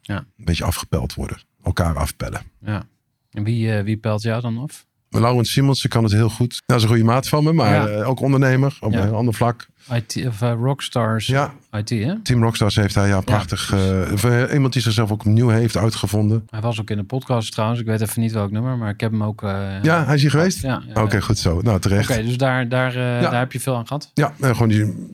Ja. 0.00 0.16
Een 0.16 0.44
beetje 0.44 0.64
afgepeld 0.64 1.14
worden. 1.14 1.42
Elkaar 1.62 1.96
afpellen. 1.96 2.42
ja. 2.60 2.86
En 3.30 3.44
wie, 3.44 3.72
eh, 3.72 3.84
wie 3.84 3.96
pelt 3.96 4.22
jou 4.22 4.40
dan 4.40 4.58
af? 4.58 4.86
Laurens 5.18 5.52
Simonsen 5.52 5.88
kan 5.88 6.04
het 6.04 6.12
heel 6.12 6.28
goed. 6.28 6.62
Dat 6.66 6.76
is 6.76 6.82
een 6.82 6.88
goede 6.88 7.04
maat 7.04 7.28
van 7.28 7.44
me, 7.44 7.52
maar 7.52 7.74
Ja. 7.90 8.00
eh, 8.00 8.08
ook 8.08 8.20
ondernemer 8.20 8.76
op 8.80 8.92
Ja. 8.92 9.02
een 9.02 9.12
ander 9.12 9.34
vlak. 9.34 9.66
IT, 9.92 10.26
of 10.26 10.42
eh, 10.42 10.52
Rockstars 10.52 11.26
Ja, 11.26 11.52
IT, 11.72 11.88
hè? 11.88 12.20
Team 12.22 12.42
Rockstars 12.42 12.74
heeft 12.76 12.94
hij 12.94 13.08
ja 13.08 13.20
prachtig. 13.20 13.72
eh, 13.72 14.52
iemand 14.52 14.72
die 14.72 14.82
zichzelf 14.82 15.10
ook 15.10 15.20
opnieuw 15.20 15.48
heeft 15.48 15.76
uitgevonden. 15.76 16.46
Hij 16.50 16.60
was 16.60 16.80
ook 16.80 16.90
in 16.90 16.96
de 16.96 17.04
podcast 17.04 17.52
trouwens. 17.52 17.80
Ik 17.80 17.86
weet 17.86 18.00
even 18.00 18.20
niet 18.20 18.32
welk 18.32 18.50
nummer, 18.50 18.76
maar 18.76 18.90
ik 18.90 19.00
heb 19.00 19.10
hem 19.10 19.22
ook... 19.22 19.40
Ja, 19.82 20.04
hij 20.04 20.14
is 20.14 20.20
hier 20.20 20.30
geweest? 20.30 20.62
Ja. 20.62 20.82
Oké, 20.94 21.20
goed 21.22 21.38
zo. 21.38 21.60
Nou, 21.60 21.80
terecht. 21.80 22.10
Oké, 22.10 22.22
dus 22.22 22.36
daar, 22.36 22.68
daar, 22.68 22.92
daar 22.92 23.38
heb 23.38 23.52
je 23.52 23.60
veel 23.60 23.76
aan 23.76 23.86
gehad. 23.86 24.10
Ja, 24.14 24.32
gewoon 24.40 24.68
die. 24.68 25.12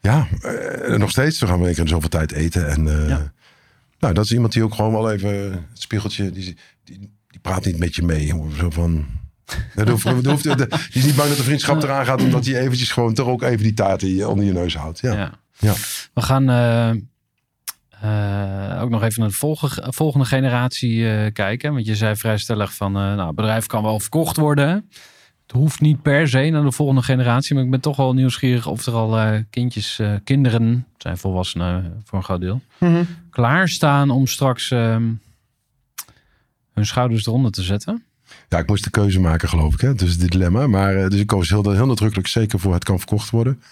Ja, 0.00 0.26
nog 0.96 1.10
steeds. 1.10 1.40
We 1.40 1.46
gaan 1.46 1.60
we 1.62 1.70
keer 1.70 1.78
in 1.78 1.88
zoveel 1.88 2.08
tijd 2.08 2.32
eten. 2.32 2.68
En 2.68 2.82
nou, 3.98 4.14
dat 4.14 4.24
is 4.24 4.32
iemand 4.32 4.52
die 4.52 4.62
ook 4.64 4.74
gewoon 4.74 4.92
wel 4.92 5.10
even 5.12 5.30
het 5.52 5.60
spiegeltje. 5.72 6.30
Die, 6.30 6.56
die 6.84 7.10
praat 7.46 7.64
niet 7.64 7.78
met 7.78 7.94
je 7.94 8.02
mee. 8.02 8.32
Zo 8.58 8.70
van. 8.70 9.04
Dat 9.74 9.88
hoeft, 9.88 10.04
dat 10.04 10.24
hoeft, 10.24 10.42
die 10.42 10.66
is 10.92 11.04
niet 11.04 11.16
bang 11.16 11.28
dat 11.28 11.36
de 11.36 11.42
vriendschap 11.42 11.82
eraan 11.82 12.04
gaat, 12.04 12.22
omdat 12.22 12.46
hij 12.46 12.58
eventjes 12.60 12.90
gewoon 12.90 13.14
toch 13.14 13.26
ook 13.28 13.42
even 13.42 13.62
die 13.62 13.74
taart 13.74 14.02
in 14.02 14.14
je- 14.14 14.28
onder 14.28 14.44
je 14.44 14.52
neus 14.52 14.76
houdt. 14.76 15.00
Ja. 15.00 15.12
Ja. 15.14 15.30
Ja. 15.58 15.72
We 16.14 16.22
gaan 16.22 16.48
eh, 16.50 16.90
eh, 18.00 18.82
ook 18.82 18.90
nog 18.90 19.02
even 19.02 19.20
naar 19.20 19.28
de 19.28 19.34
volgende, 19.34 19.92
volgende 19.92 20.26
generatie 20.26 21.10
eh, 21.10 21.32
kijken. 21.32 21.72
Want 21.72 21.86
je 21.86 21.96
zei 21.96 22.16
vrij 22.16 22.38
stellig 22.38 22.74
van, 22.74 22.96
eh, 22.96 23.02
nou, 23.02 23.26
het 23.26 23.36
bedrijf 23.36 23.66
kan 23.66 23.82
wel 23.82 24.00
verkocht 24.00 24.36
worden. 24.36 24.90
Het 25.46 25.56
hoeft 25.56 25.80
niet 25.80 26.02
per 26.02 26.28
se 26.28 26.48
naar 26.50 26.62
de 26.62 26.72
volgende 26.72 27.02
generatie. 27.02 27.54
Maar 27.54 27.64
ik 27.64 27.70
ben 27.70 27.80
toch 27.80 27.96
wel 27.96 28.12
nieuwsgierig 28.14 28.66
of 28.66 28.86
er 28.86 28.92
al 28.92 29.18
eh, 29.18 29.40
kindjes, 29.50 29.98
eh, 29.98 30.12
kinderen, 30.24 30.86
zijn 30.98 31.16
volwassenen 31.18 32.02
voor 32.04 32.18
een 32.18 32.24
groot 32.24 32.40
deel, 32.40 32.60
klaarstaan 33.30 34.10
om 34.10 34.26
straks 34.26 34.70
ehm, 34.70 35.04
hun 36.76 36.86
schouders 36.86 37.26
eronder 37.26 37.50
te 37.52 37.62
zetten. 37.62 38.04
Ja, 38.48 38.58
ik 38.58 38.66
moest 38.68 38.84
de 38.84 38.90
keuze 38.90 39.20
maken, 39.20 39.48
geloof 39.48 39.74
ik. 39.74 39.80
Hè? 39.80 39.94
Dus 39.94 40.18
dit 40.18 40.30
dilemma. 40.30 40.66
Maar 40.66 40.96
eh, 40.96 41.08
dus 41.08 41.20
ik 41.20 41.26
koos 41.26 41.48
heel, 41.48 41.70
heel 41.72 41.86
nadrukkelijk 41.86 42.28
zeker 42.28 42.60
voor 42.60 42.72
het 42.74 42.84
kan 42.84 42.98
verkocht 42.98 43.30
worden. 43.30 43.62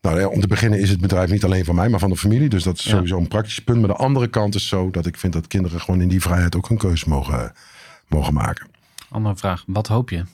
Nou 0.00 0.20
ja, 0.20 0.26
om 0.26 0.40
te 0.40 0.46
beginnen 0.46 0.80
is 0.80 0.90
het 0.90 1.00
bedrijf 1.00 1.30
niet 1.30 1.44
alleen 1.44 1.64
van 1.64 1.74
mij, 1.74 1.88
maar 1.88 2.00
van 2.00 2.10
de 2.10 2.16
familie. 2.16 2.48
Dus 2.48 2.62
dat 2.62 2.78
is 2.78 2.84
Ja. 2.84 2.90
sowieso 2.90 3.18
een 3.18 3.28
praktisch 3.28 3.58
punt. 3.58 3.78
Maar 3.78 3.88
de 3.88 3.94
andere 3.94 4.28
kant 4.28 4.54
is 4.54 4.68
zo 4.68 4.90
dat 4.90 5.06
ik 5.06 5.16
vind 5.16 5.32
dat 5.32 5.46
kinderen 5.46 5.80
gewoon 5.80 6.00
in 6.00 6.08
die 6.08 6.20
vrijheid 6.20 6.56
ook 6.56 6.70
een 6.70 6.76
keuze 6.78 7.08
mogen, 7.08 7.52
mogen 8.08 8.34
maken. 8.34 8.66
Andere 9.08 9.36
vraag, 9.36 9.64
wat 9.66 9.86
hoop 9.86 10.10
je? 10.10 10.24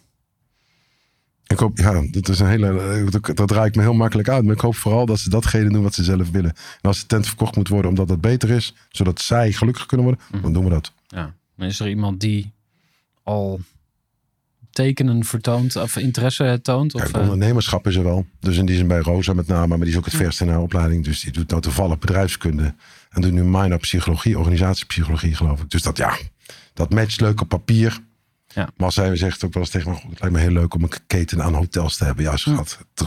Ik 1.46 1.58
hoop, 1.58 1.78
ja, 1.78 2.02
dat 2.10 2.28
is 2.28 2.38
een 2.38 2.46
hele. 2.48 3.04
Dat, 3.34 3.50
raakt 3.50 3.76
me 3.76 3.82
heel 3.82 3.94
makkelijk 3.94 4.28
uit. 4.28 4.44
Maar 4.44 4.54
ik 4.54 4.60
hoop 4.60 4.76
vooral 4.76 5.06
dat 5.06 5.18
ze 5.18 5.30
datgene 5.30 5.70
doen 5.70 5.82
wat 5.82 5.94
ze 5.94 6.04
zelf 6.04 6.30
willen. 6.30 6.50
En 6.50 6.88
als 6.88 7.00
de 7.00 7.06
tent 7.06 7.26
verkocht 7.26 7.56
moet 7.56 7.68
worden 7.68 7.90
omdat 7.90 8.08
dat 8.08 8.20
beter 8.20 8.50
is, 8.50 8.74
zodat 8.88 9.20
zij 9.20 9.52
gelukkig 9.52 9.86
kunnen 9.86 10.06
worden, 10.06 10.42
dan 10.42 10.52
doen 10.52 10.64
we 10.64 10.70
dat. 10.70 10.92
Ja. 11.06 11.34
Is 11.58 11.80
er 11.80 11.88
iemand 11.88 12.20
die 12.20 12.52
al 13.22 13.60
tekenen 14.70 15.24
vertoont 15.24 15.76
of 15.76 15.96
interesse 15.96 16.58
toont? 16.62 16.94
Of, 16.94 17.02
Kijk, 17.02 17.14
eh, 17.14 17.20
ondernemerschap 17.22 17.86
is 17.86 17.96
er 17.96 18.02
wel. 18.04 18.26
Dus 18.40 18.56
in 18.56 18.66
die 18.66 18.76
zin 18.76 18.86
bij 18.86 18.98
Rosa 18.98 19.32
met 19.32 19.46
name, 19.46 19.66
maar 19.66 19.78
die 19.78 19.88
is 19.88 19.96
ook 19.96 20.04
het 20.04 20.14
verste 20.14 20.44
in 20.44 20.50
haar 20.50 20.60
opleiding. 20.60 21.04
Dus 21.04 21.20
die 21.20 21.32
doet 21.32 21.50
nou 21.50 21.62
toevallig 21.62 21.98
bedrijfskunde. 21.98 22.74
En 23.10 23.20
doet 23.22 23.32
nu 23.32 23.42
minor 23.44 23.78
psychologie, 23.78 24.38
organisatiepsychologie 24.38 25.34
geloof 25.34 25.60
ik. 25.60 25.70
Dus 25.70 25.82
dat 25.82 25.96
ja, 25.96 26.16
dat 26.74 26.90
matcht 26.90 27.20
leuk 27.20 27.40
op 27.40 27.48
papier. 27.48 27.98
Ja. 28.48 28.68
Maar 28.76 28.86
als 28.86 28.94
zij 28.94 29.16
zegt 29.16 29.44
ook 29.44 29.52
wel 29.52 29.62
eens 29.62 29.72
tegen 29.72 29.90
me, 29.90 29.96
"Goh, 29.96 30.10
het 30.10 30.20
lijkt 30.20 30.34
me 30.36 30.40
heel 30.40 30.50
leuk 30.50 30.74
om 30.74 30.82
een 30.82 30.90
keten 31.06 31.42
aan 31.42 31.54
hotels 31.54 31.96
te 31.96 32.04
hebben. 32.04 32.24
Ja, 32.24 32.36
schat. 32.36 32.78
Dr- 32.94 33.04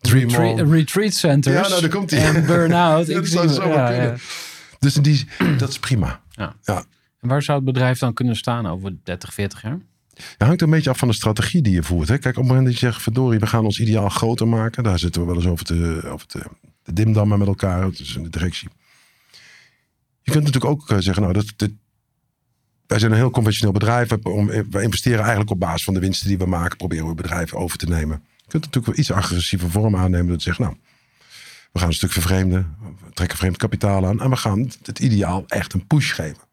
Dream 0.00 0.28
retreat, 0.28 0.70
retreat 0.70 1.12
centers 1.14 1.54
Ja, 1.56 1.68
nou, 1.68 1.80
daar 1.80 1.90
komt 1.90 2.12
ie. 2.12 2.18
en 2.18 2.46
burn-out. 2.46 3.06
Ja, 3.06 3.90
ja, 3.90 3.90
ja. 4.02 4.14
Dus 4.78 4.96
in 4.96 5.02
die, 5.02 5.26
dat 5.58 5.68
is 5.68 5.78
prima. 5.78 6.20
En 7.20 7.28
waar 7.28 7.42
zou 7.42 7.56
het 7.56 7.66
bedrijf 7.66 7.98
dan 7.98 8.14
kunnen 8.14 8.36
staan 8.36 8.66
over 8.66 8.96
30, 9.02 9.34
40 9.34 9.62
jaar? 9.62 9.78
Het 10.14 10.46
hangt 10.46 10.62
een 10.62 10.70
beetje 10.70 10.90
af 10.90 10.98
van 10.98 11.08
de 11.08 11.14
strategie 11.14 11.62
die 11.62 11.72
je 11.72 11.82
voert. 11.82 12.08
Hè? 12.08 12.18
Kijk, 12.18 12.36
op 12.36 12.42
het 12.42 12.50
moment 12.50 12.64
dat 12.64 12.78
je 12.78 12.86
zegt, 12.86 13.02
verdorie, 13.02 13.38
we 13.38 13.46
gaan 13.46 13.64
ons 13.64 13.80
ideaal 13.80 14.08
groter 14.08 14.48
maken. 14.48 14.82
Daar 14.82 14.98
zitten 14.98 15.20
we 15.20 15.26
wel 15.26 15.36
eens 15.36 15.46
over 15.46 15.64
te, 15.64 16.02
over 16.04 16.26
te, 16.26 16.42
te 16.82 16.92
dimdammen 16.92 17.38
met 17.38 17.48
elkaar. 17.48 17.82
In 18.14 18.22
de 18.22 18.28
directie. 18.28 18.68
Je 20.22 20.32
kunt 20.32 20.44
natuurlijk 20.44 20.72
ook 20.72 20.90
eh, 20.90 20.98
zeggen, 20.98 21.22
nou, 21.22 21.34
dat, 21.56 21.70
wij 22.86 22.98
zijn 22.98 23.10
een 23.10 23.18
heel 23.18 23.30
conventioneel 23.30 23.72
bedrijf. 23.72 24.08
We, 24.08 24.20
om, 24.22 24.46
we 24.46 24.82
investeren 24.82 25.20
eigenlijk 25.20 25.50
op 25.50 25.60
basis 25.60 25.84
van 25.84 25.94
de 25.94 26.00
winsten 26.00 26.28
die 26.28 26.38
we 26.38 26.46
maken. 26.46 26.76
Proberen 26.76 27.08
we 27.08 27.14
bedrijven 27.14 27.58
over 27.58 27.78
te 27.78 27.86
nemen. 27.86 28.22
Je 28.36 28.48
kunt 28.48 28.64
natuurlijk 28.64 28.86
wel 28.86 28.98
iets 28.98 29.12
agressieve 29.12 29.70
vorm 29.70 29.96
aannemen. 29.96 30.36
Te 30.36 30.42
zeggen, 30.42 30.64
nou, 30.64 30.76
we 31.72 31.78
gaan 31.78 31.88
een 31.88 31.94
stuk 31.94 32.12
vervreemden. 32.12 32.76
We 33.04 33.12
trekken 33.12 33.38
vreemd 33.38 33.56
kapitaal 33.56 34.06
aan. 34.06 34.20
En 34.20 34.30
we 34.30 34.36
gaan 34.36 34.70
het 34.82 34.98
ideaal 34.98 35.44
echt 35.46 35.72
een 35.72 35.86
push 35.86 36.14
geven. 36.14 36.47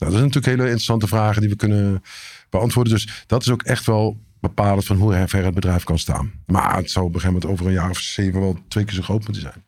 Nou, 0.00 0.12
dat 0.12 0.20
zijn 0.20 0.24
natuurlijk 0.24 0.46
hele 0.46 0.62
interessante 0.62 1.06
vragen 1.06 1.40
die 1.40 1.50
we 1.50 1.56
kunnen 1.56 2.02
beantwoorden. 2.50 2.92
Dus 2.92 3.24
dat 3.26 3.42
is 3.42 3.50
ook 3.50 3.62
echt 3.62 3.86
wel 3.86 4.20
bepalend 4.40 4.84
van 4.84 4.96
hoe 4.96 5.24
ver 5.28 5.44
het 5.44 5.54
bedrijf 5.54 5.84
kan 5.84 5.98
staan. 5.98 6.32
Maar 6.46 6.76
het 6.76 6.90
zou 6.90 7.06
op 7.06 7.14
een 7.14 7.20
gegeven 7.20 7.40
moment 7.40 7.52
over 7.60 7.66
een 7.66 7.80
jaar 7.80 7.90
of 7.90 7.98
zeven 7.98 8.40
wel 8.40 8.56
twee 8.68 8.84
keer 8.84 8.94
zo 8.94 9.02
groot 9.02 9.24
moeten 9.24 9.42
zijn. 9.42 9.64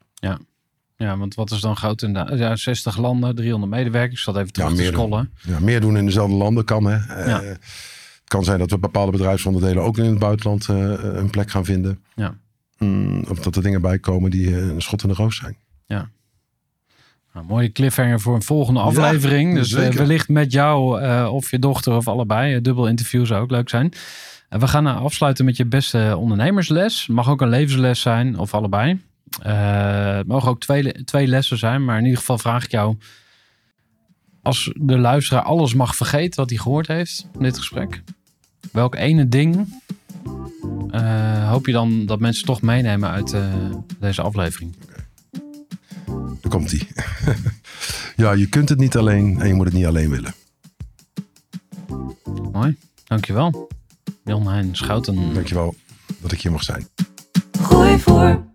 Ja, 0.96 1.16
want 1.16 1.34
wat 1.34 1.50
is 1.50 1.60
dan 1.60 1.76
groot 1.76 2.02
in 2.02 2.12
de, 2.12 2.32
ja, 2.36 2.56
60 2.56 2.96
landen, 2.96 3.34
300 3.34 3.72
medewerkers. 3.72 4.18
Ik 4.18 4.24
zat 4.24 4.36
even 4.36 4.52
terug 4.52 4.70
Ja, 4.70 4.76
te 4.76 4.82
scrollen. 4.84 5.30
Ja, 5.42 5.58
meer 5.60 5.80
doen 5.80 5.96
in 5.96 6.04
dezelfde 6.04 6.34
landen 6.34 6.64
kan. 6.64 6.84
Hè. 6.84 6.96
Eh, 6.96 7.26
Ja. 7.26 7.42
Het 7.42 8.40
kan 8.40 8.44
zijn 8.44 8.58
dat 8.58 8.70
we 8.70 8.78
bepaalde 8.78 9.12
bedrijfsonderdelen 9.12 9.82
ook 9.82 9.98
in 9.98 10.04
het 10.04 10.18
buitenland 10.18 10.68
eh, 10.68 10.76
een 11.02 11.30
plek 11.30 11.50
gaan 11.50 11.64
vinden. 11.64 12.04
Ja. 12.14 12.36
Mm, 12.78 13.24
of 13.28 13.38
dat 13.38 13.56
er 13.56 13.62
dingen 13.62 13.80
bij 13.80 13.98
komen 13.98 14.30
die 14.30 14.46
eh, 14.48 14.68
een 14.68 14.82
schot 14.82 15.02
in 15.02 15.08
de 15.08 15.14
roos 15.14 15.36
zijn. 15.36 15.56
Nou, 17.32 17.46
mooie 17.46 17.72
cliffhanger 17.72 18.20
voor 18.20 18.34
een 18.34 18.42
volgende 18.42 18.80
aflevering. 18.80 19.54
dus 19.54 19.72
eh, 19.72 19.80
zeker. 19.80 19.98
wellicht 19.98 20.28
met 20.28 20.52
jou 20.52 21.00
eh, 21.00 21.28
of 21.32 21.50
je 21.50 21.58
dochter 21.58 21.96
of 21.96 22.08
allebei. 22.08 22.54
Een 22.54 22.62
dubbel 22.62 22.86
interview 22.86 23.26
zou 23.26 23.42
ook 23.42 23.50
leuk 23.50 23.68
zijn. 23.68 23.92
En 24.48 24.60
we 24.60 24.68
gaan 24.68 24.86
afsluiten 24.86 25.44
met 25.44 25.56
je 25.56 25.66
beste 25.66 26.16
ondernemersles. 26.18 27.06
Mag 27.06 27.28
ook 27.28 27.40
een 27.40 27.48
levensles 27.48 28.00
zijn 28.00 28.38
of 28.38 28.54
allebei. 28.54 29.00
Eh, 29.42 30.16
het 30.16 30.26
mogen 30.26 30.50
ook 30.50 30.60
twee, 30.60 31.04
twee 31.04 31.26
lessen 31.26 31.58
zijn. 31.58 31.84
Maar 31.84 31.98
in 31.98 32.04
ieder 32.04 32.18
geval 32.18 32.38
vraag 32.38 32.64
ik 32.64 32.70
jou... 32.70 32.96
Als 34.42 34.72
de 34.74 34.98
luisteraar 34.98 35.42
alles 35.42 35.74
mag 35.74 35.96
vergeten 35.96 36.40
wat 36.40 36.50
hij 36.50 36.58
gehoord 36.58 36.86
heeft 36.86 37.28
in 37.34 37.42
dit 37.42 37.58
gesprek. 37.58 38.02
Welk 38.72 38.94
ene 38.94 39.28
ding 39.28 39.80
eh, 40.90 41.48
hoop 41.50 41.66
je 41.66 41.72
dan 41.72 42.06
dat 42.06 42.20
mensen 42.20 42.44
toch 42.44 42.62
meenemen 42.62 43.10
uit 43.10 43.32
eh, 43.32 43.44
deze 43.98 44.22
aflevering? 44.22 44.74
Daar 46.40 46.50
komt 46.50 46.70
die. 46.70 46.88
ja, 48.22 48.32
je 48.32 48.48
kunt 48.48 48.68
het 48.68 48.78
niet 48.78 48.96
alleen 48.96 49.40
en 49.40 49.48
je 49.48 49.54
moet 49.54 49.64
het 49.64 49.74
niet 49.74 49.86
alleen 49.86 50.10
willen. 50.10 50.34
Mooi, 52.52 52.76
dankjewel. 53.04 53.68
Jan 54.24 54.48
Hein 54.48 54.76
Schouten. 54.76 55.34
Dankjewel 55.34 55.74
dat 56.20 56.32
ik 56.32 56.40
hier 56.40 56.52
mag 56.52 56.62
zijn. 56.62 56.88
Gooi 57.60 57.98
voor. 57.98 58.50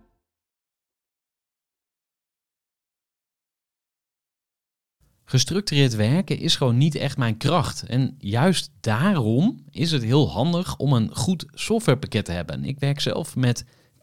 Gestructureerd 5.24 5.94
werken 5.94 6.38
is 6.38 6.56
gewoon 6.56 6.76
niet 6.76 6.94
echt 6.94 7.16
mijn 7.16 7.36
kracht. 7.36 7.82
En 7.82 8.14
juist 8.18 8.70
daarom 8.80 9.64
is 9.70 9.90
het 9.90 10.02
heel 10.02 10.30
handig 10.30 10.76
om 10.76 10.92
een 10.92 11.14
goed 11.14 11.46
softwarepakket 11.52 12.24
te 12.24 12.32
hebben. 12.32 12.64
Ik 12.64 12.78
werk 12.78 13.00
zelf 13.00 13.36
met 13.36 13.64